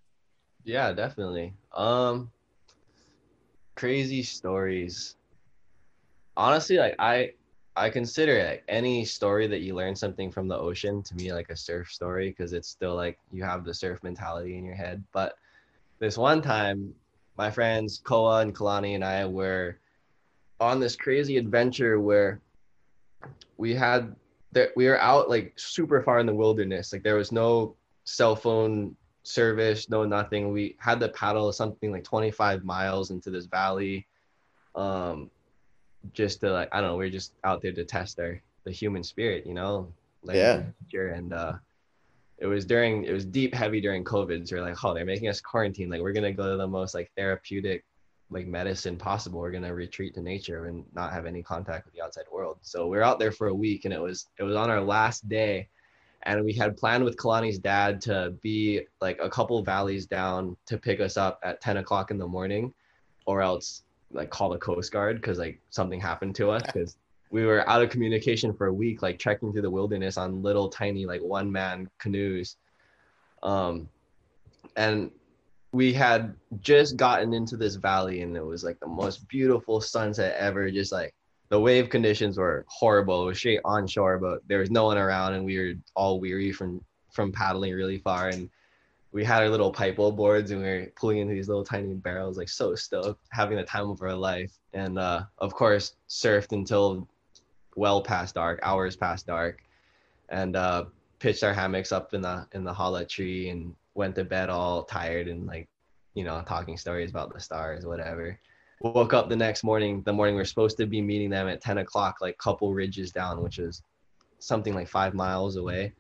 Yeah, 0.64 0.94
definitely. 0.94 1.56
Um, 1.74 2.30
crazy 3.74 4.22
stories. 4.22 5.16
Honestly, 6.38 6.78
like 6.78 6.94
I, 7.00 7.32
I 7.76 7.90
consider 7.90 8.44
like 8.44 8.64
any 8.68 9.06
story 9.06 9.48
that 9.48 9.62
you 9.62 9.74
learn 9.74 9.96
something 9.96 10.30
from 10.30 10.48
the 10.48 10.58
ocean 10.58 11.02
to 11.02 11.16
me 11.16 11.34
like 11.34 11.50
a 11.50 11.56
surf 11.56 11.92
story 11.92 12.30
because 12.30 12.54
it's 12.54 12.70
still 12.70 12.94
like 12.94 13.18
you 13.32 13.42
have 13.42 13.66
the 13.66 13.74
surf 13.74 14.04
mentality 14.04 14.56
in 14.56 14.64
your 14.64 14.76
head. 14.76 15.04
But 15.14 15.34
this 15.98 16.16
one 16.16 16.44
time, 16.44 16.94
my 17.40 17.50
friends 17.50 18.02
Koa 18.04 18.42
and 18.42 18.54
Kalani 18.54 18.94
and 18.94 19.04
I 19.04 19.26
were 19.26 19.80
on 20.60 20.80
this 20.80 20.96
crazy 20.96 21.38
adventure 21.38 22.00
where 22.00 22.42
we 23.58 23.74
had 23.74 24.16
that 24.52 24.70
we 24.76 24.88
were 24.88 25.00
out 25.00 25.30
like 25.30 25.54
super 25.58 26.02
far 26.02 26.20
in 26.20 26.26
the 26.26 26.34
wilderness. 26.34 26.92
Like 26.92 27.04
there 27.04 27.16
was 27.16 27.32
no 27.32 27.76
cell 28.04 28.36
phone 28.36 28.96
service, 29.24 29.90
no 29.90 30.06
nothing. 30.06 30.52
We 30.52 30.76
had 30.80 31.00
to 31.02 31.10
paddle 31.10 31.52
something 31.52 31.92
like 31.92 32.04
25 32.04 32.64
miles 32.64 33.12
into 33.12 33.30
this 33.30 33.46
valley. 33.46 34.08
Um 34.76 35.30
just 36.14 36.40
to 36.42 36.52
like 36.52 36.70
I 36.72 36.82
don't 36.82 36.92
know, 36.92 36.98
we 36.98 37.06
are 37.06 37.12
just 37.12 37.34
out 37.44 37.62
there 37.62 37.74
to 37.74 37.86
test 37.86 38.20
our 38.20 38.42
the 38.64 38.72
human 38.72 39.04
spirit, 39.04 39.46
you 39.46 39.54
know? 39.54 39.92
Like 40.24 40.38
Yeah. 40.38 40.64
And 41.14 41.34
uh 41.34 41.54
it 42.40 42.48
was 42.48 42.66
during 42.66 43.04
it 43.04 43.12
was 43.12 43.26
deep 43.26 43.54
heavy 43.54 43.82
during 43.82 44.04
COVID. 44.04 44.48
So 44.48 44.56
we're 44.56 44.64
like, 44.64 44.84
oh, 44.84 44.94
they're 44.94 45.06
making 45.06 45.28
us 45.28 45.42
quarantine. 45.42 45.90
Like 45.90 46.02
we're 46.02 46.14
gonna 46.14 46.32
go 46.32 46.50
to 46.52 46.58
the 46.58 46.68
most 46.68 46.96
like 46.96 47.12
therapeutic 47.16 47.84
like 48.30 48.48
medicine 48.48 48.98
possible. 48.98 49.40
We're 49.40 49.52
gonna 49.52 49.74
retreat 49.74 50.14
to 50.16 50.22
nature 50.22 50.66
and 50.66 50.86
not 50.94 51.14
have 51.14 51.26
any 51.26 51.42
contact 51.42 51.86
with 51.86 51.94
the 51.94 52.02
outside 52.02 52.26
world. 52.32 52.58
So 52.62 52.88
we 52.88 52.98
are 52.98 53.04
out 53.04 53.20
there 53.20 53.32
for 53.32 53.48
a 53.48 53.54
week 53.54 53.86
and 53.86 53.94
it 53.94 54.02
was 54.02 54.28
it 54.38 54.44
was 54.44 54.56
on 54.56 54.70
our 54.70 54.82
last 54.82 55.28
day 55.28 55.68
and 56.24 56.44
we 56.44 56.54
had 56.54 56.76
planned 56.78 57.04
with 57.04 57.18
Kalani's 57.18 57.58
dad 57.58 58.02
to 58.02 58.34
be 58.42 58.82
like 59.02 59.20
a 59.22 59.30
couple 59.30 59.64
valleys 59.64 60.06
down 60.06 60.58
to 60.66 60.78
pick 60.78 61.00
us 61.00 61.18
up 61.18 61.40
at 61.44 61.62
10 61.62 61.78
o'clock 61.78 62.12
in 62.12 62.18
the 62.18 62.28
morning 62.28 62.74
or 63.26 63.42
else 63.42 63.84
like 64.12 64.30
call 64.30 64.50
the 64.50 64.58
coast 64.58 64.92
guard 64.92 65.18
because 65.18 65.38
like 65.38 65.62
something 65.70 66.00
happened 66.00 66.36
to 66.36 66.50
us 66.50 66.62
because 66.66 66.98
we 67.32 67.46
were 67.46 67.68
out 67.70 67.82
of 67.82 67.90
communication 67.90 68.54
for 68.54 68.68
a 68.68 68.74
week 68.74 69.02
like 69.02 69.18
trekking 69.18 69.52
through 69.52 69.62
the 69.62 69.70
wilderness 69.70 70.18
on 70.18 70.42
little 70.42 70.68
tiny 70.68 71.06
like 71.06 71.22
one 71.22 71.52
man 71.52 71.90
canoes 72.00 72.58
um 73.44 73.88
and 74.76 75.12
we 75.72 75.94
had 75.94 76.34
just 76.62 76.98
gotten 76.98 77.34
into 77.34 77.56
this 77.56 77.76
valley 77.76 78.22
and 78.22 78.36
it 78.36 78.44
was 78.44 78.64
like 78.64 78.80
the 78.80 78.88
most 78.88 79.28
beautiful 79.28 79.80
sunset 79.80 80.36
ever 80.40 80.72
just 80.72 80.92
like 80.92 81.14
the 81.50 81.60
wave 81.60 81.90
conditions 81.90 82.38
were 82.38 82.64
horrible. 82.68 83.24
It 83.24 83.26
was 83.26 83.38
straight 83.40 83.60
onshore, 83.66 84.20
but 84.20 84.48
there 84.48 84.60
was 84.60 84.72
no 84.72 84.86
one 84.86 84.98
around, 84.98 85.34
and 85.34 85.44
we 85.44 85.58
were 85.58 85.74
all 85.96 86.20
weary 86.20 86.52
from 86.52 86.82
from 87.12 87.32
paddling 87.32 87.74
really 87.74 87.98
far. 87.98 88.30
And 88.30 88.50
we 89.12 89.24
had 89.24 89.42
our 89.42 89.50
little 89.50 89.74
paipo 89.74 90.16
boards, 90.16 90.52
and 90.52 90.62
we 90.62 90.68
were 90.68 90.88
pulling 90.96 91.18
into 91.18 91.34
these 91.34 91.48
little 91.48 91.64
tiny 91.64 91.96
barrels, 91.96 92.38
like 92.38 92.50
so 92.50 92.76
stoked, 92.76 93.26
having 93.32 93.58
the 93.58 93.64
time 93.64 93.90
of 93.90 94.02
our 94.04 94.14
life. 94.14 94.52
And 94.74 95.00
uh, 95.00 95.24
of 95.40 95.54
course, 95.54 95.96
surfed 96.08 96.52
until 96.52 97.08
well 97.76 98.02
past 98.02 98.36
dark, 98.36 98.60
hours 98.62 98.96
past 98.96 99.26
dark, 99.26 99.64
and 100.30 100.56
uh, 100.56 100.86
pitched 101.18 101.44
our 101.44 101.54
hammocks 101.54 101.92
up 101.92 102.14
in 102.14 102.22
the 102.22 102.48
in 102.54 102.64
the 102.64 102.74
hollow 102.74 103.04
tree, 103.06 103.50
and 103.50 103.74
went 104.00 104.16
to 104.16 104.24
bed 104.24 104.50
all 104.50 104.84
tired 104.84 105.28
and 105.28 105.46
like, 105.46 105.68
you 106.16 106.24
know, 106.24 106.42
talking 106.48 106.78
stories 106.78 107.12
about 107.12 107.32
the 107.32 107.40
stars, 107.40 107.86
whatever. 107.86 108.40
Woke 108.82 109.14
up 109.14 109.28
the 109.28 109.36
next 109.36 109.64
morning 109.64 110.02
the 110.04 110.14
morning 110.14 110.36
we 110.36 110.42
are 110.42 110.46
supposed 110.46 110.78
to 110.78 110.88
be 110.88 111.02
meeting 111.02 111.30
them 111.30 111.50
at 111.50 111.62
10 111.62 111.80
o'clock 111.80 112.16
like 112.22 112.38
couple 112.38 112.74
ridges 112.74 113.12
down 113.12 113.44
which 113.44 113.60
is 113.60 113.84
something 114.40 114.74
like 114.74 114.88
five 114.88 115.14
miles 115.14 115.58
away. 115.58 115.94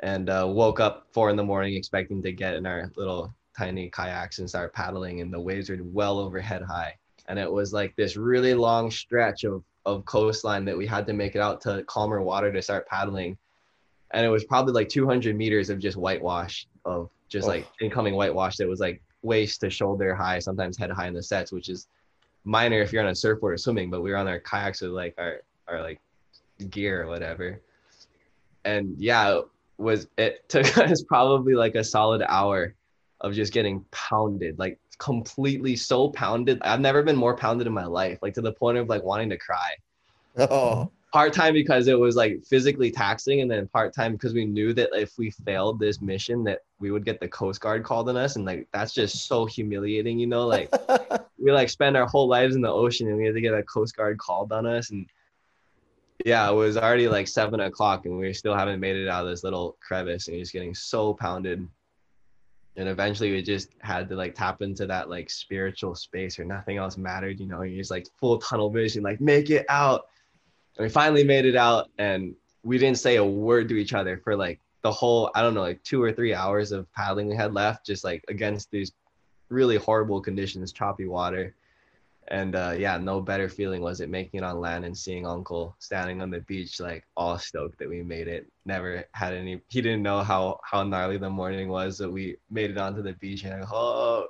And 0.00 0.28
uh, 0.28 0.46
woke 0.48 0.80
up 0.80 1.06
four 1.12 1.30
in 1.30 1.36
the 1.36 1.44
morning 1.44 1.74
expecting 1.74 2.20
to 2.22 2.32
get 2.32 2.54
in 2.54 2.66
our 2.66 2.90
little 2.96 3.32
tiny 3.56 3.88
kayaks 3.88 4.40
and 4.40 4.48
start 4.48 4.74
paddling 4.74 5.20
and 5.20 5.32
the 5.32 5.40
waves 5.40 5.70
were 5.70 5.78
well 5.82 6.18
overhead 6.18 6.62
high. 6.62 6.94
And 7.28 7.38
it 7.38 7.50
was 7.50 7.72
like 7.72 7.94
this 7.94 8.16
really 8.16 8.54
long 8.54 8.90
stretch 8.90 9.44
of, 9.44 9.62
of 9.86 10.04
coastline 10.06 10.64
that 10.64 10.76
we 10.76 10.86
had 10.86 11.06
to 11.06 11.12
make 11.12 11.36
it 11.36 11.40
out 11.40 11.60
to 11.62 11.84
calmer 11.84 12.20
water 12.20 12.52
to 12.52 12.62
start 12.62 12.88
paddling. 12.88 13.38
And 14.10 14.26
it 14.26 14.28
was 14.28 14.44
probably 14.44 14.72
like 14.72 14.88
200 14.88 15.36
meters 15.36 15.70
of 15.70 15.78
just 15.78 15.96
whitewash 15.96 16.66
of 16.84 17.10
just 17.28 17.46
Oh. 17.46 17.50
like 17.50 17.66
incoming 17.80 18.14
whitewash 18.14 18.56
that 18.56 18.68
was 18.68 18.80
like 18.80 19.02
waist 19.22 19.60
to 19.60 19.70
shoulder 19.70 20.14
high, 20.14 20.38
sometimes 20.38 20.76
head 20.78 20.90
high 20.90 21.08
in 21.08 21.14
the 21.14 21.22
sets, 21.22 21.52
which 21.52 21.68
is 21.68 21.88
minor 22.44 22.80
if 22.80 22.92
you're 22.92 23.02
on 23.02 23.08
a 23.10 23.14
surfboard 23.14 23.54
or 23.54 23.58
swimming, 23.58 23.90
but 23.90 24.00
we 24.02 24.10
were 24.10 24.16
on 24.16 24.28
our 24.28 24.38
kayaks 24.38 24.80
with 24.80 24.92
like 24.92 25.14
our 25.18 25.42
our 25.66 25.82
like 25.82 26.00
gear 26.70 27.02
or 27.02 27.06
whatever. 27.08 27.60
And 28.64 28.94
yeah, 28.98 29.38
it 29.38 29.44
was 29.78 30.08
it 30.16 30.48
took 30.48 30.78
us 30.78 31.02
probably 31.02 31.54
like 31.54 31.74
a 31.74 31.84
solid 31.84 32.22
hour 32.28 32.74
of 33.20 33.34
just 33.34 33.52
getting 33.52 33.84
pounded, 33.90 34.58
like 34.58 34.78
completely 34.98 35.76
so 35.76 36.08
pounded. 36.10 36.58
I've 36.62 36.80
never 36.80 37.02
been 37.02 37.16
more 37.16 37.36
pounded 37.36 37.66
in 37.66 37.72
my 37.72 37.84
life, 37.84 38.18
like 38.22 38.34
to 38.34 38.40
the 38.40 38.52
point 38.52 38.78
of 38.78 38.88
like 38.88 39.02
wanting 39.02 39.30
to 39.30 39.36
cry. 39.38 39.70
Oh, 40.38 40.88
Part 41.12 41.32
time 41.32 41.54
because 41.54 41.88
it 41.88 41.98
was 41.98 42.16
like 42.16 42.44
physically 42.44 42.90
taxing, 42.90 43.40
and 43.40 43.50
then 43.50 43.66
part 43.68 43.94
time 43.94 44.12
because 44.12 44.34
we 44.34 44.44
knew 44.44 44.74
that 44.74 44.90
if 44.92 45.16
we 45.16 45.30
failed 45.30 45.80
this 45.80 46.02
mission, 46.02 46.44
that 46.44 46.60
we 46.80 46.90
would 46.90 47.04
get 47.04 47.18
the 47.18 47.28
Coast 47.28 47.60
Guard 47.60 47.82
called 47.82 48.08
on 48.10 48.16
us, 48.16 48.36
and 48.36 48.44
like 48.44 48.68
that's 48.72 48.92
just 48.92 49.26
so 49.26 49.46
humiliating, 49.46 50.18
you 50.18 50.26
know. 50.26 50.46
Like 50.46 50.70
we 51.38 51.50
like 51.50 51.70
spend 51.70 51.96
our 51.96 52.06
whole 52.06 52.28
lives 52.28 52.56
in 52.56 52.60
the 52.60 52.70
ocean, 52.70 53.08
and 53.08 53.16
we 53.16 53.24
had 53.24 53.34
to 53.34 53.40
get 53.40 53.54
a 53.54 53.62
Coast 53.62 53.96
Guard 53.96 54.18
called 54.18 54.52
on 54.52 54.66
us, 54.66 54.90
and 54.90 55.06
yeah, 56.24 56.48
it 56.50 56.54
was 56.54 56.76
already 56.76 57.08
like 57.08 57.28
seven 57.28 57.60
o'clock, 57.60 58.06
and 58.06 58.18
we 58.18 58.32
still 58.32 58.54
haven't 58.54 58.80
made 58.80 58.96
it 58.96 59.08
out 59.08 59.24
of 59.24 59.30
this 59.30 59.44
little 59.44 59.76
crevice, 59.80 60.28
and 60.28 60.36
he's 60.36 60.50
getting 60.50 60.74
so 60.74 61.14
pounded. 61.14 61.66
And 62.76 62.88
eventually, 62.88 63.32
we 63.32 63.42
just 63.42 63.70
had 63.80 64.08
to 64.08 64.16
like 64.16 64.34
tap 64.34 64.62
into 64.62 64.86
that 64.86 65.08
like 65.08 65.30
spiritual 65.30 65.94
space 65.94 66.38
where 66.38 66.46
nothing 66.46 66.76
else 66.76 66.96
mattered. 66.96 67.40
You 67.40 67.46
know, 67.46 67.62
you're 67.62 67.78
just 67.78 67.90
like 67.90 68.06
full 68.18 68.38
tunnel 68.38 68.70
vision, 68.70 69.02
like 69.02 69.20
make 69.20 69.50
it 69.50 69.66
out. 69.68 70.06
And 70.78 70.84
we 70.84 70.88
finally 70.88 71.24
made 71.24 71.44
it 71.44 71.56
out, 71.56 71.90
and 71.98 72.34
we 72.62 72.78
didn't 72.78 72.98
say 72.98 73.16
a 73.16 73.24
word 73.24 73.68
to 73.68 73.76
each 73.76 73.94
other 73.94 74.16
for 74.16 74.36
like 74.36 74.60
the 74.82 74.92
whole 74.92 75.30
I 75.34 75.42
don't 75.42 75.54
know, 75.54 75.60
like 75.60 75.82
two 75.82 76.02
or 76.02 76.12
three 76.12 76.34
hours 76.34 76.72
of 76.72 76.90
paddling 76.92 77.28
we 77.28 77.36
had 77.36 77.52
left, 77.52 77.84
just 77.84 78.04
like 78.04 78.24
against 78.28 78.70
these 78.70 78.92
really 79.48 79.76
horrible 79.76 80.20
conditions, 80.20 80.72
choppy 80.72 81.06
water. 81.06 81.54
And 82.28 82.54
uh, 82.54 82.74
yeah, 82.78 82.98
no 82.98 83.20
better 83.20 83.48
feeling 83.48 83.80
was 83.80 84.00
it 84.00 84.10
making 84.10 84.38
it 84.38 84.44
on 84.44 84.60
land 84.60 84.84
and 84.84 84.96
seeing 84.96 85.26
Uncle 85.26 85.74
standing 85.78 86.20
on 86.20 86.30
the 86.30 86.40
beach, 86.40 86.78
like 86.78 87.04
all 87.16 87.38
stoked 87.38 87.78
that 87.78 87.88
we 87.88 88.02
made 88.02 88.28
it. 88.28 88.46
Never 88.66 89.04
had 89.12 89.32
any. 89.32 89.60
He 89.68 89.80
didn't 89.80 90.02
know 90.02 90.22
how 90.22 90.60
how 90.62 90.82
gnarly 90.84 91.16
the 91.16 91.30
morning 91.30 91.68
was 91.68 91.98
that 91.98 92.10
we 92.10 92.36
made 92.50 92.70
it 92.70 92.78
onto 92.78 93.02
the 93.02 93.14
beach 93.14 93.44
and 93.44 93.64
oh, 93.72 94.28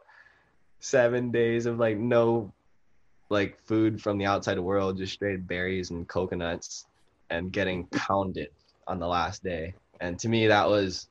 seven 0.78 1.30
days 1.30 1.66
of 1.66 1.78
like 1.78 1.98
no, 1.98 2.52
like 3.30 3.60
food 3.60 4.00
from 4.00 4.18
the 4.18 4.26
outside 4.26 4.58
world, 4.58 4.98
just 4.98 5.12
straight 5.12 5.46
berries 5.46 5.90
and 5.90 6.08
coconuts, 6.08 6.86
and 7.30 7.52
getting 7.52 7.86
pounded 7.86 8.50
on 8.86 8.98
the 8.98 9.06
last 9.06 9.42
day. 9.42 9.74
And 10.00 10.18
to 10.20 10.28
me, 10.28 10.46
that 10.46 10.68
was 10.68 11.08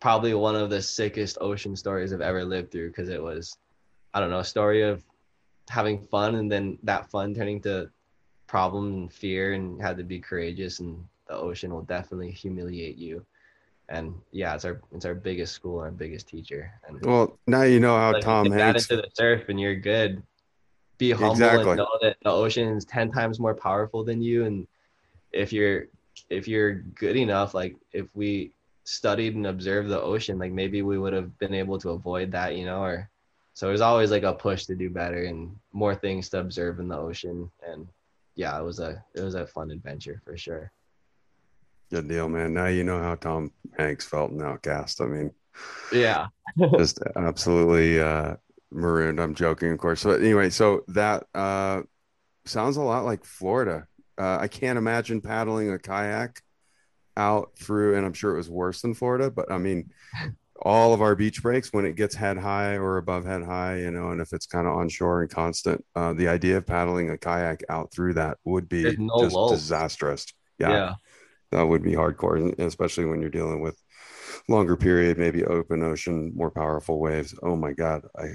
probably 0.00 0.34
one 0.34 0.56
of 0.56 0.70
the 0.70 0.82
sickest 0.82 1.38
ocean 1.40 1.76
stories 1.76 2.12
I've 2.12 2.20
ever 2.20 2.44
lived 2.44 2.72
through 2.72 2.88
because 2.88 3.08
it 3.08 3.22
was, 3.22 3.56
I 4.14 4.20
don't 4.20 4.30
know, 4.30 4.40
a 4.40 4.44
story 4.44 4.82
of 4.82 5.04
having 5.68 6.00
fun 6.00 6.34
and 6.34 6.50
then 6.50 6.78
that 6.82 7.10
fun 7.10 7.34
turning 7.34 7.60
to 7.62 7.88
problem 8.46 8.92
and 8.92 9.12
fear 9.12 9.52
and 9.52 9.80
had 9.80 9.96
to 9.96 10.04
be 10.04 10.18
courageous 10.18 10.80
and 10.80 11.04
the 11.28 11.34
ocean 11.34 11.72
will 11.72 11.82
definitely 11.82 12.30
humiliate 12.30 12.98
you. 12.98 13.24
And 13.88 14.14
yeah, 14.32 14.54
it's 14.54 14.64
our 14.64 14.80
it's 14.92 15.04
our 15.04 15.14
biggest 15.14 15.54
school, 15.54 15.78
our 15.78 15.90
biggest 15.90 16.28
teacher. 16.28 16.72
And 16.86 17.00
Well, 17.02 17.38
now 17.46 17.62
you 17.62 17.80
know 17.80 17.96
how 17.96 18.12
Tom 18.12 18.50
Hanks. 18.50 18.90
into 18.90 19.02
the 19.02 19.08
surf 19.14 19.48
and 19.48 19.60
you're 19.60 19.76
good. 19.76 20.22
Be 20.98 21.10
humble 21.10 21.32
Exactly. 21.32 21.70
and 21.70 21.78
know 21.78 21.88
that 22.00 22.16
the 22.22 22.30
ocean 22.30 22.76
is 22.76 22.84
ten 22.84 23.10
times 23.10 23.40
more 23.40 23.54
powerful 23.54 24.04
than 24.04 24.22
you. 24.22 24.44
And 24.44 24.66
if 25.32 25.52
you're 25.52 25.86
if 26.30 26.46
you're 26.46 26.74
good 26.74 27.16
enough, 27.16 27.54
like 27.54 27.76
if 27.92 28.06
we 28.14 28.52
studied 28.84 29.34
and 29.34 29.46
observed 29.46 29.88
the 29.88 30.00
ocean, 30.00 30.38
like 30.38 30.52
maybe 30.52 30.82
we 30.82 30.98
would 30.98 31.12
have 31.12 31.36
been 31.38 31.54
able 31.54 31.78
to 31.78 31.90
avoid 31.90 32.32
that, 32.32 32.56
you 32.56 32.64
know, 32.64 32.82
or 32.82 33.08
so 33.54 33.66
there's 33.66 33.80
always 33.80 34.10
like 34.10 34.22
a 34.22 34.32
push 34.32 34.64
to 34.66 34.74
do 34.74 34.90
better 34.90 35.24
and 35.24 35.54
more 35.72 35.94
things 35.94 36.28
to 36.30 36.40
observe 36.40 36.80
in 36.80 36.88
the 36.88 36.96
ocean. 36.96 37.50
And 37.66 37.86
yeah, 38.34 38.58
it 38.58 38.62
was 38.62 38.80
a 38.80 39.02
it 39.14 39.22
was 39.22 39.34
a 39.34 39.46
fun 39.46 39.70
adventure 39.70 40.20
for 40.24 40.36
sure. 40.36 40.72
Good 41.90 42.08
deal, 42.08 42.28
man. 42.28 42.54
Now 42.54 42.66
you 42.66 42.84
know 42.84 42.98
how 43.02 43.14
Tom 43.16 43.52
Hanks 43.76 44.06
felt 44.06 44.30
in 44.30 44.40
Outcast. 44.40 45.00
I 45.00 45.06
mean, 45.06 45.30
Yeah. 45.92 46.28
just 46.78 47.00
absolutely 47.16 48.00
uh, 48.00 48.36
marooned. 48.72 49.20
I'm 49.20 49.34
joking, 49.34 49.72
of 49.72 49.78
course. 49.78 50.04
But 50.04 50.20
anyway, 50.20 50.50
so 50.50 50.84
that 50.88 51.24
uh, 51.34 51.82
sounds 52.44 52.76
a 52.76 52.82
lot 52.82 53.04
like 53.04 53.24
Florida. 53.24 53.86
Uh, 54.18 54.38
I 54.40 54.48
can't 54.48 54.78
imagine 54.78 55.20
paddling 55.20 55.70
a 55.70 55.78
kayak 55.78 56.42
out 57.16 57.52
through, 57.58 57.96
and 57.96 58.06
I'm 58.06 58.12
sure 58.12 58.34
it 58.34 58.38
was 58.38 58.50
worse 58.50 58.82
than 58.82 58.94
Florida. 58.94 59.30
But 59.30 59.50
I 59.50 59.58
mean, 59.58 59.90
all 60.60 60.94
of 60.94 61.02
our 61.02 61.14
beach 61.14 61.42
breaks 61.42 61.72
when 61.72 61.84
it 61.84 61.96
gets 61.96 62.14
head 62.14 62.38
high 62.38 62.76
or 62.76 62.98
above 62.98 63.24
head 63.24 63.42
high, 63.42 63.78
you 63.80 63.90
know, 63.90 64.10
and 64.10 64.20
if 64.20 64.32
it's 64.32 64.46
kind 64.46 64.66
of 64.66 64.74
onshore 64.74 65.22
and 65.22 65.30
constant, 65.30 65.84
uh, 65.96 66.12
the 66.12 66.28
idea 66.28 66.56
of 66.56 66.66
paddling 66.66 67.10
a 67.10 67.18
kayak 67.18 67.62
out 67.68 67.92
through 67.92 68.14
that 68.14 68.38
would 68.44 68.68
be 68.68 68.96
no 68.96 69.18
just 69.20 69.36
disastrous. 69.50 70.26
Yeah. 70.58 70.70
yeah 70.70 70.94
that 71.52 71.66
would 71.66 71.82
be 71.82 71.92
hardcore, 71.92 72.58
especially 72.58 73.04
when 73.04 73.20
you're 73.20 73.30
dealing 73.30 73.60
with 73.60 73.78
longer 74.48 74.76
period, 74.76 75.18
maybe 75.18 75.44
open 75.44 75.82
ocean, 75.82 76.32
more 76.34 76.50
powerful 76.50 76.98
waves. 76.98 77.34
Oh 77.42 77.56
my 77.56 77.72
God, 77.72 78.04
I, 78.16 78.22
I 78.22 78.26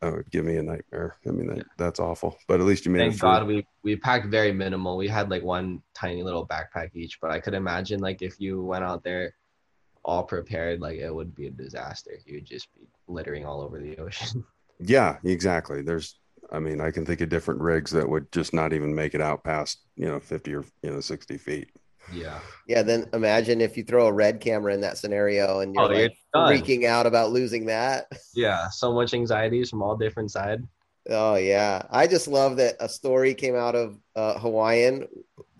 that 0.00 0.12
oh, 0.12 0.16
would 0.16 0.30
give 0.30 0.44
me 0.44 0.56
a 0.56 0.62
nightmare. 0.62 1.16
I 1.26 1.30
mean, 1.30 1.46
that, 1.48 1.66
that's 1.76 2.00
awful. 2.00 2.36
But 2.48 2.60
at 2.60 2.66
least 2.66 2.84
you 2.84 2.92
made 2.92 3.00
Thank. 3.00 3.20
God 3.20 3.46
we 3.46 3.66
we 3.82 3.96
packed 3.96 4.26
very 4.26 4.52
minimal. 4.52 4.96
We 4.96 5.08
had 5.08 5.30
like 5.30 5.42
one 5.42 5.82
tiny 5.94 6.22
little 6.22 6.46
backpack 6.46 6.90
each, 6.94 7.20
but 7.20 7.30
I 7.30 7.40
could 7.40 7.54
imagine 7.54 8.00
like 8.00 8.22
if 8.22 8.40
you 8.40 8.62
went 8.62 8.84
out 8.84 9.02
there 9.02 9.34
all 10.04 10.22
prepared, 10.22 10.80
like 10.80 10.98
it 10.98 11.14
would 11.14 11.34
be 11.34 11.46
a 11.46 11.50
disaster. 11.50 12.18
You'd 12.26 12.44
just 12.44 12.68
be 12.74 12.86
littering 13.08 13.46
all 13.46 13.62
over 13.62 13.80
the 13.80 13.96
ocean. 13.98 14.44
Yeah, 14.80 15.18
exactly. 15.24 15.82
There's, 15.82 16.18
I 16.50 16.58
mean, 16.58 16.80
I 16.80 16.90
can 16.90 17.06
think 17.06 17.20
of 17.20 17.28
different 17.28 17.60
rigs 17.60 17.92
that 17.92 18.08
would 18.08 18.30
just 18.32 18.52
not 18.52 18.72
even 18.72 18.92
make 18.92 19.14
it 19.14 19.20
out 19.20 19.44
past 19.44 19.78
you 19.94 20.06
know 20.06 20.18
50 20.18 20.52
or 20.52 20.64
you 20.82 20.90
know 20.90 21.00
60 21.00 21.38
feet. 21.38 21.70
Yeah. 22.12 22.38
yeah. 22.66 22.82
Then 22.82 23.08
imagine 23.12 23.60
if 23.60 23.76
you 23.76 23.84
throw 23.84 24.06
a 24.06 24.12
red 24.12 24.40
camera 24.40 24.74
in 24.74 24.80
that 24.82 24.98
scenario 24.98 25.60
and 25.60 25.74
you're 25.74 25.84
Oh, 25.84 25.90
you're 25.90 26.10
freaking 26.34 26.84
out 26.84 27.06
about 27.06 27.30
losing 27.30 27.66
that. 27.66 28.06
Yeah. 28.34 28.68
So 28.68 28.92
much 28.92 29.14
anxieties 29.14 29.70
from 29.70 29.80
all 29.80 29.96
different 29.96 30.30
sides. 30.32 30.66
Oh 31.08 31.36
yeah, 31.36 31.82
I 31.90 32.06
just 32.06 32.28
love 32.28 32.56
that 32.56 32.76
a 32.80 32.88
story 32.88 33.34
came 33.34 33.54
out 33.54 33.74
of 33.74 33.98
uh, 34.16 34.38
Hawaiian 34.38 35.06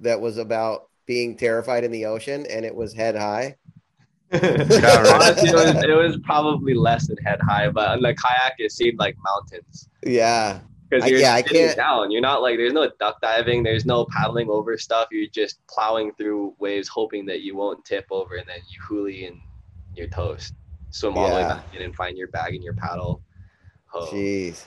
that 0.00 0.20
was 0.20 0.38
about 0.38 0.88
being 1.06 1.36
terrified 1.36 1.84
in 1.84 1.90
the 1.90 2.06
ocean, 2.06 2.46
and 2.46 2.64
it 2.64 2.74
was 2.74 2.94
head 2.94 3.14
high. 3.14 3.56
Honestly, 4.32 4.40
it 5.50 5.54
was, 5.54 5.84
it 5.84 5.96
was 5.96 6.18
probably 6.24 6.72
less 6.72 7.08
than 7.08 7.18
head 7.18 7.40
high, 7.42 7.68
but 7.68 7.90
on 7.90 8.00
the 8.00 8.14
kayak 8.14 8.54
it 8.58 8.72
seemed 8.72 8.98
like 8.98 9.16
mountains. 9.22 9.88
Yeah, 10.02 10.60
Because 10.94 11.10
you're 11.10 11.20
yeah, 11.20 11.34
I 11.34 11.42
sitting 11.42 11.66
can't- 11.66 11.76
down. 11.76 12.10
You're 12.10 12.20
not 12.20 12.42
like 12.42 12.56
there's 12.56 12.72
no 12.72 12.90
duck 13.00 13.20
diving. 13.20 13.62
There's 13.62 13.84
no 13.86 14.04
paddling 14.06 14.48
over 14.50 14.76
stuff. 14.78 15.08
You're 15.10 15.28
just 15.28 15.58
plowing 15.66 16.12
through 16.14 16.54
waves, 16.58 16.88
hoping 16.88 17.26
that 17.26 17.40
you 17.42 17.56
won't 17.56 17.84
tip 17.84 18.06
over, 18.10 18.36
and 18.36 18.46
then 18.48 18.58
you 18.68 18.80
hoolie 18.82 19.26
and 19.28 19.40
you're 19.94 20.08
toast. 20.08 20.54
Swim 20.90 21.16
all 21.18 21.28
the 21.28 21.34
way 21.34 21.42
back 21.42 21.64
in 21.74 21.82
and 21.82 21.94
find 21.96 22.16
your 22.16 22.28
bag 22.28 22.54
and 22.54 22.62
your 22.62 22.74
paddle. 22.74 23.22
Oh, 23.92 24.06
jeez. 24.12 24.64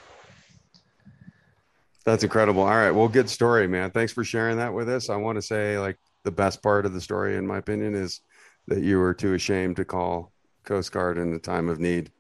That's 2.06 2.24
incredible. 2.24 2.62
All 2.62 2.70
right, 2.70 2.92
well, 2.92 3.08
good 3.10 3.30
story, 3.30 3.68
man. 3.68 3.92
Thanks 3.92 4.14
for 4.14 4.24
sharing 4.24 4.58
that 4.58 4.74
with 4.74 4.88
us. 4.90 5.10
I 5.10 5.18
want 5.18 5.36
to 5.38 5.42
say, 5.42 5.78
like, 5.78 5.98
the 6.24 6.32
best 6.32 6.64
part 6.64 6.86
of 6.86 6.94
the 6.94 7.02
story, 7.02 7.36
in 7.36 7.46
my 7.46 7.58
opinion, 7.58 7.96
is 7.96 8.22
that 8.68 8.82
you 8.82 8.98
were 9.00 9.14
too 9.14 9.34
ashamed 9.34 9.76
to 9.78 9.86
call 9.86 10.32
Coast 10.64 10.92
Guard 10.92 11.18
in 11.18 11.32
the 11.32 11.40
time 11.40 11.68
of 11.70 11.80
need. 11.80 12.12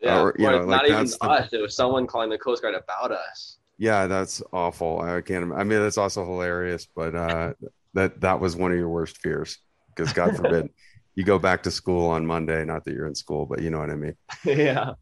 yeah. 0.00 0.20
or, 0.20 0.34
you 0.38 0.46
or 0.46 0.52
know, 0.52 0.58
like, 0.58 0.66
not 0.68 0.84
even 0.86 0.96
that's 0.98 1.18
the- 1.18 1.26
us. 1.26 1.52
It 1.52 1.60
was 1.62 1.74
someone 1.76 2.06
calling 2.06 2.28
the 2.30 2.38
Coast 2.38 2.62
Guard 2.62 2.74
about 2.74 3.12
us. 3.12 3.55
Yeah, 3.78 4.06
that's 4.06 4.42
awful. 4.52 5.00
I 5.00 5.20
can't. 5.20 5.52
I 5.52 5.64
mean, 5.64 5.80
that's 5.80 5.98
also 5.98 6.24
hilarious, 6.24 6.86
but 6.94 7.14
uh, 7.14 7.52
that 7.94 8.20
that 8.22 8.40
was 8.40 8.56
one 8.56 8.72
of 8.72 8.78
your 8.78 8.88
worst 8.88 9.18
fears 9.18 9.58
because 9.94 10.12
God 10.12 10.36
forbid 10.36 10.70
you 11.14 11.24
go 11.24 11.38
back 11.38 11.62
to 11.64 11.70
school 11.70 12.08
on 12.08 12.26
Monday. 12.26 12.64
Not 12.64 12.84
that 12.84 12.94
you're 12.94 13.06
in 13.06 13.14
school, 13.14 13.44
but 13.46 13.60
you 13.60 13.70
know 13.70 13.78
what 13.78 13.90
I 13.90 13.94
mean. 13.96 14.14
yeah. 14.44 14.92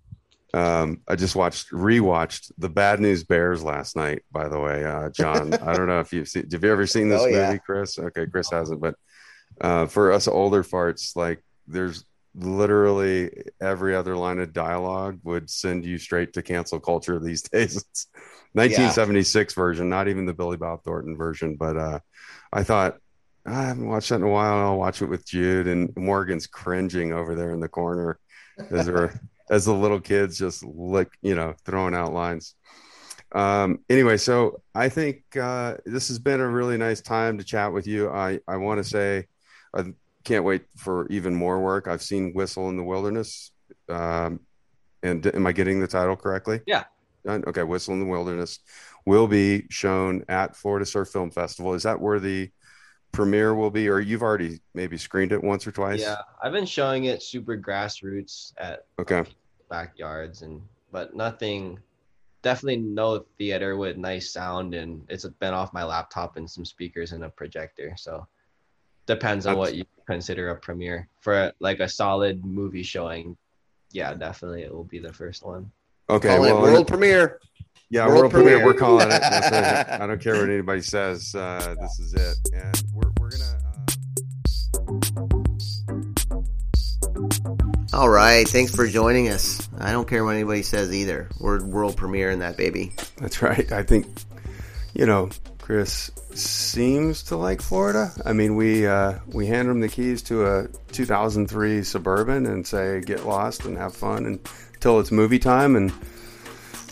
Um, 0.53 1.01
I 1.09 1.16
just 1.16 1.35
watched 1.35 1.70
rewatched 1.72 2.53
the 2.59 2.68
Bad 2.68 3.01
News 3.01 3.25
Bears 3.25 3.62
last 3.64 3.97
night. 3.97 4.22
By 4.31 4.49
the 4.49 4.61
way, 4.61 4.85
uh, 4.85 5.11
John, 5.11 5.53
I 5.62 5.72
don't 5.75 5.87
know 5.89 6.01
if 6.01 6.12
you've 6.12 6.29
seen. 6.29 6.49
Have 6.53 6.62
you 6.62 6.70
ever 6.70 6.87
seen 6.87 7.09
this 7.09 7.22
Oh, 7.22 7.25
movie, 7.27 7.37
yeah. 7.37 7.57
Chris? 7.59 7.99
Okay, 7.99 8.27
Chris 8.27 8.51
hasn't, 8.51 8.81
but 8.81 8.95
uh, 9.61 9.87
for 9.87 10.12
us 10.12 10.29
older 10.29 10.62
farts, 10.64 11.16
like 11.16 11.43
there's 11.66 12.05
literally 12.35 13.45
every 13.61 13.95
other 13.95 14.16
line 14.16 14.39
of 14.39 14.53
dialogue 14.53 15.20
would 15.22 15.49
send 15.49 15.85
you 15.85 15.99
straight 15.99 16.32
to 16.32 16.43
cancel 16.43 16.80
culture 16.80 17.18
these 17.18 17.43
days. 17.51 17.76
It's 17.76 18.07
1976 18.53 19.55
version, 19.55 19.89
not 19.89 20.09
even 20.09 20.26
the 20.26 20.35
Billy 20.35 20.57
Bob 20.57 20.82
Thornton 20.85 21.16
version. 21.16 21.57
But 21.57 21.76
uh, 21.76 22.01
I 22.53 22.62
thought 22.62 22.99
I 23.47 23.62
haven't 23.62 23.89
watched 23.89 24.09
that 24.11 24.16
in 24.16 24.22
a 24.22 24.28
while. 24.28 24.59
I'll 24.59 24.78
watch 24.78 25.03
it 25.03 25.07
with 25.07 25.26
Jude 25.26 25.66
and 25.66 25.95
Morgan's 25.97 26.47
cringing 26.47 27.12
over 27.12 27.35
there 27.35 27.53
in 27.53 27.61
the 27.61 27.68
corner 27.68 28.18
as 28.70 28.87
they're 28.87 29.20
as 29.51 29.66
the 29.66 29.74
little 29.74 30.01
kids 30.01 30.39
just 30.39 30.64
lick, 30.64 31.11
you 31.20 31.35
know, 31.35 31.55
throwing 31.64 31.95
out 31.95 32.12
lines. 32.12 32.55
Um, 33.32 33.80
anyway, 33.91 34.16
so 34.16 34.62
I 34.74 34.89
think 34.89 35.24
uh, 35.37 35.76
this 35.85 36.09
has 36.09 36.18
been 36.18 36.41
a 36.41 36.49
really 36.49 36.78
nice 36.78 37.01
time 37.01 37.39
to 37.39 37.45
chat 37.45 37.72
with 37.72 37.87
you. 37.87 38.09
I, 38.09 38.41
I 38.47 38.57
want 38.57 38.78
to 38.78 38.89
say 38.89 39.26
I 39.74 39.85
can't 40.25 40.45
wait 40.45 40.62
for 40.77 41.07
even 41.09 41.35
more 41.35 41.61
work. 41.61 41.87
I've 41.89 42.03
seen 42.03 42.33
Whistle 42.33 42.68
in 42.68 42.77
the 42.77 42.83
Wilderness. 42.83 43.53
Um, 43.89 44.41
and 45.03 45.27
am 45.27 45.47
I 45.47 45.53
getting 45.53 45.81
the 45.81 45.87
title 45.87 46.16
correctly? 46.16 46.61
Yeah. 46.66 46.85
Okay, 47.27 47.62
Whistle 47.62 47.95
in 47.95 48.01
the 48.01 48.07
Wilderness 48.07 48.59
will 49.07 49.27
be 49.27 49.66
shown 49.70 50.25
at 50.29 50.57
Florida 50.57 50.85
Surf 50.85 51.09
Film 51.09 51.31
Festival. 51.31 51.75
Is 51.75 51.85
that 51.85 52.01
where 52.01 52.20
the 52.20 52.51
premiere 53.12 53.55
will 53.55 53.70
be, 53.70 53.89
or 53.89 54.01
you've 54.01 54.22
already 54.22 54.61
maybe 54.75 54.97
screened 54.97 55.33
it 55.33 55.43
once 55.43 55.66
or 55.66 55.72
twice? 55.72 56.01
Yeah, 56.01 56.16
I've 56.43 56.53
been 56.53 56.66
showing 56.66 57.05
it 57.05 57.22
super 57.22 57.57
grassroots 57.57 58.53
at 58.59 58.87
Okay. 58.99 59.25
backyards 59.70 60.43
and 60.43 60.61
but 60.93 61.16
nothing 61.16 61.79
definitely 62.43 62.77
no 62.77 63.25
theater 63.39 63.77
with 63.77 63.97
nice 63.97 64.31
sound 64.31 64.75
and 64.75 65.05
it's 65.09 65.25
been 65.41 65.55
off 65.55 65.72
my 65.72 65.83
laptop 65.83 66.37
and 66.37 66.49
some 66.49 66.64
speakers 66.64 67.12
and 67.12 67.25
a 67.25 67.31
projector 67.31 67.95
so 67.97 68.27
depends 69.07 69.46
on 69.46 69.57
what 69.57 69.74
you 69.74 69.84
consider 70.07 70.50
a 70.50 70.57
premiere 70.57 71.09
for 71.20 71.52
like 71.61 71.80
a 71.80 71.88
solid 71.88 72.44
movie 72.44 72.82
showing 72.82 73.36
yeah 73.90 74.12
definitely 74.14 74.62
it 74.62 74.72
will 74.74 74.84
be 74.84 74.98
the 74.98 75.12
first 75.12 75.44
one 75.44 75.70
Okay. 76.11 76.28
Call 76.28 76.44
it 76.44 76.52
well, 76.52 76.61
world 76.62 76.86
premiere. 76.86 77.40
Yeah, 77.88 78.07
World 78.07 78.18
world, 78.18 78.32
premiere. 78.32 78.59
premiere. 78.59 78.66
We're 78.66 78.78
calling 78.78 79.07
it. 79.07 79.09
That's 79.22 79.46
it. 79.88 80.00
I 80.02 80.07
don't 80.07 80.20
care 80.20 80.34
what 80.34 80.50
anybody 80.50 80.82
says. 80.82 81.34
Uh, 81.34 81.74
this 81.80 81.98
is 81.98 82.12
it, 82.14 82.36
and 82.52 82.82
we're 82.92 83.11
we're 83.18 83.30
gonna. 83.30 83.61
All 87.94 88.09
right, 88.11 88.46
thanks 88.48 88.74
for 88.74 88.86
joining 88.86 89.28
us. 89.28 89.68
I 89.78 89.92
don't 89.92 90.09
care 90.09 90.24
what 90.24 90.34
anybody 90.34 90.62
says 90.62 90.92
either. 90.92 91.30
We're 91.40 91.64
world 91.64 91.96
premiere 91.96 92.30
in 92.30 92.40
that 92.40 92.57
baby. 92.57 92.92
That's 93.16 93.40
right. 93.40 93.70
I 93.70 93.82
think, 93.84 94.07
you 94.94 95.07
know, 95.07 95.30
Chris 95.64 96.10
seems 96.34 97.22
to 97.22 97.36
like 97.36 97.62
Florida. 97.62 98.12
I 98.22 98.34
mean, 98.34 98.54
we 98.54 98.86
uh, 98.86 99.14
we 99.28 99.46
hand 99.46 99.66
him 99.66 99.80
the 99.80 99.88
keys 99.88 100.20
to 100.24 100.44
a 100.44 100.68
2003 100.92 101.82
Suburban 101.82 102.44
and 102.44 102.66
say, 102.66 103.00
"Get 103.00 103.24
lost 103.24 103.64
and 103.64 103.78
have 103.78 103.96
fun 103.96 104.26
until 104.26 105.00
it's 105.00 105.10
movie 105.10 105.38
time," 105.38 105.74
and 105.74 105.90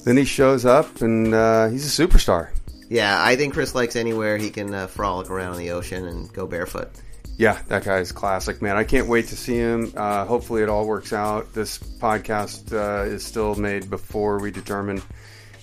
then 0.05 0.17
he 0.17 0.25
shows 0.25 0.65
up 0.65 1.03
and 1.03 1.35
uh, 1.35 1.69
he's 1.69 1.87
a 1.87 2.03
superstar. 2.07 2.49
Yeah, 2.89 3.23
I 3.23 3.37
think 3.37 3.53
Chris 3.53 3.75
likes 3.75 3.95
anywhere 3.95 4.39
he 4.39 4.49
can 4.49 4.73
uh, 4.73 4.87
frolic 4.87 5.29
around 5.29 5.53
in 5.53 5.59
the 5.59 5.73
ocean 5.73 6.07
and 6.07 6.33
go 6.33 6.47
barefoot. 6.47 6.89
Yeah, 7.37 7.59
that 7.69 7.85
guy's 7.85 8.11
classic, 8.11 8.63
man. 8.63 8.79
I 8.79 8.85
can't 8.85 9.07
wait 9.07 9.29
to 9.29 9.37
see 9.37 9.57
him. 9.57 9.93
Uh, 9.95 10.25
hopefully, 10.25 10.63
it 10.63 10.71
all 10.71 10.87
works 10.87 11.13
out. 11.13 11.53
This 11.53 11.77
podcast 11.77 12.73
uh, 12.73 13.05
is 13.05 13.23
still 13.23 13.55
made 13.55 13.91
before 13.91 14.39
we 14.39 14.51
determine 14.51 15.03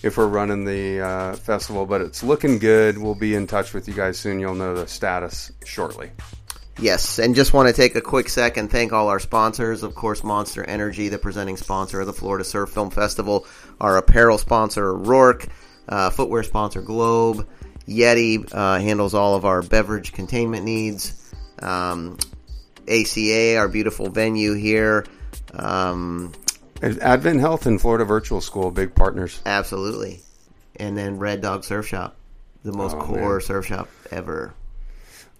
if 0.01 0.17
we're 0.17 0.27
running 0.27 0.65
the 0.65 1.01
uh, 1.01 1.35
festival, 1.35 1.85
but 1.85 2.01
it's 2.01 2.23
looking 2.23 2.59
good. 2.59 2.97
We'll 2.97 3.15
be 3.15 3.35
in 3.35 3.47
touch 3.47 3.73
with 3.73 3.87
you 3.87 3.93
guys 3.93 4.17
soon. 4.17 4.39
You'll 4.39 4.55
know 4.55 4.75
the 4.75 4.87
status 4.87 5.51
shortly. 5.65 6.11
Yes, 6.81 7.19
and 7.19 7.35
just 7.35 7.53
want 7.53 7.67
to 7.67 7.73
take 7.73 7.95
a 7.95 8.01
quick 8.01 8.29
sec 8.29 8.55
and 8.55 8.71
thank 8.71 8.93
all 8.93 9.09
our 9.09 9.19
sponsors. 9.19 9.83
Of 9.83 9.95
course, 9.95 10.23
Monster 10.23 10.63
Energy, 10.63 11.09
the 11.09 11.17
presenting 11.17 11.57
sponsor 11.57 11.99
of 11.99 12.07
the 12.07 12.13
Florida 12.13 12.45
Surf 12.45 12.69
Film 12.69 12.89
Festival, 12.89 13.45
our 13.81 13.97
apparel 13.97 14.37
sponsor, 14.37 14.93
Roark, 14.93 15.49
uh, 15.89 16.09
footwear 16.09 16.43
sponsor, 16.43 16.81
Globe, 16.81 17.45
Yeti 17.85 18.47
uh, 18.53 18.79
handles 18.79 19.13
all 19.13 19.35
of 19.35 19.43
our 19.43 19.61
beverage 19.61 20.13
containment 20.13 20.63
needs. 20.63 21.33
Um, 21.61 22.17
ACA, 22.87 23.57
our 23.57 23.67
beautiful 23.67 24.09
venue 24.09 24.53
here. 24.53 25.05
Um, 25.53 26.31
Advent 26.81 27.39
Health 27.39 27.65
and 27.65 27.79
Florida 27.79 28.05
Virtual 28.05 28.41
School, 28.41 28.71
big 28.71 28.95
partners. 28.95 29.41
absolutely. 29.45 30.21
And 30.77 30.97
then 30.97 31.19
Red 31.19 31.41
Dog 31.41 31.63
Surf 31.65 31.87
Shop, 31.87 32.15
the 32.63 32.71
most 32.71 32.95
Oh, 32.95 33.01
core 33.01 33.31
man. 33.33 33.41
surf 33.41 33.65
shop 33.65 33.89
ever. 34.11 34.53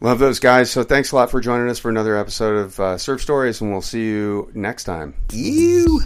Love 0.01 0.19
those 0.19 0.39
guys. 0.39 0.69
So 0.71 0.83
thanks 0.83 1.11
a 1.11 1.15
lot 1.15 1.31
for 1.31 1.39
joining 1.41 1.69
us 1.69 1.79
for 1.79 1.89
another 1.89 2.17
episode 2.17 2.55
of 2.57 2.79
uh, 2.79 2.97
Surf 2.97 3.21
Stories, 3.21 3.61
and 3.61 3.71
we'll 3.71 3.81
see 3.81 4.03
you 4.05 4.49
next 4.53 4.83
time. 4.85 5.13
You. 5.31 6.01